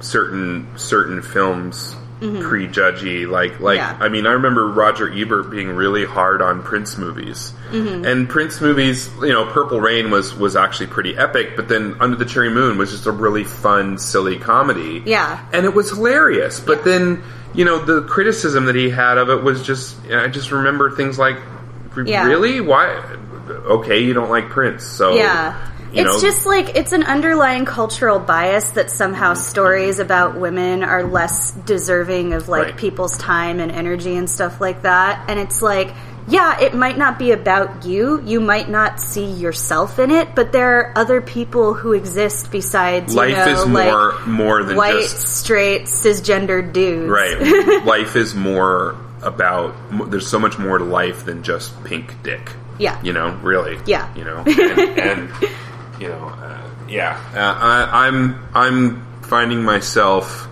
certain 0.00 0.66
certain 0.76 1.22
films 1.22 1.94
Mm-hmm. 2.20 2.42
prejudgy 2.42 3.26
like 3.26 3.60
like 3.60 3.78
Yeah. 3.78 3.96
I 3.98 4.10
mean 4.10 4.26
I 4.26 4.32
remember 4.32 4.68
Roger 4.68 5.10
Ebert 5.10 5.50
being 5.50 5.70
really 5.70 6.04
hard 6.04 6.42
on 6.42 6.62
Prince 6.62 6.98
movies 6.98 7.54
mm-hmm. 7.70 8.04
and 8.04 8.28
Prince 8.28 8.60
movies 8.60 9.08
you 9.22 9.32
know 9.32 9.46
Purple 9.50 9.80
Rain 9.80 10.10
was 10.10 10.34
was 10.34 10.54
actually 10.54 10.88
pretty 10.88 11.16
epic 11.16 11.56
but 11.56 11.68
then 11.68 11.96
Under 11.98 12.16
the 12.16 12.26
Cherry 12.26 12.50
Moon 12.50 12.76
was 12.76 12.90
just 12.90 13.06
a 13.06 13.10
really 13.10 13.44
fun 13.44 13.96
silly 13.96 14.38
comedy 14.38 15.02
Yeah. 15.06 15.42
and 15.52 15.64
it 15.64 15.72
was 15.74 15.90
hilarious. 15.90 16.60
But 16.60 16.84
then, 16.84 17.22
you 17.54 17.64
know, 17.64 17.78
the 17.82 18.02
criticism 18.02 18.66
that 18.66 18.74
he 18.76 18.90
had 18.90 19.16
of 19.16 19.30
it 19.30 19.42
was 19.42 19.64
just, 19.64 19.96
I 20.10 20.28
just 20.28 20.50
remember 20.50 20.90
things 20.90 21.18
like, 21.18 21.38
Yeah. 22.04 22.26
really? 22.26 22.60
Why? 22.60 23.02
Okay, 23.48 24.04
you 24.04 24.12
don't 24.12 24.30
like 24.30 24.50
Prince, 24.50 24.84
so 24.84 25.14
Yeah. 25.14 25.56
You 25.92 26.02
It's 26.04 26.22
know, 26.22 26.28
just 26.28 26.46
like 26.46 26.76
it's 26.76 26.92
an 26.92 27.02
underlying 27.04 27.64
cultural 27.64 28.18
bias 28.18 28.70
that 28.70 28.90
somehow 28.90 29.34
stories 29.34 29.98
about 29.98 30.38
women 30.38 30.82
are 30.82 31.02
less 31.04 31.50
deserving 31.52 32.32
of 32.32 32.48
like 32.48 32.62
Right. 32.66 32.76
people's 32.76 33.16
time 33.18 33.60
and 33.60 33.70
energy 33.72 34.16
and 34.16 34.28
stuff 34.28 34.60
like 34.60 34.82
that. 34.82 35.24
And 35.28 35.38
it's 35.40 35.62
like 35.62 35.92
yeah, 36.28 36.60
it 36.60 36.74
might 36.74 36.96
not 36.96 37.18
be 37.18 37.32
about 37.32 37.84
you. 37.84 38.22
You 38.24 38.40
might 38.40 38.68
not 38.68 39.00
see 39.00 39.24
yourself 39.24 39.98
in 39.98 40.12
it, 40.12 40.34
but 40.36 40.52
there 40.52 40.78
are 40.78 40.92
other 40.96 41.20
people 41.20 41.74
who 41.74 41.92
exist 41.92 42.52
besides 42.52 43.14
Life 43.14 43.30
you 43.30 43.36
know, 43.36 43.48
is 43.48 43.66
like 43.66 43.90
more 43.90 44.18
more 44.26 44.62
than 44.62 44.76
white, 44.76 44.92
just 45.00 45.18
straight, 45.38 45.84
cisgendered 45.84 46.72
dudes. 46.72 47.08
right. 47.10 47.84
life 47.84 48.14
is 48.14 48.34
more 48.34 48.96
about. 49.22 49.74
There's 50.10 50.28
so 50.28 50.38
much 50.38 50.56
more 50.58 50.78
to 50.78 50.84
life 50.84 51.24
than 51.24 51.42
just 51.42 51.82
pink 51.84 52.14
dick. 52.22 52.52
Yeah. 52.78 53.02
You 53.02 53.12
know, 53.12 53.30
really. 53.42 53.78
Yeah. 53.86 54.14
You 54.14 54.22
know, 54.24 54.36
and, 54.46 55.00
and 55.00 55.30
you 56.00 56.08
know, 56.08 56.24
uh, 56.26 56.70
yeah. 56.88 57.20
Uh, 57.34 57.38
I, 57.38 58.06
I'm 58.06 58.40
I'm 58.54 59.22
finding 59.22 59.62
myself. 59.62 60.48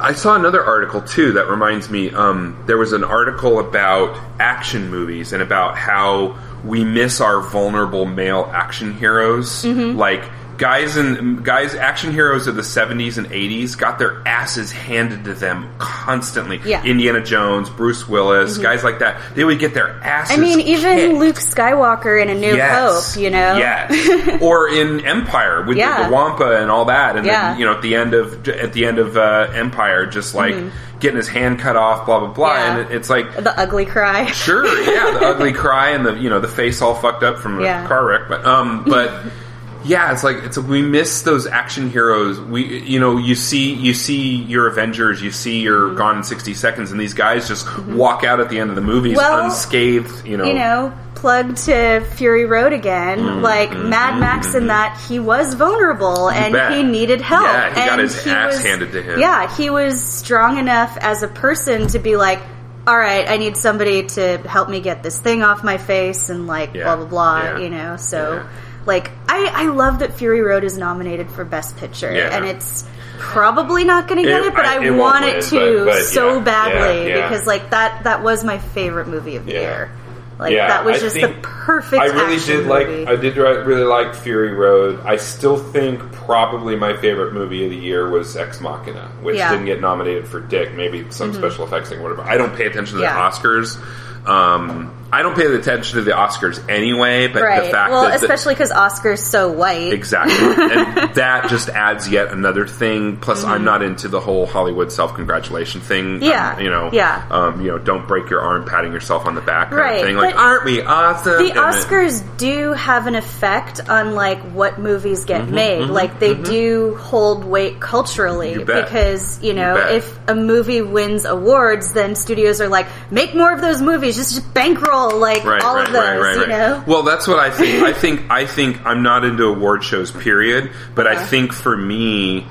I 0.00 0.14
saw 0.14 0.36
another 0.36 0.62
article 0.64 1.02
too 1.02 1.32
that 1.32 1.48
reminds 1.48 1.90
me. 1.90 2.10
Um, 2.10 2.62
there 2.66 2.78
was 2.78 2.92
an 2.92 3.04
article 3.04 3.58
about 3.58 4.16
action 4.40 4.90
movies 4.90 5.32
and 5.32 5.42
about 5.42 5.76
how 5.76 6.38
we 6.64 6.84
miss 6.84 7.20
our 7.20 7.40
vulnerable 7.40 8.06
male 8.06 8.48
action 8.52 8.94
heroes, 8.94 9.64
Mm-hmm. 9.64 9.98
like. 9.98 10.22
Guys 10.62 10.96
and 10.96 11.44
guys, 11.44 11.74
action 11.74 12.12
heroes 12.12 12.46
of 12.46 12.54
the 12.54 12.62
'70s 12.62 13.18
and 13.18 13.26
'80s 13.26 13.76
got 13.76 13.98
their 13.98 14.22
asses 14.28 14.70
handed 14.70 15.24
to 15.24 15.34
them 15.34 15.68
constantly. 15.78 16.60
Yeah. 16.64 16.78
Mm-hmm. 16.78 16.86
Indiana 16.86 17.24
Jones, 17.24 17.68
Bruce 17.68 18.08
Willis, 18.08 18.58
guys 18.58 18.84
like 18.84 19.00
that. 19.00 19.20
They 19.34 19.42
would 19.42 19.58
get 19.58 19.74
their 19.74 19.88
asses. 19.88 20.38
I 20.38 20.40
mean, 20.40 20.60
even 20.60 20.96
kicked. 20.98 21.14
Luke 21.18 21.34
Skywalker 21.36 22.22
in 22.22 22.28
A 22.30 22.34
New 22.36 22.54
Yes. 22.54 23.14
Hope, 23.16 23.20
you 23.24 23.30
know? 23.30 23.56
Yes. 23.56 24.40
or 24.40 24.68
in 24.68 25.04
Empire 25.04 25.64
with 25.66 25.78
Yeah. 25.78 26.04
the, 26.04 26.08
the 26.08 26.12
Wampa 26.14 26.56
and 26.62 26.70
all 26.70 26.84
that, 26.84 27.16
and 27.16 27.26
Yeah. 27.26 27.50
then 27.50 27.58
you 27.58 27.66
know 27.66 27.72
at 27.72 27.82
the 27.82 27.96
end 27.96 28.14
of 28.14 28.46
at 28.48 28.72
the 28.72 28.86
end 28.86 28.98
of 29.00 29.16
uh, 29.16 29.48
Empire, 29.52 30.06
just 30.06 30.32
like 30.32 30.54
getting 31.00 31.16
his 31.16 31.26
hand 31.28 31.58
cut 31.58 31.74
off, 31.74 32.06
blah 32.06 32.20
blah 32.20 32.28
blah, 32.28 32.50
Mm-hmm. 32.50 32.76
Yeah. 32.76 32.82
and 32.84 32.90
it's 32.92 33.10
like. 33.10 33.34
The 33.34 33.58
ugly 33.58 33.84
cry. 33.84 34.26
Sure, 34.30 34.64
yeah, 34.64 35.10
the 35.18 35.26
ugly 35.34 35.52
cry 35.54 35.90
and 35.90 36.06
the 36.06 36.14
you 36.14 36.30
know 36.30 36.38
the 36.38 36.46
face 36.46 36.80
all 36.80 36.94
fucked 36.94 37.24
up 37.24 37.38
from 37.40 37.58
a 37.58 37.64
Yeah. 37.64 37.84
car 37.88 38.06
wreck, 38.06 38.28
but 38.28 38.46
um, 38.46 38.84
but 38.84 39.10
yeah, 39.84 40.12
it's 40.12 40.24
like 40.24 40.36
it's 40.38 40.56
we 40.58 40.82
miss 40.82 41.22
those 41.22 41.46
action 41.46 41.90
heroes. 41.90 42.40
We 42.40 42.80
you 42.82 43.00
know 43.00 43.16
you 43.18 43.34
see 43.34 43.74
you 43.74 43.94
see 43.94 44.36
your 44.42 44.66
Avengers, 44.68 45.22
you 45.22 45.30
see 45.30 45.60
your 45.60 45.88
Mm-hmm. 45.88 45.96
Gone 45.98 46.16
in 46.18 46.22
sixty 46.24 46.54
seconds, 46.54 46.90
and 46.92 47.00
these 47.00 47.14
guys 47.14 47.48
just 47.48 47.66
walk 47.86 48.24
out 48.24 48.40
at 48.40 48.48
the 48.48 48.58
end 48.58 48.70
of 48.70 48.76
the 48.76 48.82
movies 48.82 49.16
Well, 49.16 49.44
unscathed. 49.44 50.26
You 50.26 50.36
know, 50.36 50.44
you 50.44 50.54
know, 50.54 50.92
plugged 51.14 51.56
to 51.64 52.00
Fury 52.16 52.44
Road 52.46 52.72
again. 52.72 53.18
Mm-hmm. 53.18 53.42
like 53.42 53.70
Mad 53.70 54.18
Max 54.20 54.54
in 54.54 54.68
that 54.68 54.98
he 55.08 55.18
was 55.18 55.54
vulnerable 55.54 56.30
and 56.30 56.74
he 56.74 56.82
needed 56.82 57.20
help. 57.20 57.44
Yeah, 57.44 57.68
he 57.70 57.74
got 57.74 57.88
and 57.90 58.00
his 58.00 58.26
ass 58.26 58.58
handed 58.62 58.92
to 58.92 59.02
him. 59.02 59.20
Yeah, 59.20 59.54
he 59.56 59.70
was 59.70 60.02
strong 60.02 60.58
enough 60.58 60.96
as 61.00 61.22
a 61.22 61.28
person 61.28 61.88
to 61.88 61.98
be 61.98 62.16
like, 62.16 62.40
all 62.86 62.96
right, 62.98 63.28
I 63.28 63.36
need 63.36 63.56
somebody 63.56 64.04
to 64.08 64.38
help 64.38 64.68
me 64.68 64.80
get 64.80 65.02
this 65.02 65.18
thing 65.20 65.42
off 65.42 65.62
my 65.62 65.78
face 65.78 66.28
and 66.30 66.46
like 66.46 66.74
Yeah, 66.74 66.84
blah 66.84 66.96
blah 66.96 67.06
blah. 67.06 67.42
yeah, 67.42 67.58
You 67.58 67.70
know, 67.70 67.96
so 67.96 68.34
yeah. 68.34 68.48
Like 68.86 69.10
I 69.28 69.50
I 69.52 69.66
love 69.66 70.00
that 70.00 70.14
Fury 70.14 70.40
Road 70.40 70.64
is 70.64 70.76
nominated 70.76 71.30
for 71.30 71.44
Best 71.44 71.76
Picture 71.76 72.12
Yeah. 72.12 72.34
and 72.36 72.44
it's. 72.44 72.84
Probably 73.18 73.84
not 73.84 74.08
going 74.08 74.20
to 74.20 74.28
get 74.28 74.40
It- 74.40 74.46
it, 74.46 74.54
but 74.54 74.64
I- 74.64 74.78
I, 74.82 74.84
it 74.86 74.90
want 74.90 75.24
it 75.26 75.42
to 75.44 75.84
but- 75.84 75.92
but 75.92 76.02
so 76.02 76.38
yeah, 76.38 76.40
badly 76.44 77.08
yeah, 77.08 77.28
because 77.28 77.46
like 77.46 77.70
that 77.70 78.02
that 78.02 78.20
was 78.22 78.42
my 78.42 78.58
favorite 78.58 79.06
movie 79.06 79.36
of 79.36 79.46
the 79.46 79.52
year. 79.52 79.92
Like 80.40 80.52
Yeah, 80.52 80.66
that 80.66 80.84
was 80.84 80.96
I 80.96 81.00
just 81.00 81.14
the 81.14 81.32
perfect. 81.40 82.02
I 82.02 82.06
really 82.06 82.38
did 82.38 82.66
like. 82.66 82.88
I 82.88 83.14
did 83.14 83.36
really 83.36 83.84
like 83.84 84.16
Fury 84.16 84.52
Road. 84.52 85.00
I 85.04 85.16
still 85.18 85.56
think 85.56 86.00
probably 86.12 86.74
my 86.74 86.96
favorite 86.96 87.32
movie 87.32 87.64
of 87.64 87.70
the 87.70 87.76
year 87.76 88.10
was 88.10 88.36
Ex 88.36 88.60
Machina, 88.60 89.12
which 89.20 89.36
Yeah. 89.36 89.44
Mm-hmm. 89.44 89.52
didn't 89.54 89.66
get 89.66 89.80
nominated 89.80 90.26
for 90.26 90.40
Dick. 90.40 90.74
Maybe 90.74 91.06
some 91.10 91.32
special 91.32 91.64
effects 91.64 91.90
thing, 91.90 92.02
whatever. 92.02 92.22
I 92.22 92.36
don't 92.38 92.56
pay 92.56 92.66
attention 92.66 92.96
to 92.96 93.02
Yeah. 93.04 93.14
the 93.14 93.36
Oscars. 93.36 93.78
Um, 94.26 94.92
I 95.12 95.22
don't 95.22 95.36
pay 95.36 95.46
attention 95.54 95.98
to 95.98 96.02
the 96.04 96.12
Oscars 96.12 96.66
anyway. 96.70 97.28
But 97.28 97.42
right. 97.42 97.64
the 97.64 97.70
fact 97.70 97.90
well, 97.90 98.04
that 98.04 98.18
the- 98.18 98.24
especially 98.24 98.54
because 98.54 98.72
Oscar's 98.72 99.22
so 99.22 99.52
white. 99.52 99.92
Exactly. 99.92 100.34
and 100.64 101.14
that 101.14 101.48
just 101.50 101.68
adds 101.68 102.08
yet 102.08 102.28
another 102.32 102.66
thing. 102.66 103.18
Plus, 103.18 103.44
I'm 103.44 103.64
not 103.64 103.82
into 103.82 104.08
the 104.08 104.20
whole 104.20 104.46
Hollywood 104.46 104.90
self 104.90 105.14
congratulation 105.14 105.80
thing. 105.82 106.20
Mm-hmm. 106.20 106.24
Yeah. 106.24 106.54
Um, 106.54 106.60
you 106.60 106.70
know. 106.70 106.90
Yeah. 106.92 107.26
Um, 107.30 107.60
you 107.60 107.68
know, 107.72 107.78
don't 107.78 108.08
break 108.08 108.30
your 108.30 108.40
arm 108.40 108.64
patting 108.64 108.92
yourself 108.92 109.26
on 109.26 109.34
the 109.34 109.40
back 109.42 109.68
kind 109.70 109.80
Right, 109.80 110.00
of 110.00 110.06
thing. 110.06 110.16
Like, 110.16 110.34
but 110.34 110.40
aren't 110.40 110.64
we 110.64 110.80
awesome? 110.82 111.32
The 111.34 111.38
And 111.38 111.46
it- 111.48 111.56
Oscars 111.56 112.36
do 112.38 112.72
have 112.72 113.06
an 113.06 113.14
effect 113.14 113.88
on 113.88 114.14
like 114.14 114.40
what 114.52 114.78
movies 114.78 115.24
get 115.26 115.48
made. 115.48 115.86
Like 115.90 116.18
they 116.20 116.34
do 116.34 116.96
hold 116.96 117.44
weight 117.44 117.80
culturally 117.80 118.52
Mm-hmm, 118.52 118.60
You 118.60 118.64
because 118.66 119.42
you 119.42 119.52
know 119.52 119.74
bet. 119.74 119.94
if 119.96 120.18
a 120.28 120.34
movie 120.34 120.80
wins 120.82 121.24
awards, 121.24 121.92
then 121.92 122.14
studios 122.14 122.60
are 122.60 122.68
like 122.68 122.86
make 123.10 123.34
more 123.34 123.52
of 123.52 123.60
those 123.60 123.80
movies. 123.82 124.16
Just, 124.16 124.34
just 124.34 124.54
bankroll 124.54 125.01
like 125.08 125.44
Right, 125.44 125.62
all 125.62 125.76
right, 125.76 125.86
of 125.86 125.92
those. 125.92 126.22
right, 126.22 126.36
you 126.40 126.46
know. 126.48 126.84
Well, 126.86 127.02
that's 127.02 127.26
what 127.26 127.38
I 127.38 127.50
think. 127.56 127.82
I 127.84 127.92
think 127.92 128.30
I 128.30 128.46
think 128.46 128.84
I'm 128.84 129.02
not 129.02 129.24
into 129.24 129.44
award 129.44 129.84
shows, 129.84 130.10
period. 130.10 130.70
But 130.94 131.06
I 131.06 131.24
think 131.24 131.52
for 131.52 131.76
me, 131.76 132.46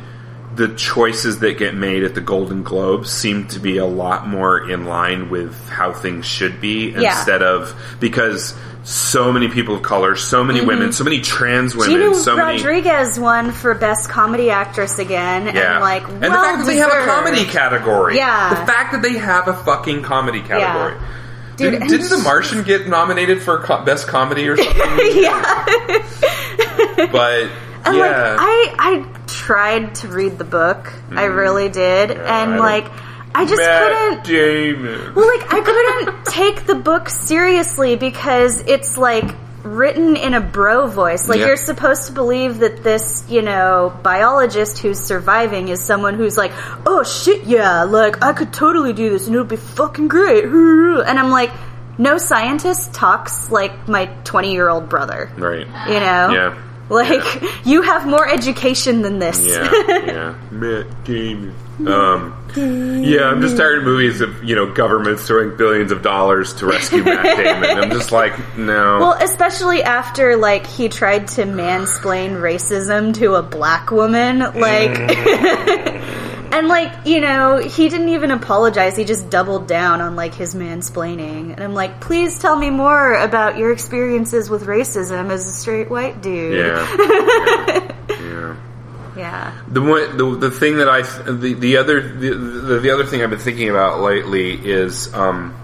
the 0.55 0.67
choices 0.75 1.39
that 1.39 1.57
get 1.57 1.75
made 1.75 2.03
at 2.03 2.13
the 2.13 2.21
Golden 2.21 2.63
Globes 2.63 3.09
seem 3.09 3.47
to 3.49 3.59
be 3.59 3.77
a 3.77 3.85
lot 3.85 4.27
more 4.27 4.69
in 4.69 4.85
line 4.85 5.29
with 5.29 5.55
how 5.69 5.93
things 5.93 6.25
should 6.25 6.59
be, 6.59 6.89
Yeah. 6.89 7.17
instead 7.17 7.41
of 7.41 7.73
because 7.99 8.53
so 8.83 9.31
many 9.31 9.47
people 9.47 9.75
of 9.75 9.83
color, 9.83 10.15
so 10.15 10.43
many 10.43 10.59
mm-hmm. 10.59 10.67
women, 10.67 10.91
so 10.91 11.03
many 11.03 11.21
trans 11.21 11.75
women, 11.75 12.01
Gina 12.01 12.15
so 12.15 12.35
many. 12.35 12.57
Rodriguez 12.57 13.19
won 13.19 13.51
for 13.51 13.75
Best 13.75 14.09
Comedy 14.09 14.49
Actress 14.49 14.97
again, 14.99 15.55
Yeah, 15.55 15.73
and 15.75 15.81
like, 15.81 16.07
and 16.07 16.21
the 16.23 16.29
well 16.29 16.43
fact 16.43 16.57
that 16.59 16.65
they 16.65 16.77
have 16.77 16.91
a 16.91 17.05
comedy 17.05 17.45
category. 17.45 18.17
Yeah. 18.17 18.49
the 18.49 18.65
fact 18.65 18.91
that 18.91 19.01
they 19.03 19.13
have 19.19 19.47
a 19.47 19.53
fucking 19.53 20.01
comedy 20.03 20.41
category. 20.41 20.99
Dude, 21.57 21.79
Did, 21.79 21.87
did 21.89 22.01
The 22.01 22.17
Martian 22.23 22.63
get 22.63 22.87
nominated 22.87 23.41
for 23.41 23.59
co- 23.59 23.83
best 23.83 24.07
comedy 24.07 24.47
or 24.47 24.57
something? 24.57 24.79
yeah. 25.13 25.65
but 27.11 27.49
And 27.83 27.97
yeah, 27.97 28.35
like 28.35 28.39
I 28.39 28.75
I 28.77 29.05
tried 29.25 29.95
to 29.95 30.07
read 30.07 30.37
the 30.37 30.43
book. 30.43 30.93
I 31.11 31.25
really 31.25 31.67
did. 31.69 32.11
Mm. 32.11 32.25
I 32.25 32.41
and 32.43 32.51
don't- 32.51 32.59
like 32.59 32.85
I 33.33 33.45
just 33.45 33.57
Matt 33.59 34.23
couldn't 34.23 34.23
Damon. 34.25 35.15
Well 35.15 35.27
like 35.27 35.51
I 35.53 35.61
couldn't 35.61 36.25
take 36.25 36.65
the 36.67 36.75
book 36.75 37.09
seriously 37.09 37.95
because 37.95 38.61
it's 38.61 38.97
like 38.97 39.25
written 39.63 40.15
in 40.15 40.33
a 40.33 40.41
bro 40.41 40.87
voice. 40.87 41.27
Like 41.27 41.39
Yeah. 41.39 41.47
you're 41.47 41.55
supposed 41.57 42.07
to 42.07 42.13
believe 42.13 42.59
that 42.59 42.83
this, 42.83 43.23
you 43.29 43.41
know, 43.41 43.93
biologist 44.03 44.79
who's 44.79 44.99
surviving 44.99 45.67
is 45.69 45.81
someone 45.83 46.15
who's 46.15 46.37
like, 46.37 46.51
"Oh 46.85 47.03
shit, 47.03 47.43
yeah, 47.43 47.83
like 47.83 48.23
I 48.23 48.33
could 48.33 48.51
totally 48.53 48.93
do 48.93 49.09
this 49.11 49.27
and 49.27 49.35
it'll 49.35 49.45
be 49.47 49.55
fucking 49.57 50.07
great." 50.07 50.45
And 51.01 51.17
I'm 51.19 51.29
like, 51.31 51.51
no 51.97 52.17
scientist 52.17 52.93
talks 52.93 53.51
like 53.51 53.87
my 53.87 54.05
20 54.23 54.51
year 54.53 54.69
old 54.69 54.89
brother. 54.89 55.29
Right. 55.37 55.67
You 55.87 55.99
know? 55.99 56.29
Yeah. 56.31 56.57
Like, 56.89 57.23
you 57.65 57.81
have 57.83 58.05
more 58.05 58.27
education 58.27 59.01
than 59.01 59.19
this. 59.19 59.45
Yeah. 59.45 59.71
Yeah. 60.05 60.35
Matt 60.51 61.03
Damon. 61.05 61.55
Um, 61.87 62.33
yeah, 62.57 63.25
I'm 63.25 63.41
just 63.41 63.57
tired 63.57 63.79
of 63.79 63.83
movies 63.83 64.21
of 64.21 64.43
you 64.43 64.55
know 64.55 64.71
governments 64.71 65.27
throwing 65.27 65.57
billions 65.57 65.91
of 65.91 66.01
dollars 66.01 66.53
to 66.55 66.65
rescue 66.65 67.03
Matt 67.03 67.23
Damon. 67.37 67.77
I'm 67.77 67.91
just 67.91 68.11
like, 68.11 68.33
no. 68.57 68.99
well, 68.99 69.17
especially 69.21 69.83
after, 69.83 70.35
like, 70.37 70.67
he 70.67 70.89
tried 70.89 71.27
to 71.29 71.43
mansplain 71.43 72.31
racism 72.31 73.13
to 73.15 73.35
a 73.35 73.41
black 73.41 73.91
woman. 73.91 74.39
Like, 74.39 74.91
mm. 74.91 76.51
and, 76.51 76.67
like, 76.67 77.05
you 77.05 77.21
know, 77.21 77.57
he 77.57 77.89
didn't 77.89 78.09
even 78.09 78.31
apologize. 78.31 78.95
He 78.95 79.05
just 79.05 79.29
doubled 79.29 79.67
down 79.67 80.01
on, 80.01 80.15
like, 80.15 80.33
his 80.33 80.55
mansplaining. 80.55 81.53
And 81.53 81.59
I'm 81.59 81.73
like, 81.73 82.01
please 82.01 82.39
tell 82.39 82.55
me 82.55 82.69
more 82.69 83.13
about 83.13 83.57
your 83.57 83.71
experiences 83.71 84.49
with 84.49 84.65
racism 84.65 85.29
as 85.29 85.47
a 85.47 85.51
straight 85.51 85.89
white 85.89 86.21
dude. 86.21 86.57
yeah. 86.57 86.95
yeah. 86.97 87.65
yeah. 87.67 87.95
Yeah. 89.21 89.55
The 89.67 89.81
one, 89.81 90.17
the 90.17 90.35
the 90.35 90.51
thing 90.51 90.77
that 90.77 90.89
I 90.89 91.03
the 91.03 91.53
the 91.53 91.77
other 91.77 92.01
the, 92.01 92.33
the 92.33 92.79
the 92.79 92.89
other 92.89 93.05
thing 93.05 93.21
I've 93.21 93.29
been 93.29 93.37
thinking 93.37 93.69
about 93.69 94.01
lately 94.01 94.53
is 94.53 95.13
um, 95.13 95.55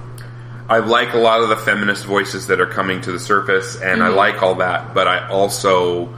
I 0.70 0.78
like 0.78 1.14
a 1.14 1.18
lot 1.18 1.42
of 1.42 1.50
the 1.50 1.58
feminist 1.58 2.06
voices 2.06 2.48
that 2.48 2.62
are 2.62 2.68
coming 2.68 3.02
to 3.02 3.12
the 3.12 3.20
surface, 3.20 3.82
and 3.82 4.04
I 4.04 4.10
like 4.10 4.44
all 4.44 4.56
that, 4.56 4.94
but 4.94 5.08
I 5.08 5.28
also 5.30 6.14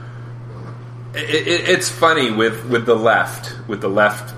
it, 1.14 1.30
it, 1.30 1.68
it's 1.70 1.88
funny 1.88 2.30
with 2.30 2.66
with 2.66 2.84
the 2.84 2.94
left 2.94 3.56
with 3.66 3.80
the 3.80 3.88
left 3.88 4.34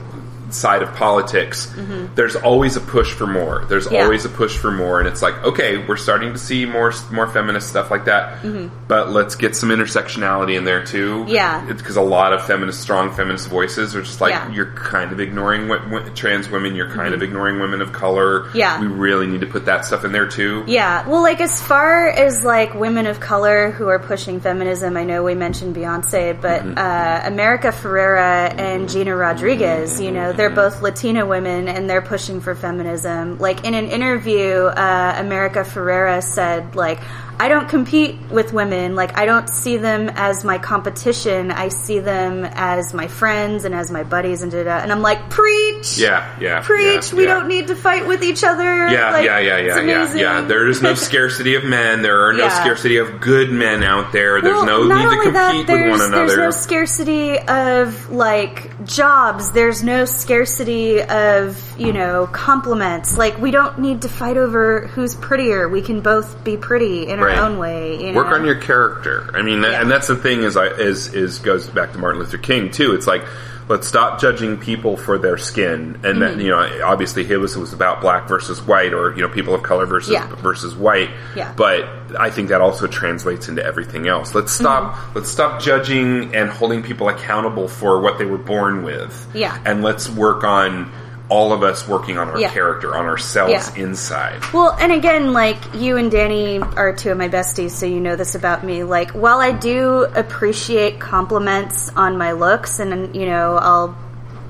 side 0.55 0.83
of 0.83 0.93
politics 0.95 1.67
mm-hmm. 1.67 2.15
there's 2.15 2.37
always 2.37 2.77
a 2.77 2.81
push 2.81 3.13
for 3.13 3.27
more. 3.27 3.65
There's 3.69 3.91
Yeah. 3.91 4.05
always 4.05 4.25
a 4.25 4.29
push 4.29 4.57
for 4.57 4.71
more 4.71 4.99
and 5.01 5.09
it's 5.09 5.23
like 5.23 5.35
okay 5.45 5.79
we're 5.87 5.97
starting 5.97 6.33
to 6.33 6.39
see 6.39 6.67
more 6.67 6.93
more 7.11 7.27
feminist 7.27 7.69
stuff 7.69 7.91
like 7.91 8.05
that 8.07 8.43
mm-hmm. 8.43 8.69
but 8.89 9.11
let's 9.11 9.35
get 9.35 9.57
some 9.57 9.71
intersectionality 9.71 10.57
in 10.57 10.65
there 10.65 10.85
too. 10.85 11.25
Yeah. 11.29 11.67
It's 11.69 11.81
because 11.81 11.97
a 11.97 12.03
lot 12.03 12.33
of 12.33 12.47
feminist 12.47 12.81
strong 12.81 13.15
feminist 13.15 13.49
voices 13.49 13.95
are 13.97 14.03
just 14.03 14.21
like 14.21 14.31
Yeah. 14.33 14.51
you're 14.53 14.73
kind 14.73 15.13
of 15.13 15.21
ignoring 15.21 15.69
what, 15.69 15.89
what, 15.91 16.15
trans 16.17 16.49
women 16.51 16.75
you're 16.75 16.91
kind 16.91 17.15
of 17.15 17.21
mm-hmm. 17.21 17.25
ignoring 17.25 17.61
women 17.61 17.81
of 17.81 17.93
color. 17.93 18.49
Yeah. 18.55 18.81
we 18.81 18.87
really 18.87 19.27
need 19.27 19.41
to 19.41 19.47
put 19.47 19.67
that 19.67 19.85
stuff 19.85 20.05
in 20.05 20.13
there 20.13 20.29
too. 20.29 20.65
Yeah, 20.67 21.07
well, 21.09 21.23
like 21.23 21.41
as 21.41 21.61
far 21.63 22.09
as 22.09 22.45
like 22.45 22.75
women 22.75 23.07
of 23.07 23.21
color 23.21 23.71
who 23.71 23.89
are 23.89 23.99
pushing 23.99 24.41
feminism, 24.41 24.97
I 24.97 25.05
know 25.05 25.23
we 25.23 25.35
mentioned 25.35 25.75
Beyonce, 25.77 26.41
but 26.41 26.63
uh, 26.79 27.23
America 27.25 27.69
Ferrera 27.69 28.55
and 28.59 28.89
Gina 28.89 29.15
Rodriguez, 29.15 30.01
you 30.01 30.11
know, 30.11 30.33
they're 30.43 30.51
both 30.51 30.83
Latina 30.83 31.25
women 31.25 31.69
and 31.69 31.89
they're 31.89 32.03
pushing 32.03 32.41
for 32.41 32.57
feminism. 32.57 33.39
Like 33.39 33.63
in 33.63 33.75
an 33.75 33.87
interview, 33.87 34.65
uh, 34.65 35.15
America 35.19 35.61
Ferrera 35.61 36.21
said, 36.21 36.75
like, 36.75 36.99
I 37.43 37.49
don't 37.49 37.69
compete 37.69 38.15
with 38.31 38.53
women. 38.53 38.95
Like, 38.95 39.19
I 39.19 39.27
don't 39.27 39.49
see 39.49 39.77
them 39.77 40.09
as 40.15 40.45
my 40.45 40.59
competition. 40.59 41.51
I 41.51 41.71
see 41.71 41.99
them 41.99 42.45
as 42.45 42.95
my 42.95 43.09
friends 43.09 43.65
and 43.65 43.75
as 43.75 43.91
my 43.91 44.05
buddies 44.05 44.43
and 44.43 44.53
da 44.53 44.63
da. 44.63 44.77
And 44.79 44.93
I'm 44.93 45.03
like, 45.03 45.29
preach! 45.29 45.99
Yeah, 45.99 46.39
yeah. 46.39 46.61
Preach! 46.63 47.11
yeah, 47.11 47.17
we 47.17 47.25
yeah. 47.25 47.35
don't 47.35 47.49
need 47.49 47.67
to 47.67 47.75
fight 47.75 48.07
with 48.07 48.23
each 48.23 48.45
other. 48.45 48.87
Yeah, 48.89 49.11
Like, 49.11 49.25
yeah, 49.25 49.41
yeah, 49.41 49.57
yeah, 49.59 49.81
yeah, 49.81 50.15
yeah. 50.15 50.41
There 50.43 50.69
is 50.69 50.83
no 50.83 50.95
scarcity 51.09 51.57
of 51.57 51.65
men. 51.65 52.03
There 52.03 52.29
are 52.29 52.33
no 52.33 52.45
Yeah. 52.45 52.61
scarcity 52.63 52.99
of 52.99 53.21
good 53.21 53.51
men 53.51 53.83
out 53.83 54.13
there. 54.13 54.41
There's 54.41 54.55
Well, 54.63 54.85
no 54.85 54.97
need 54.97 55.03
to 55.11 55.33
compete 55.33 55.67
that, 55.67 55.73
with 55.83 55.91
one 55.91 56.01
another. 56.01 56.27
There's 56.27 56.39
no 56.39 56.51
scarcity 56.53 57.39
of 57.41 58.11
like 58.13 58.85
jobs. 58.85 59.51
There's 59.51 59.83
no 59.83 60.05
scarcity 60.05 61.03
of 61.03 61.59
you 61.77 61.93
know 61.93 62.29
compliments. 62.33 63.17
Like 63.19 63.37
we 63.41 63.51
don't 63.51 63.81
need 63.81 64.03
to 64.03 64.09
fight 64.09 64.37
over 64.37 64.87
who's 64.95 65.17
prettier. 65.17 65.69
We 65.69 65.83
can 65.83 66.03
both 66.03 66.45
be 66.45 66.57
pretty 66.57 67.09
in 67.09 67.19
Right. 67.19 67.31
our 67.31 67.32
own 67.39 67.59
way. 67.59 68.09
You 68.09 68.15
Work 68.15 68.29
on 68.29 68.45
your 68.45 68.57
character. 68.57 69.31
I 69.35 69.43
mean, 69.43 69.63
Yeah. 69.63 69.81
and 69.81 69.91
that's 69.91 70.09
the 70.09 70.17
thing 70.17 70.43
is, 70.43 70.57
I, 70.57 70.67
is 70.67 71.13
is 71.15 71.39
goes 71.39 71.69
back 71.69 71.93
to 71.93 71.99
Martin 71.99 72.21
Luther 72.21 72.39
King 72.39 72.71
too. 72.71 72.95
It's 72.95 73.07
like 73.07 73.23
let's 73.69 73.87
stop 73.87 74.21
judging 74.21 74.59
people 74.59 74.97
for 74.97 75.19
their 75.19 75.39
skin, 75.39 75.95
and 75.95 76.03
Mm-hmm. 76.03 76.21
that 76.21 76.39
you 76.39 76.51
know, 76.51 76.81
obviously, 76.85 77.25
his 77.25 77.39
was, 77.39 77.57
was 77.57 77.73
about 77.73 78.01
black 78.01 78.27
versus 78.29 78.61
white, 78.61 78.93
or 78.93 79.15
you 79.15 79.23
know, 79.23 79.29
people 79.29 79.55
of 79.55 79.63
color 79.63 79.87
versus 79.87 80.13
Yeah. 80.13 80.27
versus 80.37 80.75
white. 80.75 81.11
Yeah. 81.37 81.53
But 81.57 81.85
I 82.19 82.31
think 82.31 82.49
that 82.49 82.61
also 82.61 82.87
translates 82.89 83.49
into 83.49 83.65
everything 83.65 84.09
else. 84.09 84.35
Let's 84.35 84.53
stop. 84.53 84.95
Mm-hmm. 84.95 85.19
Let's 85.19 85.31
stop 85.31 85.61
judging 85.63 86.35
and 86.35 86.51
holding 86.51 86.83
people 86.83 87.09
accountable 87.09 87.69
for 87.69 88.01
what 88.01 88.19
they 88.19 88.25
were 88.27 88.37
born 88.39 88.83
with. 88.83 89.29
Yeah. 89.33 89.57
and 89.65 89.83
let's 89.83 90.11
work 90.11 90.43
on 90.45 90.91
all 91.33 91.55
of 91.55 91.63
us 91.63 91.89
working 91.89 92.19
on 92.19 92.29
our 92.29 92.39
Yeah. 92.39 92.51
character, 92.51 92.95
on 92.95 93.07
ourselves 93.07 93.73
Yeah. 93.75 93.85
inside. 93.85 94.37
Well, 94.53 94.77
and 94.79 94.93
again, 94.93 95.33
like 95.33 95.57
you 95.75 95.97
and 95.97 96.11
Danny 96.11 96.61
are 96.77 96.93
two 96.93 97.11
of 97.11 97.17
my 97.17 97.31
besties, 97.31 97.71
so 97.71 97.87
you 97.87 98.01
know 98.01 98.17
this 98.17 98.35
about 98.35 98.65
me. 98.65 98.85
Like, 98.85 99.13
while 99.13 99.41
I 99.41 99.53
do 99.53 100.07
appreciate 100.15 101.01
compliments 101.01 101.91
on 101.97 102.19
my 102.19 102.33
looks, 102.33 102.81
and 102.81 103.17
you 103.17 103.25
know, 103.25 103.57
I'll 103.57 103.97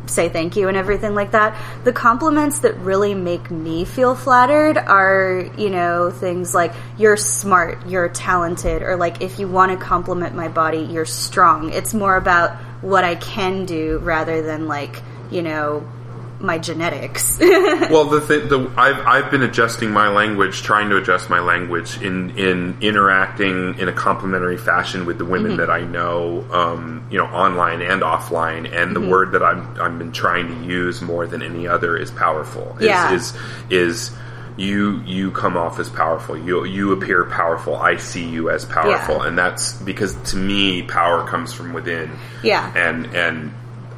say 0.07 0.29
thank 0.29 0.57
you 0.57 0.67
and 0.67 0.77
everything 0.77 1.15
like 1.15 1.31
that, 1.31 1.55
the 1.85 1.93
compliments 1.93 2.59
that 2.61 2.77
really 2.79 3.15
make 3.15 3.49
me 3.53 3.85
feel 3.85 4.17
flattered 4.17 4.77
are, 4.77 5.45
you 5.57 5.71
know, 5.71 6.11
things 6.11 6.53
like 6.53 6.73
you're 6.99 7.17
smart, 7.17 7.79
you're 7.87 8.09
talented, 8.09 8.83
or 8.83 8.97
like 8.97 9.23
if 9.23 9.39
you 9.39 9.47
want 9.47 9.71
to 9.71 9.79
compliment 9.79 10.35
my 10.35 10.49
body, 10.49 10.81
you're 10.91 11.05
strong. 11.07 11.73
It's 11.73 11.95
more 11.95 12.17
about 12.17 12.57
what 12.83 13.05
I 13.05 13.15
can 13.15 13.67
do 13.67 13.99
rather 14.03 14.43
than 14.43 14.67
like, 14.67 15.01
you 15.31 15.43
know, 15.43 15.85
my 16.43 16.59
genetics. 16.59 17.39
Well, 17.93 18.05
the 18.07 18.21
thing, 18.21 18.49
the 18.49 18.71
I've 18.77 18.99
I've 19.07 19.31
been 19.31 19.43
adjusting 19.43 19.91
my 19.91 20.09
language, 20.09 20.63
trying 20.63 20.89
to 20.91 20.97
adjust 20.97 21.29
my 21.31 21.41
language 21.41 22.01
in 22.01 22.37
in 22.39 22.77
interacting 22.81 23.79
in 23.79 23.89
a 23.89 23.93
complimentary 23.93 24.57
fashion 24.57 25.05
with 25.07 25.19
the 25.19 25.25
women 25.25 25.53
Mm-hmm. 25.53 25.61
that 25.61 25.71
I 25.71 25.83
know, 25.83 26.45
um, 26.53 27.07
you 27.11 27.19
know, 27.19 27.27
online 27.27 27.83
and 27.83 28.03
offline. 28.03 28.71
And 28.73 28.95
the 28.97 29.01
Mm-hmm. 29.01 29.11
word 29.11 29.33
that 29.33 29.43
I'm 29.43 29.81
I've 29.81 29.99
been 29.99 30.13
trying 30.13 30.49
to 30.49 30.65
use 30.67 31.03
more 31.03 31.27
than 31.27 31.43
any 31.43 31.67
other 31.69 31.97
is 31.97 32.11
powerful. 32.11 32.77
Is, 32.79 32.85
Yeah. 32.87 33.13
is 33.13 33.37
is 33.71 34.11
you 34.57 35.01
you 35.07 35.31
come 35.33 35.57
off 35.57 35.79
as 35.79 35.89
powerful. 35.89 36.37
You 36.39 36.65
you 36.65 36.93
appear 36.93 37.25
powerful. 37.25 37.77
I 37.77 37.97
see 37.97 38.25
you 38.27 38.51
as 38.51 38.65
powerful, 38.65 39.17
Yeah. 39.17 39.27
and 39.29 39.39
that's 39.39 39.73
because 39.83 40.15
to 40.31 40.37
me, 40.37 40.83
power 40.83 41.27
comes 41.27 41.53
from 41.53 41.73
within. 41.73 42.11
Yeah. 42.43 42.73
and 42.77 43.07
and 43.15 43.53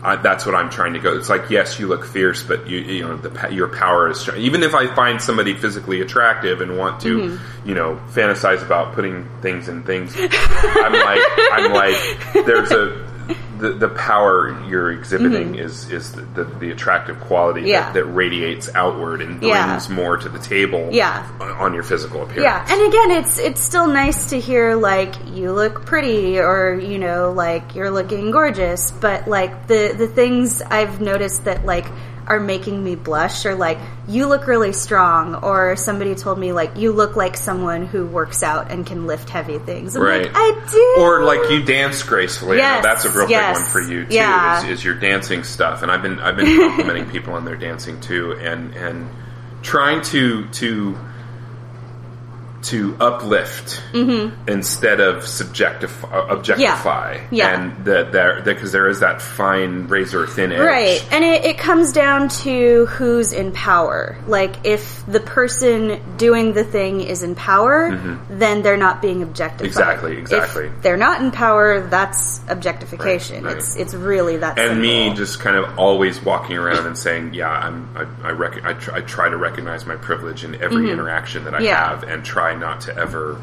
I, 0.05 0.17
that's 0.17 0.45
what 0.45 0.55
I'm 0.55 0.69
trying 0.71 0.93
to 0.93 0.99
go. 0.99 1.17
It's 1.17 1.29
like 1.31 1.51
yes, 1.51 1.79
you 1.79 1.87
look 1.87 2.05
fierce, 2.05 2.43
but 2.43 2.69
you 2.69 2.79
you 2.79 3.03
know 3.03 3.17
the 3.17 3.49
your 3.53 3.69
power 3.69 4.11
is 4.11 4.21
strong. 4.21 4.39
Even 4.39 4.63
if 4.63 4.75
I 4.75 4.95
find 4.95 5.21
somebody 5.21 5.55
physically 5.55 6.01
attractive 6.01 6.61
and 6.61 6.77
want 6.79 7.01
to 7.01 7.15
Mm-hmm. 7.19 7.69
you 7.69 7.75
know 7.75 8.01
fantasize 8.11 8.63
about 8.65 8.95
putting 8.95 9.29
things 9.41 9.69
in 9.69 9.83
things, 9.83 10.15
I'm 10.17 10.93
like 10.93 11.21
I'm 11.53 11.73
like 11.73 11.97
there's 12.47 12.71
a 12.71 13.04
the, 13.65 13.73
the 13.73 13.89
power 13.89 14.63
you're 14.69 14.93
exhibiting 14.93 15.55
is 15.55 15.91
is 15.91 16.13
the, 16.13 16.21
the, 16.23 16.45
the 16.45 16.71
attractive 16.71 17.19
quality 17.21 17.61
Mm-hmm. 17.63 17.69
Yeah. 17.69 17.81
that, 17.93 17.95
that 17.95 18.05
radiates 18.05 18.69
outward 18.75 19.23
and 19.23 19.41
brings 19.41 19.89
Yeah. 19.89 19.95
more 19.95 20.17
to 20.17 20.29
the 20.29 20.39
table 20.39 20.89
Yeah. 20.93 21.27
on, 21.41 21.51
on 21.51 21.75
your 21.75 21.83
physical 21.83 22.23
appearance. 22.23 22.45
Yeah, 22.45 22.67
and 22.69 22.81
again, 22.89 23.11
it's 23.23 23.39
it's 23.39 23.61
still 23.61 23.87
nice 23.87 24.31
to 24.31 24.41
hear 24.41 24.75
like 24.75 25.15
you 25.33 25.53
look 25.53 25.87
pretty 25.87 26.39
or 26.39 26.75
you 26.81 26.99
know 26.99 27.33
like 27.33 27.75
you're 27.75 27.91
looking 27.91 28.31
gorgeous, 28.31 28.91
but 28.91 29.27
like 29.29 29.67
the 29.67 29.95
the 29.97 30.09
things 30.09 30.61
I've 30.63 31.01
noticed 31.01 31.45
that 31.47 31.65
like 31.65 31.87
are 32.27 32.41
making 32.41 32.83
me 32.83 32.95
blush 32.97 33.45
or 33.45 33.55
like 33.55 33.79
you 34.09 34.27
look 34.27 34.47
really 34.47 34.73
strong 34.73 35.35
or 35.35 35.77
somebody 35.77 36.15
told 36.15 36.39
me 36.39 36.53
like 36.53 36.77
you 36.77 36.91
look 36.93 37.17
like 37.17 37.37
someone 37.37 37.85
who 37.87 38.07
works 38.07 38.43
out 38.43 38.71
and 38.71 38.87
can 38.87 39.07
lift 39.07 39.29
heavy 39.29 39.59
things. 39.59 39.95
I'm 39.95 40.03
Right. 40.03 40.23
like, 40.25 40.33
I 40.35 40.67
do. 40.71 41.03
Or 41.03 41.23
like 41.25 41.51
you 41.51 41.63
dance 41.63 42.03
gracefully. 42.03 42.57
Yes, 42.57 42.83
that's 42.83 43.05
a 43.05 43.11
real 43.11 43.29
yes, 43.29 43.59
big 43.59 43.65
one 43.65 43.73
for 43.73 43.93
you 43.93 44.07
too. 44.07 44.15
yeah. 44.15 44.65
Is, 44.65 44.79
is 44.79 44.85
your 44.85 44.95
dancing 44.95 45.45
stuff, 45.45 45.83
and 45.83 45.91
I've 45.91 46.03
been 46.03 46.19
I've 46.21 46.37
been 46.37 46.57
complimenting 46.59 47.11
people 47.11 47.35
on 47.35 47.45
their 47.45 47.57
dancing 47.57 48.01
too, 48.01 48.33
and 48.33 48.75
and 48.75 49.09
trying 49.63 50.01
to 50.03 50.47
to 50.49 50.97
to 52.65 52.97
uplift 53.01 53.83
instead 54.47 55.01
of 55.01 55.25
subjectif- 55.25 56.05
uh, 56.13 56.27
objectify. 56.35 57.19
Mm-hmm. 57.19 57.35
Yeah. 57.35 57.61
and 57.61 57.85
that 57.85 58.13
there 58.13 58.41
because 58.43 58.73
there 58.73 58.89
is 58.89 59.01
that 59.01 59.21
fine 59.23 59.87
razor 59.89 60.27
thin 60.27 60.53
edge. 60.53 60.61
Right. 60.61 61.07
And 61.13 61.25
it, 61.25 61.45
it 61.45 61.59
comes 61.59 61.93
down 61.93 62.29
to 62.45 62.87
who's 62.87 63.33
in 63.33 63.53
power. 63.53 64.17
Like, 64.27 64.65
if 64.67 65.05
the 65.07 65.21
person 65.21 66.01
doing 66.17 66.53
the 66.55 66.65
thing 66.65 67.01
is 67.01 67.23
in 67.23 67.35
power, 67.35 67.91
then 68.31 68.63
they're 68.63 68.77
not 68.77 69.03
being 69.03 69.23
objectified. 69.23 69.59
Mm-hmm. 69.59 69.67
Exactly, 69.67 70.17
exactly. 70.19 70.67
If 70.67 70.83
they're 70.83 70.97
not 70.97 71.21
in 71.21 71.31
power, 71.31 71.81
that's 71.87 72.41
objectification. 72.49 73.45
Right, 73.45 73.55
right. 73.55 73.57
It's 73.59 73.77
it's 73.77 73.95
really 73.95 74.39
that 74.39 74.59
and 74.59 74.81
me 74.81 75.13
just 75.15 75.41
kind 75.41 75.57
of 75.57 75.79
always 75.79 76.23
walking 76.23 76.57
around 76.57 76.87
and 76.87 76.97
saying, 76.97 77.35
"Yeah, 77.35 77.51
I'm. 77.51 77.89
I 77.97 78.29
I, 78.29 78.31
rec- 78.31 78.65
I, 78.65 78.73
tr- 78.75 78.93
I 78.95 79.01
try 79.01 79.29
to 79.29 79.37
recognize 79.37 79.87
my 79.87 79.97
privilege 79.97 80.45
in 80.45 80.55
every 80.63 80.91
interaction 80.91 81.45
that 81.45 81.55
I 81.55 81.59
Mm-hmm. 81.59 81.65
Yeah. 81.67 81.89
have, 81.91 82.03
and 82.05 82.25
try 82.25 82.54
not 82.57 82.83
to 82.83 82.97
ever, 82.97 83.41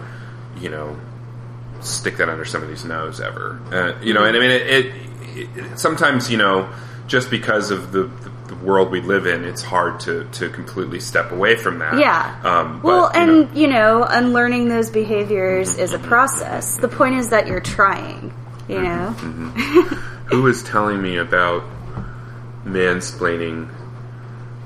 you 0.60 0.70
know, 0.70 1.00
stick 1.82 2.18
that 2.18 2.30
under 2.30 2.46
somebody's 2.46 2.86
nose 2.86 3.20
ever. 3.20 3.60
Uh, 3.72 4.00
you 4.04 4.14
know, 4.14 4.24
and 4.24 4.36
I 4.36 4.40
mean, 4.40 4.52
it, 4.52 4.62
it, 4.68 4.94
it. 5.58 5.80
Sometimes, 5.80 6.30
you 6.30 6.38
know, 6.38 6.70
just 7.08 7.30
because 7.30 7.72
of 7.72 7.92
the, 7.92 8.04
the, 8.04 8.32
the 8.48 8.56
world 8.56 8.92
we 8.92 9.02
live 9.02 9.26
in, 9.26 9.44
it's 9.44 9.62
hard 9.64 10.00
to 10.02 10.26
to 10.34 10.50
completely 10.50 11.00
step 11.00 11.32
away 11.32 11.56
from 11.56 11.80
that. 11.80 11.98
Yeah. 11.98 12.40
Um, 12.44 12.82
but, 12.82 12.84
well, 12.84 13.12
you 13.14 13.26
know, 13.26 13.42
and 13.44 13.58
you 13.58 13.68
know, 13.68 14.04
unlearning 14.04 14.68
those 14.70 14.90
behaviors 14.90 15.76
is 15.78 15.94
a 15.94 16.00
process. 16.00 16.78
The 16.78 16.88
point 16.88 17.16
is 17.16 17.30
that 17.30 17.48
you're 17.48 17.60
trying. 17.62 18.34
You 18.68 18.78
Mm-hmm. 18.78 19.46
know. 19.46 19.82
who 20.28 20.44
was 20.44 20.64
telling 20.64 21.02
me 21.02 21.18
about 21.18 21.64
mansplaining? 22.66 23.70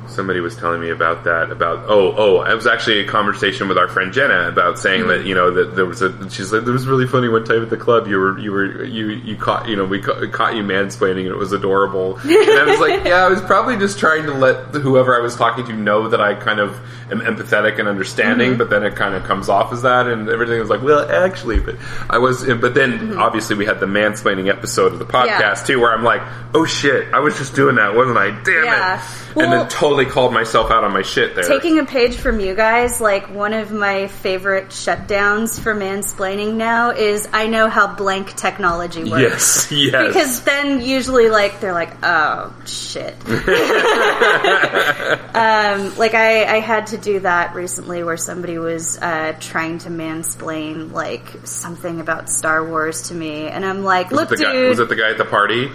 Somebody 0.08 0.40
was 0.40 0.56
telling 0.56 0.82
me 0.82 0.90
about 0.90 1.24
that. 1.26 1.52
About 1.52 1.86
oh 1.90 2.14
oh, 2.18 2.42
it 2.44 2.54
was 2.56 2.68
actually 2.68 3.00
a 3.00 3.08
conversation 3.08 3.68
with 3.68 3.78
our 3.78 3.88
friend 3.88 4.14
Jenna 4.14 4.48
about 4.48 4.80
saying 4.80 5.02
Mm-hmm. 5.02 5.10
that 5.10 5.26
you 5.26 5.36
know 5.36 5.52
that 5.52 5.76
there 5.76 5.86
was 5.86 6.02
a. 6.02 6.30
She's 6.30 6.52
like, 6.54 6.64
there 6.64 6.74
was 6.74 6.88
really 6.88 7.08
funny 7.08 7.28
one 7.28 7.44
time 7.44 7.62
at 7.64 7.70
the 7.70 7.78
club. 7.78 8.08
You 8.08 8.18
were 8.18 8.40
you 8.40 8.52
were 8.52 8.84
you 8.84 9.08
you 9.10 9.36
caught 9.36 9.68
you 9.68 9.76
know 9.76 9.86
we 9.86 10.02
ca- 10.02 10.28
caught 10.32 10.56
you 10.56 10.64
mansplaining 10.64 11.20
and 11.26 11.28
it 11.30 11.38
was 11.38 11.52
adorable." 11.52 12.18
And 12.26 12.60
I 12.60 12.66
was 12.66 12.80
like, 12.80 13.06
"Yeah, 13.06 13.26
I 13.26 13.30
was 13.30 13.42
probably 13.42 13.78
just 13.78 14.00
trying 14.00 14.26
to 14.26 14.34
let 14.34 14.74
whoever 14.76 15.16
I 15.16 15.22
was 15.22 15.36
talking 15.36 15.66
to 15.66 15.74
know 15.74 16.10
that 16.10 16.22
I 16.22 16.36
kind 16.36 16.60
of 16.60 16.76
am 17.12 17.20
empathetic 17.22 17.80
and 17.80 17.88
understanding, 17.88 18.52
Mm-hmm. 18.52 18.58
but 18.58 18.70
then 18.70 18.84
it 18.84 18.96
kind 18.96 19.16
of 19.16 19.24
comes 19.24 19.48
off 19.50 19.72
as 19.72 19.84
that, 19.84 20.08
and 20.08 20.28
everything 20.30 20.60
was 20.60 20.70
like, 20.70 20.82
well, 20.82 21.10
actually, 21.10 21.60
but 21.60 21.76
I 22.10 22.18
was, 22.18 22.44
but 22.44 22.74
then 22.74 23.18
obviously 23.18 23.56
we 23.56 23.66
had 23.66 23.80
the 23.80 23.86
mansplaining 23.86 24.50
episode 24.50 24.92
of 24.94 25.00
the 25.00 25.06
podcast 25.06 25.26
Mm-hmm. 25.26 25.42
Yeah. 25.42 25.54
too, 25.66 25.80
where 25.80 25.94
I'm 25.94 26.04
like, 26.04 26.22
oh 26.54 26.66
shit, 26.66 27.14
I 27.14 27.20
was 27.20 27.38
just 27.38 27.56
doing 27.56 27.76
that, 27.76 27.96
wasn't 27.96 28.18
I? 28.18 28.32
Damn 28.44 28.64
Yeah. 28.66 28.98
it! 29.00 29.36
Well- 29.36 29.46
and 29.46 29.54
then 29.54 29.68
totally 29.70 29.95
called 30.04 30.34
myself 30.34 30.70
out 30.70 30.84
on 30.84 30.92
my 30.92 31.02
shit 31.02 31.34
there. 31.34 31.46
Taking 31.46 31.80
a 31.80 31.86
page 31.86 32.18
from 32.18 32.42
you 32.42 32.54
guys, 32.54 33.00
like 33.00 33.30
one 33.30 33.54
of 33.54 33.72
my 33.72 34.08
favorite 34.08 34.68
shutdowns 34.68 35.58
for 35.58 35.74
mansplaining 35.74 36.56
now 36.56 36.90
is 36.90 37.30
I 37.32 37.48
know 37.48 37.70
how 37.70 37.96
blank 37.96 38.36
technology 38.36 39.06
works. 39.06 39.72
yes, 39.72 39.72
yes. 39.94 40.08
Because 40.08 40.42
then 40.42 40.82
usually 40.82 41.30
like 41.30 41.62
they're 41.62 41.72
like, 41.72 41.94
oh 42.04 42.54
shit. 42.66 43.14
um, 45.36 45.96
like 45.98 46.14
I, 46.14 46.58
I 46.58 46.60
had 46.60 46.88
to 46.88 46.98
do 46.98 47.22
that 47.22 47.56
recently 47.56 48.04
where 48.04 48.18
somebody 48.18 48.58
was 48.58 48.98
uh, 48.98 49.38
trying 49.40 49.78
to 49.80 49.90
mansplain 49.90 50.92
like 50.92 51.26
something 51.46 52.02
about 52.02 52.30
Star 52.30 52.68
Wars 52.68 53.10
to 53.10 53.14
me, 53.14 53.48
and 53.48 53.64
I'm 53.64 53.84
like, 53.84 54.12
was, 54.12 54.30
look, 54.30 54.40
guy, 54.40 54.52
dude, 54.52 54.70
was 54.70 54.80
it 54.80 54.90
the 54.90 54.96
guy 54.96 55.12
at 55.12 55.18
the 55.18 55.26
party? 55.26 55.70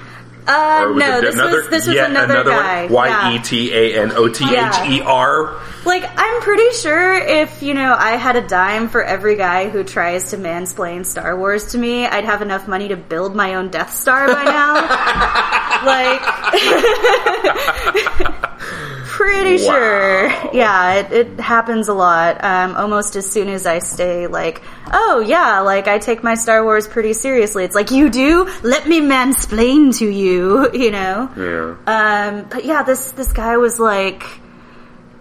Uh, 0.47 0.93
no, 0.97 1.21
this 1.21 1.37
was 1.37 1.69
this 1.69 1.87
was 1.87 1.95
yet 1.95 2.11
another, 2.11 2.45
guy. 2.45 2.87
Y. 2.87 3.35
E 3.35 3.39
T 3.41 3.73
A 3.73 4.03
N 4.03 4.13
O 4.13 4.29
T 4.29 4.45
H 4.45 4.75
E 4.89 5.03
R. 5.03 5.61
Like, 5.85 6.05
I'm 6.17 6.43
pretty 6.43 6.71
sure 6.73 7.15
if, 7.15 7.63
you 7.63 7.73
know, 7.73 7.95
I 7.99 8.17
had 8.17 8.37
a 8.37 8.47
dime 8.47 8.89
for 8.89 9.03
every 9.03 9.37
guy 9.37 9.71
who 9.71 9.83
tries 9.83 10.31
to 10.31 10.37
mansplain 10.37 11.07
Star 11.07 11.39
Wars 11.39 11.73
to 11.73 11.79
me, 11.79 12.07
I'd 12.07 12.27
have 12.27 12.43
enough 12.43 12.69
money 12.69 12.89
to 12.89 12.97
build 12.97 13.35
my 13.35 13.55
own 13.55 13.71
Death 13.71 13.95
Star 13.95 14.27
by 14.27 14.45
now. 14.45 14.75
like, 18.21 18.35
pretty 19.21 19.57
Wow. 19.67 19.73
sure. 19.75 20.55
Yeah, 20.55 20.95
it, 20.95 21.13
it 21.13 21.41
happens 21.41 21.89
a 21.89 21.95
lot. 21.95 22.43
Um, 22.43 22.75
almost 22.77 23.17
as 23.17 23.31
soon 23.31 23.49
as 23.49 23.67
I 23.67 23.79
say, 23.81 24.27
like, 24.27 24.63
oh 24.93 25.21
yeah, 25.27 25.61
like, 25.61 25.89
I 25.89 25.99
take 25.99 26.23
my 26.23 26.35
Star 26.35 26.65
Wars 26.65 26.89
pretty 26.89 27.13
seriously. 27.13 27.65
It's 27.65 27.75
like, 27.75 27.91
you 27.91 28.09
do? 28.11 28.49
Let 28.63 28.89
me 28.89 29.01
mansplain 29.01 29.97
to 29.99 30.09
you, 30.09 30.71
you 30.83 30.91
know? 30.91 31.29
Yeah. 31.37 31.77
Um, 31.87 32.47
but 32.49 32.65
yeah, 32.65 32.83
this 32.83 33.13
this 33.13 33.33
guy 33.33 33.57
was 33.59 33.79
like 33.79 34.23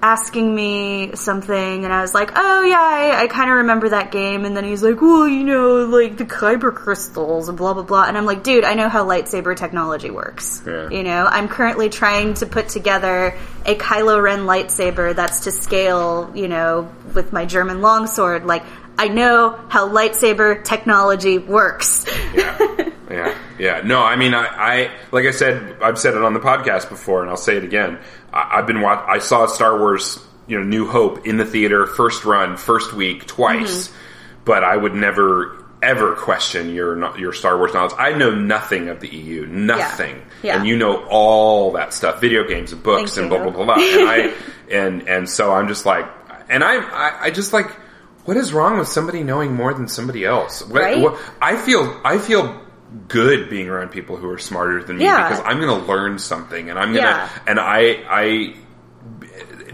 asking 0.02 0.54
me 0.54 1.16
something, 1.16 1.84
and 1.84 1.94
I 1.94 2.02
was 2.02 2.14
like, 2.14 2.32
"Oh 2.36 2.64
yeah, 2.64 2.80
I, 2.80 3.24
I 3.24 3.28
kind 3.28 3.50
of 3.50 3.58
remember 3.58 3.90
that 3.90 4.12
game." 4.12 4.46
And 4.46 4.56
then 4.56 4.64
he's 4.64 4.82
like, 4.82 5.02
"Well, 5.02 5.28
you 5.28 5.44
know, 5.44 5.86
like 5.86 6.18
the 6.18 6.26
kyber 6.26 6.74
crystals 6.74 7.50
and 7.50 7.58
blah 7.58 7.74
blah 7.74 7.84
blah." 7.84 8.06
And 8.06 8.18
I'm 8.18 8.26
like, 8.26 8.44
"Dude, 8.44 8.64
I 8.64 8.76
know 8.76 8.90
how 8.90 9.06
lightsaber 9.06 9.56
technology 9.56 10.10
works. 10.10 10.62
Yeah. 10.66 10.90
You 10.90 11.04
know, 11.04 11.26
I'm 11.26 11.48
currently 11.48 11.90
trying 11.90 12.36
to 12.36 12.46
put 12.46 12.70
together 12.70 13.38
a 13.66 13.76
Kylo 13.76 14.22
Ren 14.22 14.42
lightsaber 14.42 15.16
that's 15.16 15.42
to 15.42 15.52
scale. 15.52 16.32
You 16.34 16.48
know, 16.48 16.92
with 17.14 17.34
my 17.34 17.46
German 17.46 17.82
longsword, 17.82 18.46
like." 18.46 18.64
I 19.00 19.08
know 19.08 19.58
how 19.70 19.88
lightsaber 19.88 20.62
technology 20.62 21.38
works. 21.38 22.06
yeah, 22.36 22.90
yeah, 23.10 23.38
yeah. 23.60 23.82
No, 23.84 24.02
I 24.02 24.16
mean, 24.16 24.34
I, 24.34 24.46
I, 24.46 24.92
like 25.12 25.26
I 25.26 25.32
said, 25.32 25.78
I've 25.82 26.00
said 26.00 26.16
it 26.16 26.22
on 26.24 26.34
the 26.34 26.40
podcast 26.40 26.90
before, 26.90 27.22
and 27.22 27.30
I'll 27.30 27.38
say 27.38 27.58
it 27.58 27.64
again. 27.64 28.00
I, 28.34 28.58
I've 28.60 28.68
been 28.68 28.82
watch. 28.82 29.04
I 29.08 29.20
saw 29.20 29.46
Star 29.48 29.78
Wars, 29.78 30.18
you 30.48 30.58
know, 30.58 30.64
New 30.64 30.88
Hope 30.88 31.28
in 31.28 31.38
the 31.38 31.46
theater, 31.46 31.86
first 31.86 32.26
run, 32.26 32.58
first 32.58 32.94
week, 32.94 33.26
twice. 33.28 33.88
Mm-hmm. 33.90 33.96
But 34.46 34.64
I 34.64 34.76
would 34.76 34.96
never 34.96 35.56
ever 35.82 36.16
question 36.16 36.74
your 36.74 37.18
your 37.18 37.32
Star 37.34 37.58
Wars 37.58 37.74
knowledge. 37.74 37.94
I 37.98 38.14
know 38.14 38.34
nothing 38.34 38.90
of 38.90 39.00
the 39.00 39.08
EU, 39.08 39.46
nothing, 39.46 40.22
Yeah. 40.44 40.58
and 40.58 40.68
you 40.68 40.76
know 40.78 41.06
all 41.08 41.72
that 41.74 41.94
stuff, 41.94 42.20
video 42.20 42.44
games 42.46 42.72
and 42.74 42.82
books 42.84 43.16
Thank 43.16 43.22
and 43.22 43.30
blah 43.30 43.40
blah 43.52 43.64
blah. 43.66 43.76
blah. 43.76 43.84
and 43.84 44.10
I 44.10 44.34
and 44.72 45.08
and 45.08 45.30
so 45.30 45.54
I'm 45.54 45.68
just 45.68 45.86
like, 45.86 46.06
and 46.50 46.64
I 46.64 46.78
I, 46.78 47.22
I 47.26 47.32
just 47.32 47.54
like. 47.54 47.68
What 48.26 48.38
is 48.38 48.54
wrong 48.54 48.78
with 48.78 48.88
somebody 48.88 49.24
knowing 49.24 49.56
more 49.56 49.74
than 49.74 49.88
somebody 49.88 50.24
else? 50.24 50.62
What, 50.62 50.82
Right? 50.84 51.00
what- 51.00 51.20
I 51.42 51.56
feel 51.56 52.00
I 52.04 52.20
feel 52.20 52.62
good 53.08 53.50
being 53.50 53.70
around 53.70 53.90
people 53.90 54.16
who 54.18 54.30
are 54.30 54.38
smarter 54.40 54.84
than 54.84 54.98
me 54.98 55.04
Yeah. 55.06 55.30
because 55.30 55.44
I'm 55.46 55.60
going 55.60 55.80
to 55.82 55.86
learn 55.88 56.18
something 56.20 56.70
and 56.70 56.80
I'm 56.80 56.94
going 56.94 57.04
to 57.06 57.10
Yeah. 57.10 57.30
and 57.48 57.60
I 57.60 58.04
I 58.10 58.56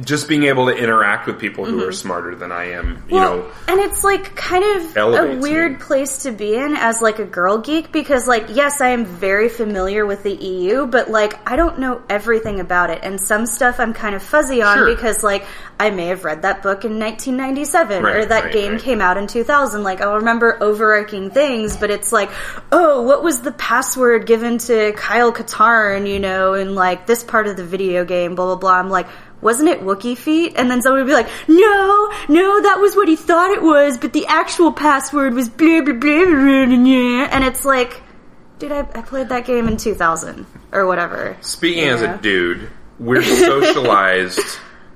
just 0.03 0.27
being 0.27 0.43
able 0.43 0.65
to 0.67 0.75
interact 0.75 1.27
with 1.27 1.39
people 1.39 1.65
who 1.65 1.81
Mhm. 1.81 1.87
are 1.87 1.91
smarter 1.91 2.35
than 2.35 2.51
I 2.51 2.71
am, 2.71 3.03
you 3.07 3.15
Well, 3.15 3.37
know. 3.37 3.45
and 3.67 3.79
it's 3.79 4.03
like 4.03 4.35
kind 4.35 4.63
of 4.63 4.97
a 4.97 5.35
weird 5.37 5.73
me. 5.73 5.77
place 5.79 6.17
to 6.23 6.31
be 6.31 6.55
in 6.55 6.75
as 6.75 7.01
like 7.01 7.19
a 7.19 7.23
girl 7.25 7.57
geek 7.59 7.91
because 7.91 8.27
like 8.27 8.45
yes, 8.49 8.81
I 8.81 8.89
am 8.89 9.05
very 9.05 9.49
familiar 9.49 10.05
with 10.05 10.23
the 10.23 10.33
EU, 10.33 10.85
but 10.87 11.09
like 11.09 11.37
I 11.49 11.55
don't 11.55 11.79
know 11.79 12.01
everything 12.09 12.59
about 12.59 12.89
it, 12.89 12.99
and 13.03 13.19
some 13.21 13.45
stuff 13.45 13.79
I'm 13.79 13.93
kind 13.93 14.15
of 14.15 14.21
fuzzy 14.23 14.61
on 14.61 14.77
Sure. 14.77 14.85
because 14.87 15.23
like 15.23 15.45
I 15.79 15.89
may 15.89 16.07
have 16.07 16.23
read 16.23 16.41
that 16.43 16.61
book 16.63 16.85
in 16.85 16.97
1997 16.99 18.05
or 18.05 18.25
that 18.25 18.43
right, 18.45 18.53
game 18.53 18.71
right. 18.73 18.81
came 18.81 19.01
out 19.01 19.17
in 19.17 19.27
2000. 19.27 19.83
Like 19.83 20.01
I'll 20.01 20.15
remember 20.15 20.57
overarching 20.61 21.29
things, 21.31 21.75
but 21.77 21.89
it's 21.91 22.11
like, 22.11 22.29
oh, 22.71 23.01
what 23.01 23.23
was 23.23 23.41
the 23.41 23.51
password 23.51 24.25
given 24.25 24.57
to 24.59 24.93
Kyle 24.93 25.31
Katarn, 25.33 26.07
you 26.07 26.19
know, 26.19 26.53
in 26.53 26.75
like 26.75 27.05
this 27.05 27.23
part 27.23 27.47
of 27.47 27.57
the 27.57 27.63
video 27.65 28.05
game, 28.05 28.35
blah 28.35 28.45
blah 28.45 28.55
blah. 28.55 28.73
I'm 28.79 28.89
like. 28.89 29.07
Wasn't 29.45 29.69
it 29.69 29.81
Wookie 29.81 30.17
feet? 30.17 30.53
And 30.57 30.69
then 30.71 30.81
someone 30.81 31.01
would 31.01 31.07
be 31.07 31.13
like, 31.13 31.29
no, 31.47 32.11
no, 32.27 32.61
that 32.63 32.79
was 32.79 32.95
what 32.95 33.07
he 33.07 33.15
thought 33.15 33.51
it 33.51 33.61
was, 33.61 33.97
but 33.99 34.11
the 34.11 34.25
actual 34.25 34.73
password 34.73 35.35
was 35.35 35.47
blah, 35.49 35.81
blah, 35.81 35.93
blah, 35.93 36.01
blah, 36.01 36.65
blah, 36.65 36.75
blah. 36.77 37.27
And 37.31 37.43
it's 37.43 37.63
like, 37.63 38.01
dude, 38.57 38.71
I, 38.71 38.79
I 38.79 39.01
played 39.03 39.29
that 39.29 39.45
game 39.45 39.67
in 39.67 39.77
2000 39.77 40.47
or 40.71 40.87
whatever. 40.87 41.37
Speaking 41.41 41.87
as 41.89 42.01
Yeah. 42.01 42.15
a 42.15 42.17
dude, 42.17 42.69
we're 42.99 43.21
socialized 43.71 44.41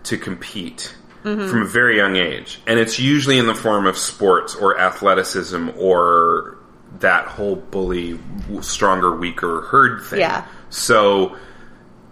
to 0.06 0.18
compete 0.18 0.96
Mm-hmm. 1.24 1.50
from 1.50 1.64
a 1.64 1.66
very 1.66 1.98
young 1.98 2.16
age, 2.16 2.62
and 2.66 2.80
it's 2.80 2.98
usually 2.98 3.38
in 3.40 3.46
the 3.46 3.54
form 3.54 3.86
of 3.86 3.98
sports 3.98 4.56
or 4.56 4.80
athleticism 4.80 5.70
or 5.78 6.58
that 7.02 7.26
whole 7.28 7.58
bully 7.58 8.18
stronger 8.62 9.14
weaker 9.14 9.64
herd 9.70 10.02
thing. 10.06 10.22
Yeah. 10.22 10.46
So 10.70 11.36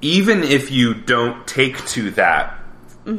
even 0.01 0.43
if 0.43 0.71
you 0.71 0.93
don't 0.93 1.47
take 1.47 1.83
to 1.87 2.11
that 2.11 2.53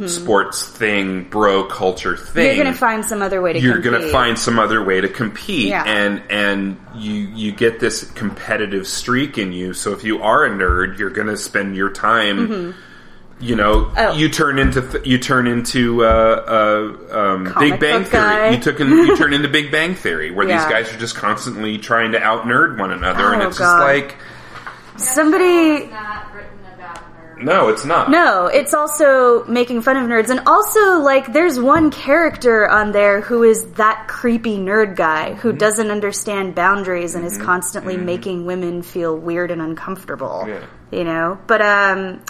sports 0.06 0.68
thing, 0.68 1.24
bro 1.30 1.64
culture 1.64 2.14
thing, 2.14 2.44
Mm-hmm. 2.48 2.56
You're 2.56 2.64
gonna 2.64 2.76
find 2.76 3.04
some 3.04 3.22
other 3.22 3.40
way 3.40 3.54
to 3.54 3.58
compete. 3.60 3.84
you're 3.84 3.92
gonna 3.92 4.08
find 4.12 4.38
some 4.38 4.58
other 4.58 4.84
way 4.84 5.00
to 5.00 5.08
compete 5.08 5.68
Yeah. 5.68 5.82
and 5.84 6.22
and 6.28 6.76
you 6.94 7.12
you 7.12 7.52
get 7.52 7.80
this 7.80 8.04
competitive 8.12 8.86
streak 8.86 9.38
in 9.38 9.52
you 9.54 9.72
so 9.72 9.92
if 9.92 10.04
you 10.04 10.22
are 10.22 10.44
a 10.44 10.50
nerd 10.50 10.98
you're 10.98 11.08
gonna 11.08 11.38
spend 11.38 11.74
your 11.74 11.88
time 11.90 12.74
you 13.40 13.56
know 13.56 13.84
Mm-hmm. 13.84 13.94
Oh. 13.98 14.12
you 14.14 14.28
turn 14.28 14.58
into 14.58 14.82
th- 14.82 15.06
you 15.06 15.16
turn 15.16 15.46
into 15.46 16.04
uh, 16.04 16.08
uh, 17.08 17.18
um, 17.18 17.44
big 17.58 17.80
bang 17.80 18.04
theory 18.04 18.22
guy. 18.22 18.50
you 18.50 18.58
took 18.60 18.80
in, 18.80 18.88
you 18.90 19.16
turn 19.16 19.32
into 19.32 19.48
big 19.58 19.70
bang 19.72 19.94
theory 19.94 20.30
where 20.32 20.46
Yeah. 20.46 20.58
these 20.58 20.70
guys 20.70 20.94
are 20.94 20.98
just 20.98 21.14
constantly 21.16 21.78
trying 21.78 22.12
to 22.12 22.22
out 22.22 22.44
nerd 22.44 22.78
one 22.78 22.90
another 22.90 23.32
and 23.32 23.40
Oh, 23.42 23.48
it's 23.48 23.58
God. 23.58 23.78
just 23.78 24.10
like 24.10 24.18
Somebody 24.98 25.88
no 27.40 27.68
it's 27.68 27.84
not 27.84 28.10
No, 28.10 28.46
it's 28.46 28.74
also 28.74 29.44
making 29.46 29.82
fun 29.82 29.96
of 29.96 30.08
nerds, 30.08 30.30
and 30.30 30.40
also 30.46 30.98
like 31.00 31.32
there's 31.32 31.58
one 31.58 31.90
character 31.90 32.68
on 32.68 32.92
there 32.92 33.20
who 33.20 33.42
is 33.42 33.66
that 33.72 34.08
creepy 34.08 34.58
nerd 34.58 34.96
guy 34.96 35.34
who 35.34 35.48
Mm-hmm. 35.50 35.58
doesn't 35.58 35.90
understand 35.90 36.54
boundaries 36.54 37.14
and 37.14 37.24
is 37.24 37.38
constantly 37.38 37.96
making 37.96 38.46
women 38.46 38.82
feel 38.82 39.16
weird 39.16 39.50
and 39.50 39.62
uncomfortable. 39.62 40.44
Yeah. 40.46 40.64
You 40.90 41.04
know, 41.04 41.38
but 41.46 41.62
um. 41.62 42.20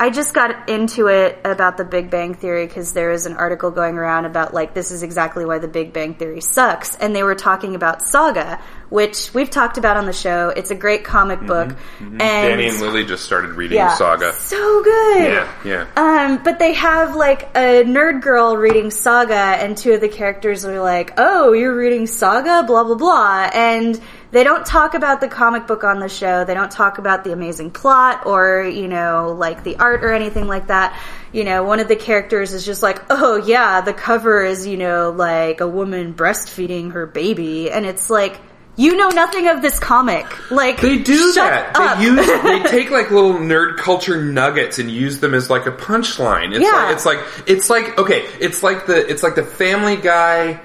I 0.00 0.10
just 0.10 0.32
got 0.32 0.68
into 0.68 1.08
it 1.08 1.40
about 1.44 1.76
the 1.76 1.84
Big 1.84 2.08
Bang 2.08 2.34
Theory 2.34 2.68
because 2.68 2.92
there 2.92 3.10
is 3.10 3.26
an 3.26 3.34
article 3.34 3.72
going 3.72 3.96
around 3.96 4.26
about 4.26 4.54
like 4.54 4.72
this 4.72 4.92
is 4.92 5.02
exactly 5.02 5.44
why 5.44 5.58
the 5.58 5.66
Big 5.66 5.92
Bang 5.92 6.14
Theory 6.14 6.40
sucks, 6.40 6.94
and 6.94 7.16
they 7.16 7.24
were 7.24 7.34
talking 7.34 7.74
about 7.74 8.00
Saga, 8.00 8.60
which 8.90 9.32
we've 9.34 9.50
talked 9.50 9.76
about 9.78 9.96
on 9.96 10.06
the 10.06 10.12
show. 10.12 10.48
It's 10.48 10.70
a 10.70 10.74
great 10.74 11.04
comic 11.04 11.40
book, 11.40 11.68
and 11.68 11.76
Mm-hmm. 11.98 12.18
Danny 12.18 12.68
and 12.68 12.80
Lily 12.80 13.04
just 13.04 13.24
started 13.24 13.50
reading 13.52 13.76
yeah, 13.76 13.94
Saga 13.94 14.32
so 14.34 14.82
good. 14.82 15.22
yeah 15.32 15.52
yeah 15.64 15.86
Um, 15.96 16.42
but 16.42 16.58
they 16.58 16.72
have 16.74 17.14
like 17.16 17.42
a 17.56 17.84
nerd 17.84 18.22
girl 18.22 18.56
reading 18.56 18.90
Saga, 18.90 19.34
and 19.34 19.76
two 19.76 19.92
of 19.92 20.00
the 20.00 20.08
characters 20.08 20.64
are 20.64 20.80
like, 20.80 21.12
"Oh, 21.18 21.52
you're 21.52 21.74
reading 21.76 22.06
Saga?" 22.06 22.64
Blah 22.66 22.84
blah 22.84 22.94
blah, 22.96 23.50
and 23.52 24.00
they 24.30 24.44
don't 24.44 24.64
talk 24.66 24.92
about 24.94 25.20
the 25.20 25.28
comic 25.28 25.66
book 25.66 25.84
on 25.84 26.00
the 26.00 26.08
show. 26.08 26.44
They 26.44 26.52
don't 26.54 26.70
talk 26.70 26.98
about 26.98 27.24
the 27.24 27.32
amazing 27.32 27.70
plot 27.70 28.26
or 28.26 28.62
you 28.64 28.88
know 28.88 29.34
like 29.38 29.64
the 29.64 29.76
art 29.76 30.04
or 30.04 30.12
anything 30.12 30.46
like 30.46 30.68
that. 30.68 30.98
You 31.32 31.44
know, 31.44 31.62
one 31.62 31.78
of 31.80 31.88
the 31.88 31.96
characters 31.96 32.52
is 32.54 32.64
just 32.64 32.82
like, 32.82 33.02
"Oh 33.10 33.36
yeah, 33.36 33.80
the 33.82 33.92
cover 33.92 34.42
is 34.44 34.66
you 34.66 34.76
know 34.78 35.10
like 35.10 35.60
a 35.60 35.68
woman 35.68 36.14
breastfeeding 36.14 36.92
her 36.92 37.06
baby," 37.06 37.70
and 37.70 37.84
it's 37.84 38.08
like. 38.10 38.38
You 38.78 38.96
know 38.96 39.08
nothing 39.08 39.48
of 39.48 39.60
this 39.60 39.78
comic. 39.80 40.24
Like 40.52 40.80
They 40.80 40.98
do 40.98 41.32
that. 41.32 41.74
Up. 41.76 41.98
They 41.98 42.04
use 42.04 42.26
they 42.44 42.62
take 42.70 42.90
like 42.90 43.10
little 43.10 43.34
nerd 43.34 43.76
culture 43.76 44.22
nuggets 44.22 44.78
and 44.78 44.88
use 44.88 45.18
them 45.18 45.34
as 45.34 45.50
like 45.50 45.66
a 45.66 45.72
punchline. 45.72 46.54
It's 46.54 46.60
Yeah. 46.64 46.84
like 46.84 46.94
it's 46.94 47.04
like 47.04 47.18
it's 47.46 47.68
like 47.68 47.98
okay, 47.98 48.24
it's 48.40 48.62
like 48.62 48.86
the 48.86 48.96
it's 49.10 49.24
like 49.24 49.34
the 49.34 49.42
Family 49.42 49.96
Guy. 49.96 50.60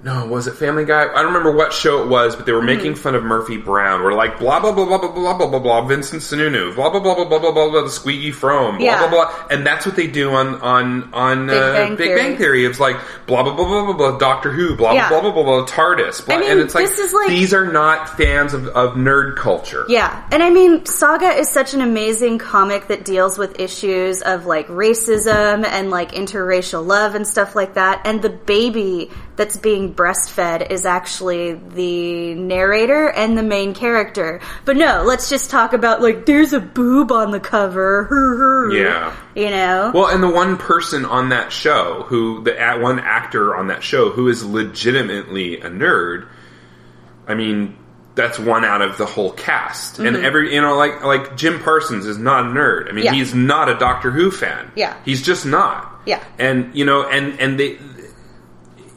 No, 0.00 0.26
was 0.26 0.46
it 0.46 0.54
Family 0.54 0.84
Guy? 0.84 1.02
I 1.02 1.06
don't 1.22 1.26
remember 1.34 1.50
what 1.50 1.72
show 1.72 2.04
it 2.04 2.08
was, 2.08 2.36
but 2.36 2.46
they 2.46 2.52
were 2.52 2.62
making 2.62 2.92
Mm-hmm. 2.92 3.00
fun 3.02 3.14
of 3.16 3.24
Murphy 3.24 3.56
Brown. 3.56 4.04
We're 4.04 4.12
like 4.14 4.38
blah 4.38 4.60
blah 4.60 4.70
blah 4.70 4.86
blah 4.86 4.98
blah 4.98 5.10
blah 5.12 5.34
blah 5.36 5.46
blah 5.48 5.58
blah 5.58 5.84
Vincent 5.86 6.22
Sununu, 6.22 6.72
blah 6.76 6.88
blah 6.90 7.00
blah 7.00 7.16
blah 7.16 7.24
blah 7.28 7.40
blah 7.40 7.50
blah 7.50 7.68
blah 7.70 7.82
the 7.82 7.90
Squeaky 7.90 8.30
Fromme, 8.30 8.76
blah 8.78 8.84
Yeah. 8.86 8.98
blah 9.00 9.10
blah, 9.10 9.46
and 9.50 9.66
that's 9.66 9.86
what 9.86 9.96
they 9.96 10.06
do 10.06 10.30
on 10.30 10.54
on 10.60 11.12
on 11.12 11.46
Big 11.48 11.56
uh, 11.56 11.72
Bang 11.72 11.96
Big 11.96 12.06
Theory. 12.06 12.20
Bang 12.20 12.36
Theory. 12.38 12.64
It's 12.64 12.78
like 12.78 12.96
blah 13.26 13.42
blah 13.42 13.54
blah 13.54 13.66
blah 13.66 13.84
blah 13.86 13.92
blah 14.10 14.18
Doctor 14.18 14.52
Who, 14.52 14.76
blah 14.76 14.92
Yeah. 14.92 15.08
blah 15.08 15.20
blah 15.20 15.32
blah 15.32 15.42
blah 15.42 15.66
TARDIS, 15.66 16.24
blah, 16.26 16.36
I 16.36 16.38
mean, 16.38 16.50
and 16.52 16.60
it's 16.60 16.76
like, 16.76 16.84
this 16.86 17.00
is 17.00 17.12
like- 17.12 17.28
these 17.30 17.52
are 17.52 17.66
not 17.66 18.16
fans 18.16 18.54
of, 18.54 18.68
of 18.68 18.94
nerd 18.94 19.34
culture. 19.34 19.84
Yeah, 19.88 20.22
and 20.30 20.44
I 20.44 20.50
mean, 20.50 20.86
Saga 20.86 21.30
is 21.30 21.48
such 21.50 21.74
an 21.74 21.80
amazing 21.80 22.38
comic 22.38 22.86
that 22.86 23.04
deals 23.04 23.36
with 23.36 23.58
issues 23.58 24.22
of 24.22 24.46
like 24.46 24.68
racism 24.68 25.66
and 25.66 25.90
like 25.90 26.12
interracial 26.12 26.86
love 26.86 27.16
and 27.16 27.26
stuff 27.26 27.56
like 27.56 27.74
that. 27.74 28.02
And 28.04 28.22
the 28.22 28.30
baby 28.30 29.10
that's 29.38 29.56
being 29.56 29.94
breastfed 29.94 30.70
is 30.70 30.84
actually 30.84 31.54
the 31.54 32.34
narrator 32.34 33.08
and 33.08 33.38
the 33.38 33.42
main 33.42 33.72
character. 33.72 34.40
But 34.66 34.76
no, 34.76 35.04
let's 35.06 35.30
just 35.30 35.48
talk 35.48 35.72
about 35.72 36.02
like 36.02 36.26
there's 36.26 36.52
a 36.52 36.60
boob 36.60 37.10
on 37.10 37.30
the 37.30 37.40
cover. 37.40 38.68
Yeah. 38.74 39.14
you 39.34 39.48
know. 39.48 39.92
Well, 39.94 40.08
and 40.08 40.22
the 40.22 40.28
one 40.28 40.58
person 40.58 41.04
on 41.06 41.30
that 41.30 41.50
show 41.52 42.04
who 42.08 42.42
the 42.42 42.60
at 42.60 42.80
one 42.80 42.98
actor 43.00 43.56
on 43.56 43.68
that 43.68 43.82
show 43.82 44.10
who 44.10 44.28
is 44.28 44.44
legitimately 44.44 45.60
a 45.60 45.70
nerd. 45.70 46.28
I 47.26 47.34
mean, 47.34 47.76
that's 48.14 48.38
one 48.38 48.64
out 48.64 48.82
of 48.82 48.98
the 48.98 49.06
whole 49.06 49.30
cast, 49.32 50.00
and 50.00 50.16
every 50.16 50.54
you 50.54 50.60
know 50.60 50.76
like 50.76 51.02
like 51.04 51.36
Jim 51.36 51.60
Parsons 51.60 52.04
is 52.04 52.18
not 52.18 52.46
a 52.46 52.48
nerd. 52.48 52.88
I 52.88 52.92
mean, 52.92 53.04
Mm-hmm. 53.04 53.04
Yeah. 53.04 53.12
he's 53.12 53.34
not 53.34 53.68
a 53.68 53.78
Doctor 53.78 54.10
Who 54.10 54.30
fan. 54.30 54.72
Yeah. 54.74 54.96
he's 55.04 55.22
just 55.22 55.46
not. 55.46 56.00
Yeah. 56.04 56.22
and 56.38 56.74
you 56.74 56.84
know, 56.84 57.08
and 57.08 57.38
and 57.40 57.58
they. 57.60 57.78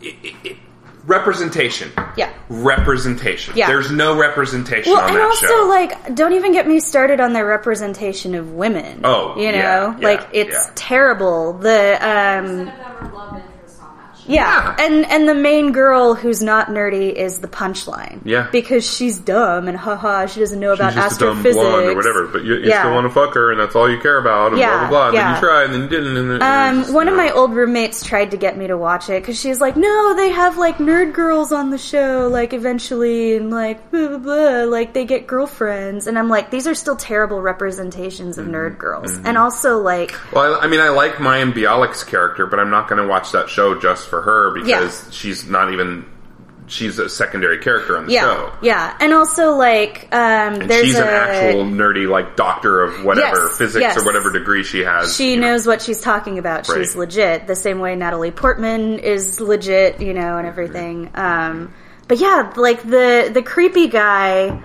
It, 0.01 0.15
it, 0.23 0.35
it, 0.43 0.57
representation. 1.05 1.91
Yeah. 2.15 2.31
Representation. 2.49 3.55
Yeah. 3.55 3.67
There's 3.67 3.91
no 3.91 4.17
representation 4.17 4.93
Well, 4.93 5.01
on 5.01 5.09
and 5.09 5.17
that 5.17 5.23
also 5.23 5.47
show. 5.47 5.65
like, 5.67 6.15
don't 6.15 6.33
even 6.33 6.51
get 6.53 6.67
me 6.67 6.79
started 6.79 7.19
on 7.19 7.33
their 7.33 7.45
representation 7.45 8.35
of 8.35 8.53
women. 8.53 9.01
Oh, 9.03 9.35
you 9.35 9.51
know, 9.51 9.57
yeah, 9.57 9.97
yeah, 9.99 10.07
like 10.07 10.29
it's 10.33 10.67
yeah. 10.67 10.71
terrible. 10.75 11.53
The 11.53 11.93
um, 11.95 12.65
None 12.65 12.67
of 12.67 12.77
them 12.77 13.07
are 13.07 13.13
love 13.13 13.35
interests 13.35 13.79
on 13.79 13.97
that 13.97 14.11
show. 14.11 14.11
Yeah. 14.28 14.76
Yeah. 14.78 14.86
and 14.86 15.05
and 15.05 15.28
the 15.28 15.34
main 15.36 15.72
girl 15.72 16.13
who's 16.15 16.41
not 16.41 16.67
nerdy 16.67 17.11
is 17.13 17.39
the 17.39 17.47
punchline. 17.47 18.22
Yeah. 18.26 18.47
because 18.51 18.86
she's 18.89 19.17
dumb 19.19 19.67
and 19.67 19.78
haha, 19.78 20.26
she 20.28 20.39
doesn't 20.39 20.59
know 20.59 20.74
about 20.74 20.93
She's 20.93 21.03
just 21.03 21.22
a 21.22 21.26
dumb 21.26 21.38
astrophysics 21.39 21.63
or 21.65 21.95
whatever, 21.95 22.28
but 22.28 22.43
you, 22.43 22.55
you 22.55 22.69
Yeah. 22.69 22.82
still 22.82 22.93
want 22.93 23.07
to 23.07 23.13
fuck 23.13 23.34
her, 23.34 23.51
and 23.51 23.59
that's 23.59 23.76
all 23.76 23.89
you 23.89 23.99
care 23.99 24.17
about, 24.17 24.51
and 24.51 24.59
Yeah, 24.59 24.88
blah 24.88 24.89
blah 24.89 25.11
blah. 25.11 25.19
yeah. 25.19 25.28
And 25.36 25.36
then 25.36 25.36
you 25.36 25.47
tried, 25.47 25.63
and 25.65 25.74
then 25.74 25.82
you 25.84 25.88
didn't. 25.89 26.17
And 26.17 26.32
then 26.32 26.41
Um, 26.76 26.82
just, 26.82 26.93
one 26.93 27.07
of 27.07 27.15
my 27.15 27.32
old 27.32 27.53
roommates 27.55 28.03
tried 28.05 28.32
to 28.32 28.38
get 28.38 28.57
me 28.57 28.67
to 28.67 28.78
watch 28.78 29.09
it 29.09 29.22
because 29.22 29.39
she's 29.39 29.59
like, 29.61 29.76
"No, 29.76 30.13
they 30.15 30.30
have 30.30 30.57
like 30.57 30.78
nerd 30.78 31.13
girls 31.13 31.51
on 31.51 31.69
the 31.69 31.78
show, 31.78 32.28
like 32.32 32.53
eventually, 32.53 33.36
and 33.38 33.49
like 33.51 33.89
blah 33.91 34.07
blah 34.07 34.17
blah, 34.17 34.63
like 34.65 34.93
they 34.93 35.05
get 35.05 35.28
girlfriends." 35.28 36.07
And 36.07 36.17
I'm 36.17 36.30
like, 36.30 36.49
"These 36.51 36.67
are 36.67 36.76
still 36.76 36.95
terrible 36.95 37.41
representations 37.41 38.38
of 38.38 38.45
Mm-hmm. 38.45 38.55
nerd 38.55 38.78
girls." 38.78 39.17
And 39.24 39.38
also, 39.38 39.78
like, 39.80 40.13
Well, 40.32 40.55
I, 40.55 40.65
I 40.65 40.67
mean, 40.67 40.80
I 40.80 40.89
like 40.89 41.15
Mayim 41.15 41.53
Bialik's 41.53 42.03
character, 42.03 42.45
but 42.45 42.59
I'm 42.59 42.69
not 42.69 42.88
going 42.88 43.01
to 43.01 43.07
watch 43.07 43.32
that 43.32 43.49
show 43.49 43.76
just 43.76 44.07
for 44.12 44.22
her 44.22 44.51
because 44.53 45.07
she's 45.12 45.47
not 45.49 45.74
even. 45.74 46.05
She's 46.68 46.99
a 46.99 47.09
secondary 47.09 47.57
character 47.57 47.97
on 47.97 48.05
the 48.05 48.14
yeah, 48.14 48.22
show. 48.22 48.53
yeah, 48.62 48.95
and 49.01 49.12
also 49.14 49.55
like, 49.57 50.07
um, 50.14 50.53
And 50.62 50.70
there's 50.70 50.86
she's 50.86 50.95
a 50.97 51.01
an 51.01 51.07
actual 51.09 51.66
nerdy, 51.66 52.07
like 52.07 52.38
doctor 52.38 52.82
of 52.84 53.03
whatever 53.03 53.47
Yes, 53.47 53.57
physics 53.57 53.82
yes. 53.82 53.97
or 53.97 54.05
whatever 54.05 54.32
degree 54.32 54.64
she 54.64 54.80
has. 54.82 55.14
she 55.14 55.32
you 55.32 55.38
know. 55.38 55.49
knows 55.49 55.68
what 55.68 55.82
she's 55.82 55.99
talking 55.99 56.39
about. 56.39 56.66
She's 56.66 56.76
Right. 56.95 56.95
legit. 56.95 57.47
The 57.47 57.57
same 57.57 57.80
way 57.80 57.97
Natalie 57.97 58.32
Portman 58.32 58.99
is 58.99 59.41
legit, 59.41 59.99
you 59.99 60.14
know, 60.14 60.38
and 60.38 60.47
everything. 60.47 61.09
Um, 61.14 61.74
but 62.07 62.20
yeah, 62.20 62.53
like 62.55 62.84
the 62.84 63.32
the 63.34 63.41
creepy 63.41 63.89
guy 63.89 64.62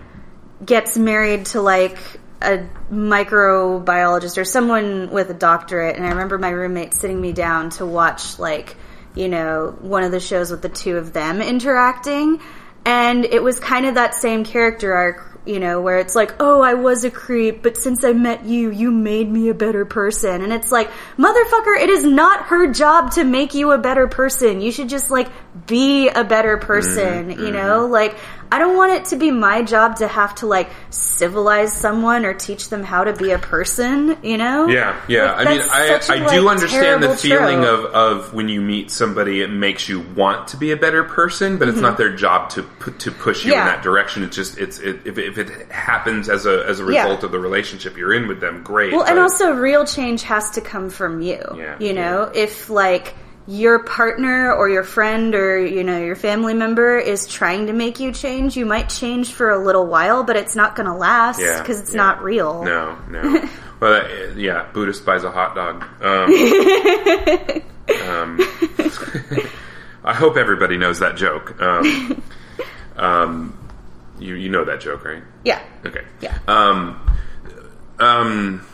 gets 0.65 0.97
married 0.97 1.47
to 1.47 1.61
like 1.61 1.99
a 2.41 2.69
microbiologist 2.93 4.39
or 4.39 4.45
someone 4.45 5.11
with 5.11 5.31
a 5.31 5.35
doctorate, 5.35 5.97
and 5.97 6.05
I 6.07 6.11
remember 6.11 6.39
my 6.39 6.51
roommate 6.51 6.95
sitting 6.95 7.21
me 7.21 7.33
down 7.33 7.71
to 7.71 7.87
watch 7.87 8.39
like 8.39 8.77
you 9.17 9.29
know 9.29 9.77
one 9.81 10.05
of 10.05 10.12
the 10.12 10.21
shows 10.21 10.51
with 10.51 10.62
the 10.62 10.69
two 10.69 10.97
of 10.97 11.12
them 11.12 11.43
interacting, 11.43 12.41
and 12.85 13.25
it 13.25 13.43
was 13.43 13.59
kind 13.59 13.87
of 13.87 13.95
that 13.95 14.14
same 14.14 14.45
character 14.45 14.93
arc 14.93 15.37
you 15.47 15.61
know, 15.61 15.81
where 15.81 15.99
it's 15.99 16.17
like, 16.17 16.35
oh, 16.41 16.61
I 16.61 16.75
was 16.75 17.05
a 17.05 17.11
creep, 17.11 17.62
but 17.62 17.77
since 17.77 18.05
I 18.05 18.12
met 18.12 18.45
you, 18.45 18.71
you 18.71 18.91
made 18.91 19.31
me 19.31 19.49
a 19.49 19.55
better 19.55 19.85
person. 19.85 20.43
And 20.43 20.53
it's 20.53 20.73
like, 20.73 20.91
motherfucker, 21.17 21.81
it 21.81 21.89
is 21.89 22.05
not 22.05 22.47
her 22.47 22.73
job 22.73 23.12
to 23.12 23.25
make 23.25 23.55
you 23.55 23.71
a 23.71 23.79
better 23.79 24.09
person. 24.09 24.61
You 24.61 24.73
should 24.73 24.89
just 24.89 25.09
like 25.09 25.29
be 25.67 26.09
a 26.09 26.25
better 26.25 26.57
person, 26.59 27.31
Mm-hmm, 27.31 27.41
you 27.41 27.51
know? 27.53 27.87
Like, 27.87 28.17
I 28.53 28.59
don't 28.61 28.77
want 28.77 28.93
it 28.93 29.07
to 29.07 29.17
be 29.17 29.31
my 29.33 29.63
job 29.63 29.97
to 29.97 30.07
have 30.07 30.35
to 30.37 30.47
like 30.47 30.71
civilize 30.91 31.73
someone 31.73 32.25
or 32.25 32.33
teach 32.35 32.69
them 32.69 32.83
how 32.85 33.03
to 33.05 33.13
be 33.13 33.31
a 33.33 33.39
person, 33.39 34.17
you 34.23 34.37
know? 34.39 34.69
Yeah, 34.69 35.01
yeah. 35.09 35.33
Like, 35.33 35.47
I 35.47 35.51
mean, 35.53 35.63
I, 35.73 35.85
a, 35.87 35.97
I 36.27 36.35
do 36.35 36.43
like, 36.43 36.55
understand 36.57 37.03
the 37.03 37.17
feeling 37.17 37.63
trope. 37.63 37.87
of, 37.93 37.95
of 38.27 38.35
when 38.35 38.49
you 38.49 38.61
meet 38.61 38.91
somebody, 38.91 39.41
it 39.41 39.49
makes 39.51 39.89
you 39.89 40.01
want 40.01 40.49
to 40.49 40.57
be 40.57 40.71
a 40.71 40.77
better 40.77 41.03
person, 41.05 41.59
but 41.59 41.69
it's 41.69 41.81
not 41.81 41.97
their 41.99 42.15
job 42.15 42.51
to 42.51 42.63
to 42.99 43.11
push 43.11 43.45
you 43.45 43.53
in 43.53 43.59
Mm-hmm. 43.59 43.67
That 43.67 43.83
direction. 43.83 44.23
It's 44.23 44.37
just 44.37 44.59
it's 44.59 44.79
it, 44.79 45.01
if, 45.07 45.19
it- 45.19 45.27
if 45.27 45.39
it 45.39 45.71
happens 45.73 46.29
as 46.29 46.47
a 46.47 46.65
as 46.69 46.79
a 46.81 46.85
Yeah. 46.85 47.03
result 47.05 47.25
of 47.25 47.33
the 47.33 47.39
relationship 47.41 47.97
you're 47.97 48.15
in 48.15 48.29
with 48.29 48.41
them, 48.41 48.63
great. 48.63 48.93
Well, 48.93 49.05
and 49.05 49.19
also 49.19 49.55
real 49.55 49.85
change 49.85 50.23
has 50.23 50.51
to 50.53 50.61
come 50.61 50.89
from 50.91 51.21
you. 51.21 51.43
Yeah, 51.57 51.77
you 51.81 51.95
know, 51.95 52.31
if 52.35 52.71
like 52.71 53.15
your 53.49 53.79
partner 53.79 54.53
or 54.53 54.69
your 54.69 54.83
friend 54.83 55.35
or 55.35 55.65
you 55.65 55.85
know 55.85 55.99
your 55.99 56.17
family 56.17 56.55
member 56.55 56.99
is 56.99 57.27
trying 57.27 57.67
to 57.69 57.73
make 57.73 58.01
you 58.01 58.13
change, 58.13 58.57
you 58.57 58.67
might 58.67 58.89
change 58.89 59.33
for 59.33 59.51
a 59.51 59.59
little 59.59 59.87
while, 59.87 60.25
but 60.25 60.37
it's 60.37 60.57
not 60.57 60.75
going 60.75 60.87
to 60.87 60.95
last 60.95 61.41
yeah, 61.41 61.61
because 61.61 61.81
it's 61.81 61.93
yeah. 61.93 61.97
not 61.99 62.23
real. 62.23 62.65
No, 62.65 62.99
no. 63.09 63.49
well, 63.81 64.05
uh, 64.05 64.35
yeah, 64.35 64.67
Buddhist 64.73 65.05
buys 65.05 65.23
a 65.25 65.31
hot 65.31 65.55
dog. 65.55 65.85
Um, 66.03 66.31
um, 68.09 68.41
I 70.05 70.15
hope 70.15 70.37
everybody 70.37 70.77
knows 70.77 70.99
that 70.99 71.17
joke. 71.17 71.61
Um, 71.61 72.23
um, 72.97 73.59
you 74.19 74.35
you 74.35 74.49
know 74.49 74.65
that 74.65 74.81
joke, 74.81 75.05
right? 75.05 75.23
Yeah. 75.45 75.63
Okay. 75.85 76.05
Yeah. 76.21 76.37
Um, 76.49 77.01
um, 77.99 78.67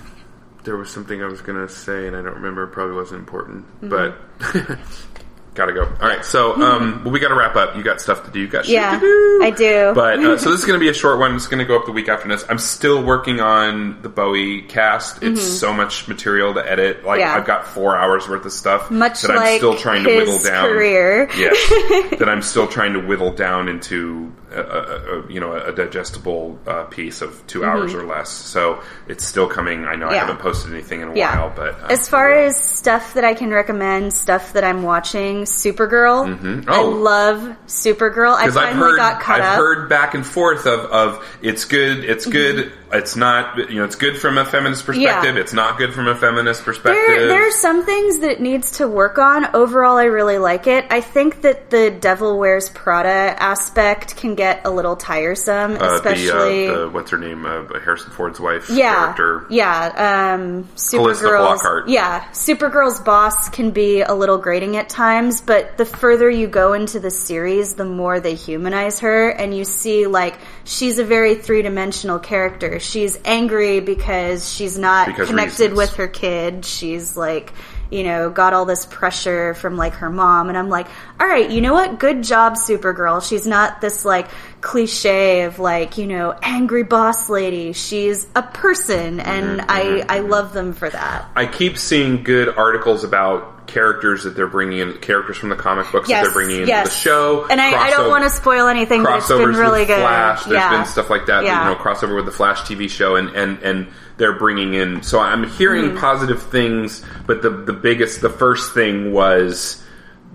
there 0.65 0.77
was 0.77 0.91
something 0.91 1.23
I 1.23 1.27
was 1.27 1.41
gonna 1.41 1.69
say, 1.69 2.07
and 2.07 2.17
I 2.17 2.23
don't 2.23 2.35
remember. 2.35 2.65
It 2.65 2.69
probably 2.69 2.95
wasn't 2.97 3.21
important, 3.21 3.65
Mm-hmm. 3.83 3.89
but 3.89 4.79
gotta 5.55 5.73
go. 5.75 5.83
All 5.85 6.09
right. 6.09 6.25
So, 6.25 6.55
um, 6.63 7.03
well, 7.05 7.13
we 7.13 7.21
gotta 7.21 7.35
wrap 7.35 7.57
up. 7.57 7.77
You 7.77 7.83
got 7.83 8.01
stuff 8.01 8.25
to 8.25 8.31
do. 8.31 8.41
You 8.41 8.49
got 8.49 8.65
shit 8.65 8.75
Yeah, 8.75 8.95
to 8.95 9.01
do. 9.01 9.41
I 9.43 9.51
do. 9.51 9.93
But 9.95 10.19
uh, 10.21 10.39
so 10.39 10.51
this 10.53 10.61
is 10.61 10.67
going 10.67 10.79
to 10.79 10.83
be 10.83 10.89
a 10.89 10.95
short 10.95 11.19
one. 11.19 11.35
It's 11.35 11.47
going 11.49 11.59
to 11.59 11.65
go 11.65 11.77
up 11.79 11.85
the 11.85 11.93
week 11.93 12.09
after 12.09 12.29
this. 12.29 12.45
I'm 12.49 12.59
still 12.59 13.03
working 13.05 13.41
on 13.41 14.01
the 14.03 14.09
Bowie 14.09 14.63
cast. 14.63 15.23
It's 15.23 15.43
so 15.43 15.73
much 15.73 16.07
material 16.09 16.55
to 16.55 16.71
edit. 16.71 17.05
Like 17.05 17.21
Mm-hmm. 17.21 17.21
Yeah. 17.21 17.37
I've 17.37 17.45
got 17.47 17.67
four 17.67 17.97
hours 17.97 18.29
worth 18.29 18.45
of 18.47 18.53
stuff 18.53 18.91
Much 18.91 19.21
that 19.23 19.33
I'm 19.33 19.37
like 19.39 19.59
still 19.59 19.77
trying 19.77 20.05
to 20.05 20.17
whittle 20.17 20.39
down. 20.39 20.69
career. 20.69 21.29
Yes, 21.37 22.19
that 22.19 22.29
I'm 22.29 22.41
still 22.43 22.67
trying 22.69 22.93
to 22.95 23.01
whittle 23.01 23.33
down 23.33 23.69
into 23.69 24.33
a, 24.61 25.21
a, 25.27 25.33
you 25.33 25.41
know 25.41 25.53
a 25.55 25.73
digestible 25.73 26.59
uh, 26.67 26.85
piece 26.85 27.23
of 27.23 27.47
2 27.47 27.65
hours 27.65 27.95
or 27.95 28.05
less. 28.05 28.29
So 28.31 28.83
it's 29.09 29.25
still 29.25 29.49
coming. 29.49 29.85
I 29.85 29.95
know 29.97 30.07
I 30.09 30.13
Mm-hmm. 30.13 30.27
Haven't 30.29 30.39
posted 30.43 30.73
anything 30.73 31.01
in 31.01 31.09
a 31.09 31.15
Yeah. 31.17 31.37
while, 31.39 31.53
but 31.57 31.81
uh, 31.83 31.87
As 31.91 32.09
far 32.09 32.31
as 32.33 32.57
stuff 32.57 33.15
that 33.15 33.25
I 33.25 33.35
can 33.35 33.51
recommend, 33.51 34.13
stuff 34.13 34.53
that 34.53 34.63
I'm 34.65 34.83
watching, 34.83 35.43
Supergirl. 35.45 36.69
I 36.69 36.79
Oh. 36.81 36.89
love 36.91 37.57
Supergirl. 37.67 38.35
I 38.35 38.49
finally 38.51 38.69
I've 38.71 38.77
heard 38.77 38.97
got 38.97 39.21
caught 39.23 39.41
I've 39.41 39.53
up. 39.53 39.57
heard 39.57 39.89
back 39.89 40.15
and 40.15 40.25
forth 40.27 40.67
of, 40.67 40.81
of 40.91 41.25
it's 41.43 41.65
good, 41.65 42.05
it's 42.05 42.27
good, 42.27 42.73
it's 42.93 43.17
not. 43.17 43.57
You 43.71 43.79
know, 43.79 43.85
it's 43.85 43.97
good 43.97 44.19
from 44.19 44.37
a 44.39 44.45
feminist 44.45 44.85
perspective. 44.85 45.35
Yeah. 45.35 45.41
It's 45.41 45.53
not 45.55 45.79
good 45.79 45.95
from 45.95 46.09
a 46.09 46.15
feminist 46.15 46.63
perspective. 46.65 47.03
There, 47.07 47.27
there 47.29 47.49
are 47.49 47.51
some 47.53 47.85
things 47.87 48.19
that 48.21 48.31
it 48.33 48.41
needs 48.41 48.73
to 48.73 48.87
work 48.89 49.19
on. 49.19 49.55
Overall, 49.57 49.97
I 49.97 50.05
really 50.05 50.39
like 50.39 50.67
it. 50.67 50.85
I 50.91 51.01
think 51.01 51.43
that 51.43 51.71
the 51.71 51.91
Devil 51.91 52.39
Wears 52.39 52.69
Prada 52.69 53.09
aspect 53.43 54.17
can 54.17 54.35
get 54.35 54.42
a 54.65 54.71
little 54.71 54.97
tiresome, 54.97 55.77
Uh, 55.81 55.95
especially. 55.97 56.67
the, 56.69 56.75
uh, 56.75 56.79
the 56.81 56.89
what's 56.91 57.11
her 57.11 57.19
name? 57.19 57.45
Uh, 57.47 57.65
Harrison 57.81 58.11
Ford's 58.11 58.39
wife 58.41 58.69
yeah, 58.71 59.15
character. 59.15 59.47
yeah. 59.51 60.35
Um, 60.35 60.65
Supergirl's 60.77 61.89
yeah, 61.89 62.25
Supergirl's 62.33 63.01
boss 63.01 63.49
can 63.49 63.71
be 63.71 64.03
a 64.03 64.15
little 64.15 64.39
grating 64.39 64.77
at 64.77 64.89
times, 64.89 65.41
but 65.41 65.77
the 65.79 65.85
further 65.85 66.29
you 66.31 66.47
go 66.49 66.73
into 66.73 67.01
the 67.01 67.11
series, 67.11 67.75
the 67.75 67.85
more 67.85 68.21
they 68.21 68.35
humanize 68.35 69.01
her, 69.01 69.29
and 69.31 69.57
you 69.57 69.65
see 69.65 70.07
like 70.07 70.37
she's 70.65 70.99
a 70.99 71.05
very 71.05 71.35
three 71.35 71.63
dimensional 71.63 72.19
character. 72.19 72.81
She's 72.81 73.19
angry 73.25 73.81
because 73.81 74.53
she's 74.53 74.79
not 74.79 75.07
Because 75.09 75.29
connected 75.29 75.73
reasons. 75.73 75.77
with 75.79 75.95
her 75.97 76.09
kid. 76.09 76.65
She's 76.65 77.17
like. 77.17 77.53
You 77.93 78.05
know, 78.05 78.31
got 78.31 78.53
all 78.55 78.65
this 78.65 78.87
pressure 78.87 79.55
from 79.55 79.77
like 79.77 79.95
her 79.95 80.11
mom, 80.11 80.49
and 80.49 80.59
I'm 80.59 80.69
like, 80.69 80.89
all 81.21 81.27
right, 81.27 81.51
you 81.51 81.61
know 81.61 81.73
what? 81.73 81.99
Good 81.99 82.23
job, 82.25 82.55
Supergirl. 82.55 83.27
She's 83.27 83.47
not 83.47 83.81
this 83.81 84.05
like 84.05 84.29
cliche 84.61 85.43
of 85.43 85.59
like, 85.59 85.99
you 85.99 86.07
know, 86.07 86.35
angry 86.43 86.83
boss 86.83 87.29
lady. 87.29 87.73
She's 87.73 88.27
a 88.35 88.43
person, 88.43 89.21
and 89.21 89.53
Mm-hmm, 89.53 89.71
I 89.71 90.05
I 90.09 90.21
love 90.21 90.53
them 90.53 90.73
for 90.73 90.89
that. 90.89 91.31
I 91.35 91.47
keep 91.47 91.79
seeing 91.79 92.23
good 92.23 92.49
articles 92.49 93.05
about 93.05 93.67
characters 93.67 94.25
that 94.25 94.31
they're 94.31 94.47
bringing 94.47 94.79
in, 94.79 94.99
characters 94.99 95.37
from 95.37 95.49
the 95.49 95.57
comic 95.57 95.91
books 95.93 96.09
that 96.09 96.23
they're 96.23 96.33
bringing 96.33 96.57
into 96.57 96.69
yes. 96.69 96.89
the 96.89 96.95
show. 96.95 97.47
And 97.49 97.61
I, 97.61 97.71
I 97.71 97.91
don't 97.91 98.11
want 98.11 98.25
to 98.25 98.31
spoil 98.31 98.67
anything, 98.67 99.03
but 99.03 99.19
it's 99.19 99.29
been 99.29 99.51
really 99.51 99.85
good. 99.85 100.01
Flash. 100.01 100.45
There's 100.45 100.57
yeah. 100.57 100.77
been 100.77 100.87
stuff 100.87 101.11
like 101.11 101.27
that. 101.27 101.45
Yeah. 101.45 101.69
You 101.69 101.75
know, 101.75 101.81
crossover 101.81 102.17
with 102.17 102.27
the 102.27 102.33
Flash 102.33 102.61
TV 102.63 102.89
show, 102.89 103.17
and 103.17 103.31
and 103.31 103.63
and 103.63 103.89
they're 104.17 104.39
bringing 104.39 104.75
in. 104.75 105.03
So 105.03 105.19
I'm 105.21 105.49
hearing 105.49 105.87
Mm-hmm. 105.91 105.99
positive 105.99 106.43
things, 106.43 107.05
but 107.27 107.43
the 107.43 107.51
the 107.51 107.73
biggest, 107.73 108.21
the 108.21 108.31
first 108.31 108.75
thing 108.75 109.13
was. 109.13 109.79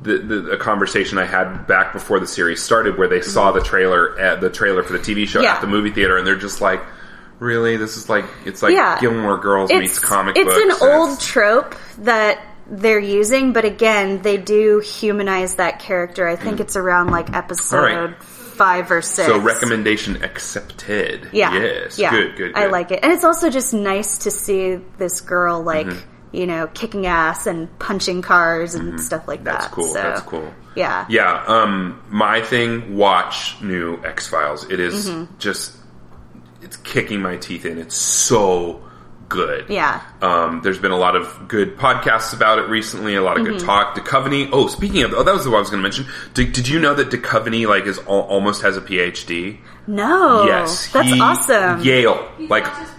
The, 0.04 0.20
the, 0.20 0.52
a 0.52 0.58
conversation 0.58 1.18
I 1.18 1.26
had 1.26 1.66
back 1.66 1.92
before 1.92 2.20
the 2.20 2.28
series 2.28 2.62
started, 2.62 3.00
where 3.00 3.08
they 3.08 3.22
saw 3.22 3.52
the 3.52 3.62
trailer 3.62 4.18
at 4.20 4.42
the 4.42 4.50
trailer 4.52 4.84
for 4.84 4.94
the 4.94 5.00
TV 5.00 5.28
show 5.28 5.40
Mm-hmm. 5.40 5.44
Yeah. 5.46 5.56
at 5.56 5.62
the 5.62 5.66
movie 5.68 5.90
theater, 5.90 6.18
and 6.18 6.26
they're 6.26 6.36
just 6.36 6.62
like, 6.62 6.82
"Really? 7.40 7.78
This 7.78 7.98
is 7.98 8.08
like 8.08 8.26
it's 8.46 8.62
like 8.62 8.74
Yeah. 8.74 9.00
Gilmore 9.02 9.40
Girls 9.40 9.72
meets 9.72 9.98
comic 9.98 10.38
it's 10.38 10.46
books." 10.46 10.56
an 10.64 10.70
and 10.70 10.82
old 10.94 11.10
it's- 11.14 11.26
trope 11.26 11.74
that 12.04 12.40
they're 12.70 13.00
using, 13.00 13.54
but 13.54 13.66
again, 13.66 14.22
they 14.22 14.38
do 14.38 14.80
humanize 14.86 15.56
that 15.56 15.80
character. 15.80 16.28
I 16.28 16.36
think 16.36 16.60
it's 16.60 16.76
around 16.76 17.10
like 17.10 17.36
episode 17.36 17.78
Mm. 17.78 18.06
Right. 18.12 18.16
Five 18.58 18.92
or 18.92 19.02
six. 19.02 19.28
So 19.28 19.38
recommendation 19.40 20.24
accepted. 20.24 21.30
Yeah. 21.32 21.54
Yes. 21.54 21.98
Yeah. 22.00 22.12
Good. 22.12 22.36
Good. 22.36 22.56
I 22.56 22.66
like 22.68 22.92
it. 22.92 23.00
And 23.04 23.12
it's 23.14 23.24
also 23.24 23.50
just 23.50 23.74
nice 23.74 24.20
to 24.20 24.32
see 24.32 24.76
this 24.98 25.22
girl, 25.22 25.62
like, 25.62 25.88
Mm-hmm. 25.88 26.36
you 26.36 26.48
know, 26.48 26.68
kicking 26.68 27.06
ass 27.06 27.48
and 27.48 27.68
punching 27.80 28.22
cars 28.22 28.76
and 28.76 29.00
stuff 29.00 29.28
like 29.28 29.40
Mm-hmm. 29.40 29.46
That's 29.46 29.68
cool. 29.68 29.88
So, 29.88 29.94
That's 29.94 30.22
cool. 30.22 30.54
Yeah. 30.76 31.06
Yeah, 31.10 31.44
um, 31.48 32.04
my 32.10 32.42
thing, 32.42 32.98
watch 32.98 33.56
new 33.62 34.00
X 34.04 34.28
Files. 34.28 34.70
It 34.70 34.80
is 34.80 35.10
Mm-hmm. 35.10 35.38
just, 35.40 35.76
it's 36.62 36.78
kicking 36.78 37.22
my 37.22 37.38
teeth 37.38 37.66
in. 37.66 37.78
It's 37.78 37.96
so 37.96 38.84
good. 39.30 39.70
Yeah. 39.70 40.02
Um, 40.22 40.62
there's 40.64 40.80
been 40.80 40.92
a 40.92 40.98
lot 40.98 41.16
of 41.16 41.48
good 41.48 41.78
podcasts 41.78 42.34
about 42.34 42.60
it 42.60 42.70
recently, 42.70 43.16
a 43.16 43.22
lot 43.22 43.38
of 43.38 43.44
Mm-hmm. 43.46 43.58
good 43.58 43.66
talk. 43.66 43.96
Duchovny, 43.96 44.50
oh, 44.52 44.68
speaking 44.68 45.04
of, 45.04 45.14
oh, 45.14 45.24
that 45.24 45.34
was 45.34 45.44
the 45.44 45.50
one 45.52 45.58
I 45.58 45.62
was 45.62 45.70
going 45.70 45.82
to 45.82 45.84
mention. 45.84 46.06
Did, 46.34 46.54
did 46.54 46.68
you 46.68 46.80
know 46.80 46.94
that 46.94 47.10
Duchovny, 47.10 47.68
like, 47.68 47.86
is 47.86 47.98
al- 48.00 48.22
almost 48.22 48.62
has 48.62 48.78
a 48.78 48.82
PhD? 48.82 49.58
No. 49.88 50.46
yes. 50.46 50.92
That's 50.92 51.08
he- 51.10 51.20
awesome. 51.20 51.82
Yale. 51.82 52.30
He's 52.38 52.50
like, 52.50 52.64
not 52.66 52.74
just 52.80 52.92
pretty. 52.92 52.97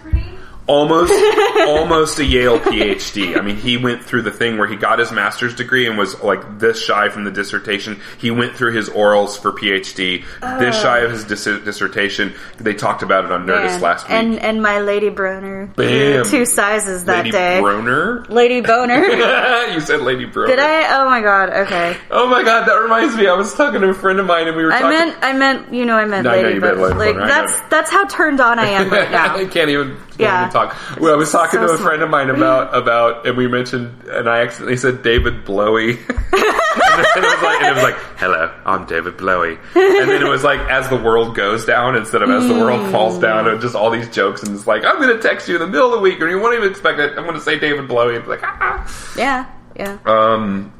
Almost 0.69 1.11
almost 1.67 2.19
a 2.19 2.25
Yale 2.25 2.59
PhD. 2.59 3.37
I 3.37 3.41
mean, 3.41 3.57
he 3.57 3.75
went 3.77 4.03
through 4.03 4.21
the 4.21 4.31
thing 4.31 4.57
where 4.57 4.67
he 4.67 4.75
got 4.75 4.99
his 4.99 5.11
master's 5.11 5.55
degree 5.55 5.87
and 5.87 5.97
was 5.97 6.21
like 6.23 6.59
this 6.59 6.81
shy 6.81 7.09
from 7.09 7.23
the 7.25 7.31
dissertation. 7.31 7.99
He 8.19 8.31
went 8.31 8.55
through 8.55 8.73
his 8.73 8.89
orals 8.89 9.39
for 9.41 9.51
PhD, 9.51 10.23
this 10.59 10.75
oh. 10.77 10.81
shy 10.81 10.99
of 10.99 11.11
his 11.11 11.25
dis- 11.25 11.43
dissertation. 11.65 12.33
They 12.57 12.73
talked 12.73 13.03
about 13.03 13.25
it 13.25 13.31
on 13.31 13.45
Nerdist 13.45 13.71
Man. 13.71 13.81
last 13.81 14.03
week. 14.07 14.11
And 14.11 14.39
and 14.39 14.61
my 14.61 14.79
Lady 14.79 15.09
Broner. 15.09 15.75
Bam. 15.75 16.25
Two 16.25 16.45
sizes 16.45 17.05
that 17.05 17.17
Lady 17.25 17.31
day. 17.31 17.59
Broner. 17.61 18.29
Lady 18.29 18.61
Boner. 18.61 19.05
you 19.73 19.79
said 19.81 20.01
Lady 20.01 20.25
Broner. 20.25 20.47
Did 20.47 20.59
I? 20.59 21.01
Oh 21.01 21.05
my 21.09 21.21
god. 21.21 21.49
Okay. 21.49 21.97
Oh 22.11 22.27
my 22.29 22.43
god, 22.43 22.67
that 22.67 22.75
reminds 22.75 23.15
me. 23.15 23.27
I 23.27 23.33
was 23.33 23.53
talking 23.55 23.81
to 23.81 23.89
a 23.89 23.93
friend 23.93 24.19
of 24.19 24.25
mine 24.27 24.47
and 24.47 24.55
we 24.55 24.63
were 24.63 24.71
I 24.71 24.81
talking. 24.81 24.97
meant. 24.97 25.17
I 25.23 25.33
meant. 25.33 25.73
You 25.73 25.85
know. 25.85 25.95
I 25.97 26.05
meant 26.05 26.23
No, 26.25 26.31
Lady 26.31 26.55
you 26.55 26.61
meant 26.61 26.77
Boner. 26.77 26.95
Lady 26.95 27.13
Like 27.13 27.15
Boner, 27.15 27.27
that's 27.27 27.59
that's 27.69 27.89
how 27.91 28.05
turned 28.05 28.39
on 28.39 28.59
I 28.59 28.67
am 28.67 28.89
right 28.89 29.09
now. 29.11 29.35
I 29.35 29.45
can't 29.45 29.69
even, 29.69 29.95
can't 29.97 30.19
Yeah. 30.19 30.41
even 30.41 30.51
talk. 30.67 30.99
Well, 30.99 31.13
I 31.13 31.17
was 31.17 31.31
talking 31.31 31.59
So 31.59 31.67
to 31.67 31.73
a 31.73 31.77
smart. 31.77 31.89
friend 31.89 32.01
of 32.03 32.09
mine 32.09 32.29
about 32.29 32.75
about, 32.75 33.25
and 33.27 33.37
we 33.37 33.47
mentioned, 33.47 34.03
and 34.07 34.29
I 34.29 34.41
accidentally 34.41 34.77
said 34.77 35.01
David 35.03 35.45
Blowy, 35.45 35.91
and, 35.99 35.99
it 36.01 37.15
was 37.15 37.43
like, 37.43 37.61
and 37.61 37.67
it 37.67 37.73
was 37.75 37.83
like, 37.83 37.95
"Hello, 38.17 38.53
I'm 38.65 38.85
David 38.85 39.17
Blowy," 39.17 39.53
and 39.75 40.09
then 40.09 40.21
it 40.21 40.29
was 40.29 40.43
like, 40.43 40.59
as 40.69 40.87
the 40.89 40.95
world 40.97 41.35
goes 41.35 41.65
down 41.65 41.95
instead 41.95 42.21
of 42.21 42.29
as 42.29 42.47
the 42.47 42.53
world 42.55 42.91
falls 42.91 43.19
down, 43.19 43.47
and 43.47 43.59
just 43.61 43.75
all 43.75 43.89
these 43.91 44.09
jokes, 44.09 44.43
and 44.43 44.55
it's 44.55 44.67
like, 44.67 44.83
I'm 44.85 44.97
going 45.01 45.15
to 45.15 45.21
text 45.21 45.47
you 45.47 45.55
in 45.55 45.61
the 45.61 45.67
middle 45.67 45.87
of 45.87 45.93
the 45.93 45.99
week, 46.01 46.19
and 46.19 46.29
you 46.29 46.39
won't 46.39 46.55
even 46.55 46.69
expect 46.69 46.99
it. 46.99 47.17
I'm 47.17 47.23
going 47.23 47.35
to 47.35 47.41
say 47.41 47.57
David 47.59 47.87
Blowy, 47.87 48.15
and 48.15 48.19
it's 48.19 48.27
like, 48.29 48.43
ah. 48.43 49.13
Yeah. 49.17 49.45
Yeah. 49.75 49.97
um, 50.05 50.73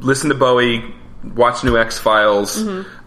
listen 0.00 0.30
to 0.30 0.34
Bowie, 0.34 0.94
watch 1.34 1.64
new 1.64 1.76
X 1.78 1.98
Files. 1.98 2.58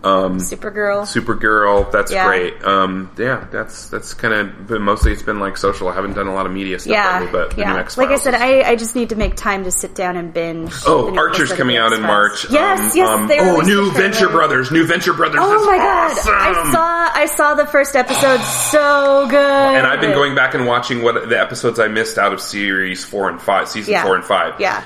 Um, 0.03 0.38
Supergirl. 0.38 1.01
Supergirl, 1.03 1.91
that's 1.91 2.11
Yeah. 2.11 2.28
great. 2.28 2.63
Um, 2.63 3.09
yeah, 3.18 3.45
that's 3.51 3.89
that's 3.89 4.13
kind 4.13 4.34
of. 4.34 4.68
But 4.68 4.80
mostly, 4.80 5.11
it's 5.11 5.24
been 5.24 5.39
like 5.39 5.57
social. 5.57 5.89
I 5.89 5.93
haven't 5.95 6.13
done 6.13 6.28
a 6.28 6.34
lot 6.34 6.45
of 6.45 6.51
media 6.51 6.80
stuff 6.80 6.91
yeah. 6.93 7.20
lately, 7.20 7.32
but 7.32 7.49
the 7.51 7.55
new 7.57 7.61
yeah. 7.63 7.88
Like 7.97 8.09
I 8.09 8.18
said, 8.18 8.34
I, 8.36 8.61
I 8.61 8.76
just 8.76 8.95
need 8.95 9.09
to 9.09 9.15
make 9.15 9.36
time 9.36 9.63
to 9.65 9.72
sit 9.72 9.95
down 9.95 10.15
and 10.15 10.34
binge. 10.34 10.72
Oh, 10.86 11.15
Archer's 11.18 11.51
coming 11.51 11.78
out 11.78 11.93
in 11.93 12.01
March. 12.01 12.49
Yes, 12.49 12.80
Um, 12.91 12.97
yes. 12.97 13.09
um, 13.09 13.30
oh, 13.39 13.61
new. 13.61 13.91
Venture 13.91 14.30
Brothers. 14.30 14.72
New 14.72 14.86
Venture 14.86 15.13
Brothers. 15.13 15.39
Oh 15.43 15.65
my 15.65 15.78
god! 15.78 16.11
awesome. 16.11 16.34
I 16.36 16.72
saw 16.72 17.20
I 17.22 17.26
saw 17.26 17.53
the 17.55 17.65
first 17.65 17.95
episode. 17.95 18.39
So 18.41 19.28
good. 19.30 19.36
And 19.39 19.86
I've 19.88 19.99
been 19.99 20.13
going 20.13 20.36
back 20.36 20.53
and 20.53 20.65
watching 20.68 21.01
what 21.01 21.28
the 21.28 21.39
episodes 21.39 21.80
I 21.80 21.88
missed 21.88 22.18
out 22.18 22.34
of 22.34 22.39
series 22.39 23.03
four 23.03 23.30
and 23.30 23.41
five, 23.41 23.68
season 23.68 23.93
Yeah. 23.93 24.03
four 24.03 24.15
and 24.15 24.24
five. 24.24 24.59
Yeah. 24.59 24.84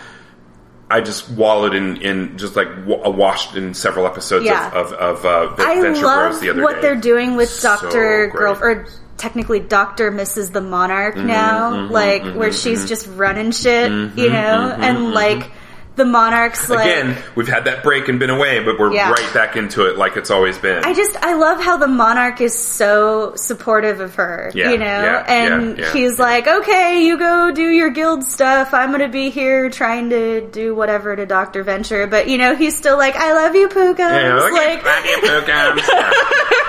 I 0.91 1.01
just 1.01 1.29
wallowed 1.29 1.73
in, 1.73 1.97
in 2.01 2.37
just 2.37 2.55
like 2.55 2.67
w- 2.69 3.01
uh, 3.01 3.09
washed 3.09 3.55
in 3.55 3.73
several 3.73 4.05
episodes 4.05 4.45
Yeah. 4.45 4.67
of 4.67 4.91
of, 4.93 5.25
of 5.25 5.57
uh, 5.59 5.63
I 5.63 5.81
Venture 5.81 6.05
love 6.05 6.31
Bros 6.31 6.41
the 6.41 6.49
other 6.51 6.61
what 6.61 6.75
day. 6.75 6.81
they're 6.81 6.95
doing 6.95 7.35
with 7.35 7.61
Doctor. 7.61 8.27
Girl 8.27 8.57
or 8.61 8.85
technically 9.17 9.59
Doctor 9.59 10.11
Mrs. 10.11 10.51
the 10.51 10.61
Monarch 10.61 11.15
Mm-hmm, 11.15 11.27
now, 11.27 11.71
mm-hmm, 11.73 11.93
like 11.93 12.23
where 12.23 12.49
mm-hmm, 12.49 12.51
she's 12.51 12.79
mm-hmm. 12.79 12.87
just 12.87 13.07
running 13.15 13.51
shit, 13.51 13.91
you 14.17 14.29
know, 14.29 14.75
and 14.79 15.11
like 15.13 15.51
the 15.95 16.05
Monarch's 16.05 16.69
like. 16.69 16.85
Again, 16.85 17.17
we've 17.35 17.47
had 17.49 17.65
that 17.65 17.83
break 17.83 18.07
and 18.07 18.17
been 18.17 18.29
away, 18.29 18.63
but 18.63 18.79
we're 18.79 18.93
Yeah. 18.93 19.11
right 19.11 19.33
back 19.33 19.55
into 19.57 19.87
it 19.87 19.97
like 19.97 20.15
it's 20.15 20.31
always 20.31 20.57
been. 20.57 20.85
I 20.85 20.93
just 20.93 21.17
I 21.23 21.33
love 21.33 21.61
how 21.61 21.75
the 21.77 21.87
monarch 21.87 22.39
is 22.39 22.57
so 22.57 23.33
supportive 23.35 23.99
of 23.99 24.15
her, 24.15 24.51
Yeah, 24.53 24.69
you 24.71 24.77
know, 24.77 24.85
yeah, 24.85 25.25
and 25.27 25.77
he's 25.93 26.17
like, 26.17 26.47
"Okay, 26.47 27.03
you 27.03 27.17
go 27.17 27.51
do 27.51 27.67
your 27.69 27.89
guild 27.89 28.23
stuff. 28.23 28.73
I'm 28.73 28.91
gonna 28.91 29.09
be 29.09 29.29
here 29.31 29.69
trying 29.69 30.09
to 30.11 30.41
do 30.41 30.73
whatever 30.75 31.15
to 31.15 31.25
Doctor 31.25 31.61
Venture." 31.63 32.07
But 32.07 32.29
you 32.29 32.37
know, 32.37 32.55
he's 32.55 32.77
still 32.77 32.97
like, 32.97 33.15
"I 33.17 33.33
love 33.33 33.55
you, 33.55 33.67
Puka." 33.67 34.01
Yeah, 34.01 34.35
like, 34.35 34.79
at 34.79 34.83
Maggie 34.85 35.27
Pookums. 35.27 35.89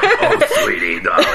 oh, 0.04 0.62
sweetie, 0.64 1.00
darling. 1.00 1.26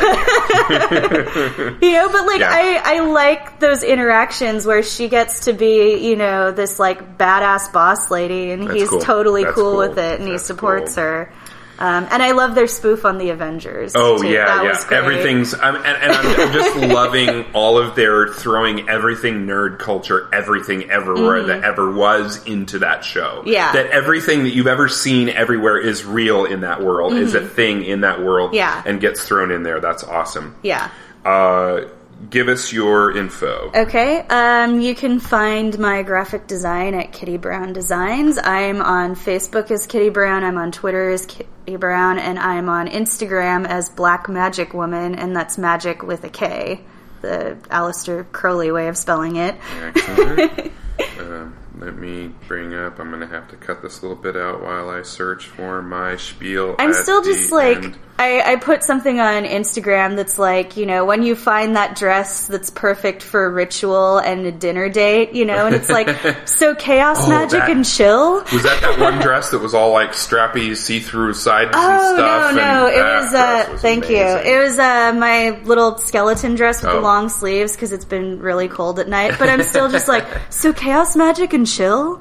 you 1.81 1.91
know, 1.93 2.09
but 2.11 2.25
like. 2.25 2.41
I 2.41 2.77
I 2.83 2.99
like 3.01 3.59
those 3.59 3.83
interactions 3.83 4.65
where 4.65 4.81
she 4.83 5.07
gets 5.09 5.41
to 5.41 5.53
be, 5.53 6.07
you 6.07 6.15
know, 6.15 6.51
this 6.51 6.79
like 6.79 7.17
badass 7.17 7.71
boss 7.77 8.09
lady, 8.09 8.49
and 8.49 8.63
That's 8.63 8.73
he's 8.73 8.89
cool. 8.89 8.99
totally 9.01 9.43
That's 9.43 9.53
cool, 9.53 9.71
cool. 9.73 9.77
with 9.77 9.99
it, 9.99 10.19
and 10.19 10.27
he 10.27 10.39
supports 10.39 10.95
cool. 10.95 11.03
her. 11.03 11.33
Um, 11.79 12.07
and 12.09 12.23
I 12.23 12.31
love 12.31 12.55
their 12.55 12.65
spoof 12.65 13.05
on 13.05 13.19
the 13.19 13.29
Avengers. 13.29 13.93
Oh 13.95 14.17
too. 14.19 14.29
yeah, 14.29 14.45
That 14.45 14.63
yeah. 14.63 14.69
was 14.69 14.83
great. 14.85 14.97
Everything's. 14.97 15.53
I'm, 15.53 15.75
and, 15.75 15.85
and 15.85 16.11
I'm, 16.11 16.39
I'm 16.47 16.51
just 16.51 16.75
loving 16.91 17.45
all 17.53 17.77
of 17.77 17.93
their 17.93 18.29
throwing 18.33 18.89
everything 18.89 19.45
nerd 19.45 19.77
culture, 19.77 20.27
everything 20.33 20.89
everywhere 20.89 21.43
that 21.43 21.63
ever 21.63 21.91
was 21.93 22.43
into 22.47 22.79
that 22.79 23.05
show. 23.05 23.41
Mm-hmm. 23.41 23.49
Yeah. 23.49 23.73
That 23.73 23.91
everything 23.91 24.45
that 24.45 24.55
you've 24.55 24.65
ever 24.65 24.89
seen 24.89 25.29
everywhere 25.29 25.77
is 25.77 26.03
real 26.03 26.45
in 26.45 26.61
that 26.61 26.81
world, 26.81 27.13
is 27.13 27.35
a 27.35 27.47
thing 27.47 27.83
in 27.83 28.01
that 28.01 28.21
world. 28.21 28.47
Mm-hmm. 28.47 28.55
Yeah. 28.55 28.81
And 28.83 28.99
gets 28.99 29.23
thrown 29.27 29.51
in 29.51 29.61
there. 29.61 29.79
That's 29.79 30.03
awesome. 30.03 30.55
Yeah. 30.63 30.89
Uh, 31.23 31.81
give 32.29 32.47
us 32.47 32.73
your 32.73 33.15
info. 33.15 33.71
Okay, 33.73 34.19
um, 34.29 34.79
you 34.81 34.95
can 34.95 35.19
find 35.19 35.77
my 35.79 36.03
graphic 36.03 36.47
design 36.47 36.93
at 36.93 37.13
Kitty 37.13 37.37
Brown 37.37 37.73
Designs. 37.73 38.37
I'm 38.37 38.81
on 38.81 39.15
Facebook 39.15 39.71
as 39.71 39.87
Kitty 39.87 40.09
Brown, 40.09 40.43
I'm 40.43 40.57
on 40.57 40.71
Twitter 40.71 41.09
as 41.09 41.25
Kitty 41.25 41.75
Brown, 41.77 42.19
and 42.19 42.39
I'm 42.39 42.69
on 42.69 42.87
Instagram 42.87 43.67
as 43.67 43.89
Black 43.89 44.29
Magic 44.29 44.73
Woman, 44.73 45.15
and 45.15 45.35
that's 45.35 45.57
magic 45.57 46.03
with 46.03 46.23
a 46.23 46.29
K, 46.29 46.81
the 47.21 47.57
Aleister 47.69 48.29
Crowley 48.31 48.71
way 48.71 48.87
of 48.87 48.97
spelling 48.97 49.35
it. 49.37 49.55
Excellent. 49.81 50.71
um, 51.19 51.55
let 51.79 51.95
me 51.95 52.31
bring 52.47 52.73
up. 52.73 52.99
I'm 52.99 53.09
going 53.09 53.21
to 53.21 53.27
have 53.27 53.47
to 53.49 53.55
cut 53.55 53.81
this 53.81 54.01
little 54.01 54.17
bit 54.17 54.35
out 54.35 54.61
while 54.61 54.89
I 54.89 55.03
search 55.03 55.45
for 55.45 55.81
my 55.81 56.17
spiel. 56.17 56.75
I'm 56.79 56.93
still 56.93 57.23
just 57.23 57.51
like 57.51 57.77
end. 57.77 57.97
I, 58.19 58.53
I 58.53 58.55
put 58.55 58.83
something 58.83 59.19
on 59.19 59.43
Instagram 59.43 60.15
that's 60.15 60.39
like, 60.39 60.75
you 60.75 60.87
know, 60.87 61.05
when 61.05 61.21
you 61.21 61.35
find 61.35 61.75
that 61.75 61.95
dress 61.95 62.47
that's 62.47 62.71
perfect 62.71 63.21
for 63.21 63.45
a 63.45 63.49
ritual 63.49 64.17
and 64.17 64.43
a 64.45 64.51
dinner 64.51 64.89
date, 64.89 65.33
you 65.33 65.45
know, 65.45 65.67
and 65.67 65.75
it's 65.75 65.87
like 65.89 66.09
so 66.47 66.73
chaos 66.73 67.17
Oh, 67.21 67.29
magic 67.29 67.59
that- 67.59 67.69
and 67.69 67.85
chill. 67.85 68.37
Was 68.51 68.63
that 68.63 68.81
that 68.81 68.99
one 68.99 69.19
dress 69.21 69.51
that 69.51 69.59
was 69.59 69.75
all 69.75 69.91
like 69.91 70.11
strappy, 70.13 70.75
see-through 70.75 71.35
sides 71.35 71.71
and 71.73 71.75
Oh 71.75 72.15
stuff? 72.15 72.55
no, 72.55 72.61
no! 72.61 72.87
and 72.87 72.95
It 72.95 73.01
was 73.03 73.33
uh, 73.35 73.67
was 73.73 73.81
thank 73.81 74.09
you. 74.09 74.17
It 74.17 74.63
was 74.63 74.79
uh, 74.79 75.13
my 75.13 75.61
little 75.65 75.97
skeleton 75.99 76.55
dress 76.55 76.81
with 76.81 76.91
Oh. 76.91 76.95
the 76.95 77.01
long 77.01 77.29
sleeves 77.29 77.73
because 77.75 77.91
it's 77.91 78.05
been 78.05 78.39
really 78.39 78.67
cold 78.67 78.97
at 78.99 79.07
night. 79.07 79.35
But 79.37 79.49
I'm 79.49 79.61
still 79.63 79.89
just 79.89 80.07
like 80.07 80.25
so 80.49 80.73
chaos 80.73 81.15
magic 81.15 81.53
and 81.53 81.67
chill. 81.67 82.19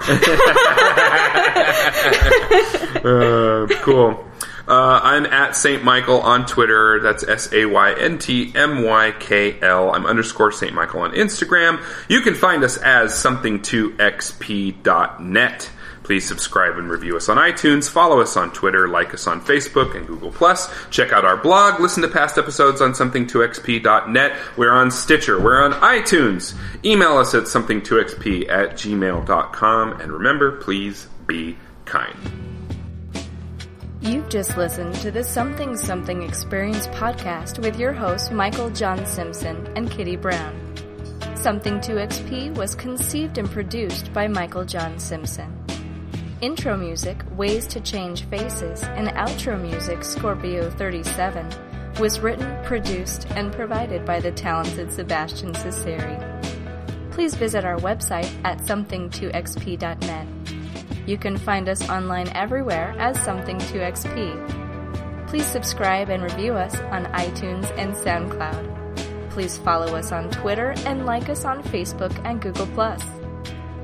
Uh, 3.05 3.67
cool. 3.83 4.26
Uh, 4.77 5.01
I'm 5.03 5.25
at 5.25 5.57
Saint 5.57 5.83
Michael 5.85 6.21
on 6.21 6.45
Twitter. 6.45 7.01
That's 7.01 7.27
S 7.27 7.51
A 7.55 7.65
Y 7.65 7.99
N 7.99 8.19
T 8.19 8.53
M 8.55 8.85
Y 8.85 9.15
K 9.19 9.59
L. 9.63 9.91
I'm 9.91 10.05
underscore 10.05 10.53
Saint 10.53 10.75
Michael 10.75 11.01
on 11.01 11.13
Instagram. 11.13 11.83
You 12.11 12.21
can 12.21 12.35
find 12.35 12.63
us 12.63 12.77
as 12.77 13.13
something2xp.net. 13.13 15.71
Please 16.03 16.29
subscribe 16.29 16.77
and 16.77 16.91
review 16.91 17.17
us 17.17 17.31
on 17.31 17.39
iTunes. 17.39 17.89
Follow 17.89 18.21
us 18.21 18.37
on 18.37 18.53
Twitter, 18.53 18.87
like 18.87 19.15
us 19.15 19.27
on 19.27 19.41
Facebook 19.41 19.97
and 19.97 20.07
Google 20.07 20.31
Plus. 20.31 20.71
Check 20.91 21.11
out 21.11 21.25
our 21.25 21.39
blog. 21.39 21.81
Listen 21.81 22.03
to 22.03 22.09
past 22.09 22.37
episodes 22.37 22.83
on 22.83 22.93
something2xp.net. 22.93 24.37
We're 24.59 24.75
on 24.75 24.91
Stitcher. 24.91 25.41
We're 25.41 25.65
on 25.65 25.73
iTunes. 25.73 26.55
Email 26.85 27.17
us 27.17 27.35
at 27.35 27.45
something2xp 27.45 28.51
at 28.51 28.73
gmail.com. 28.73 30.01
And 30.03 30.13
remember, 30.13 30.61
please 30.61 31.09
be 31.27 31.57
kind. 31.87 32.56
You've 34.07 34.29
just 34.29 34.57
listened 34.57 34.95
to 34.97 35.11
the 35.11 35.25
Something 35.25 35.77
Something 35.77 36.23
Experience 36.23 36.87
podcast 36.87 37.59
with 37.59 37.77
your 37.77 37.93
hosts 37.93 38.31
Michael 38.31 38.71
John 38.71 39.05
Simpson 39.05 39.67
and 39.75 39.91
Kitty 39.91 40.15
Brown. 40.15 40.55
Something 41.35 41.81
2XP 41.81 42.55
was 42.55 42.77
conceived 42.77 43.37
and 43.37 43.51
produced 43.51 44.13
by 44.13 44.29
Michael 44.29 44.65
John 44.65 45.01
Simpson. 45.01 45.53
Intro 46.41 46.77
music 46.77 47.21
Ways 47.37 47.67
to 47.67 47.81
Change 47.81 48.23
Faces 48.27 48.85
and 48.85 49.09
outro 49.09 49.61
music 49.61 50.05
Scorpio 50.05 50.71
37 50.71 51.51
was 51.99 52.21
written, 52.21 52.65
produced, 52.65 53.27
and 53.31 53.53
provided 53.53 54.05
by 54.05 54.21
the 54.21 54.31
talented 54.31 54.93
Sebastian 54.93 55.53
Cesari. 55.53 56.17
Please 57.11 57.35
visit 57.35 57.65
our 57.65 57.79
website 57.79 58.31
at 58.45 58.59
something2xp.net. 58.59 60.56
You 61.07 61.17
can 61.17 61.37
find 61.37 61.69
us 61.69 61.89
online 61.89 62.29
everywhere 62.31 62.95
as 62.99 63.17
Something2XP. 63.19 65.29
Please 65.29 65.47
subscribe 65.47 66.11
and 66.11 66.23
review 66.23 66.55
us 66.55 66.77
on 66.77 67.07
iTunes 67.07 67.71
and 67.79 67.95
SoundCloud. 67.95 69.31
Please 69.31 69.59
follow 69.59 69.95
us 69.95 70.13
on 70.13 70.31
Twitter 70.31 70.75
and 70.85 71.07
like 71.07 71.29
us 71.29 71.45
on 71.45 71.63
Facebook 71.63 72.13
and 72.25 72.41
Google+. 72.41 72.67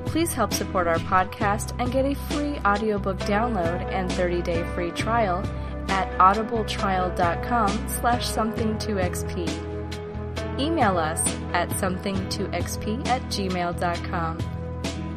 Please 0.05 0.33
help 0.33 0.53
support 0.53 0.87
our 0.87 0.99
podcast 0.99 1.79
and 1.79 1.91
get 1.91 2.05
a 2.05 2.15
free 2.31 2.59
audiobook 2.65 3.17
download 3.19 3.81
and 3.91 4.09
30-day 4.11 4.63
free 4.73 4.91
trial 4.91 5.43
at 5.89 6.09
audibletrial.com 6.17 7.87
slash 7.87 8.27
something2xp. 8.27 10.59
Email 10.59 10.97
us 10.97 11.19
at 11.53 11.69
something2xp 11.69 13.07
at 13.07 13.21
gmail.com. 13.23 14.37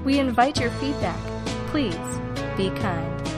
We 0.05 0.19
invite 0.19 0.61
your 0.61 0.71
feedback. 0.71 1.19
Please 1.67 2.21
be 2.57 2.71
kind. 2.71 3.36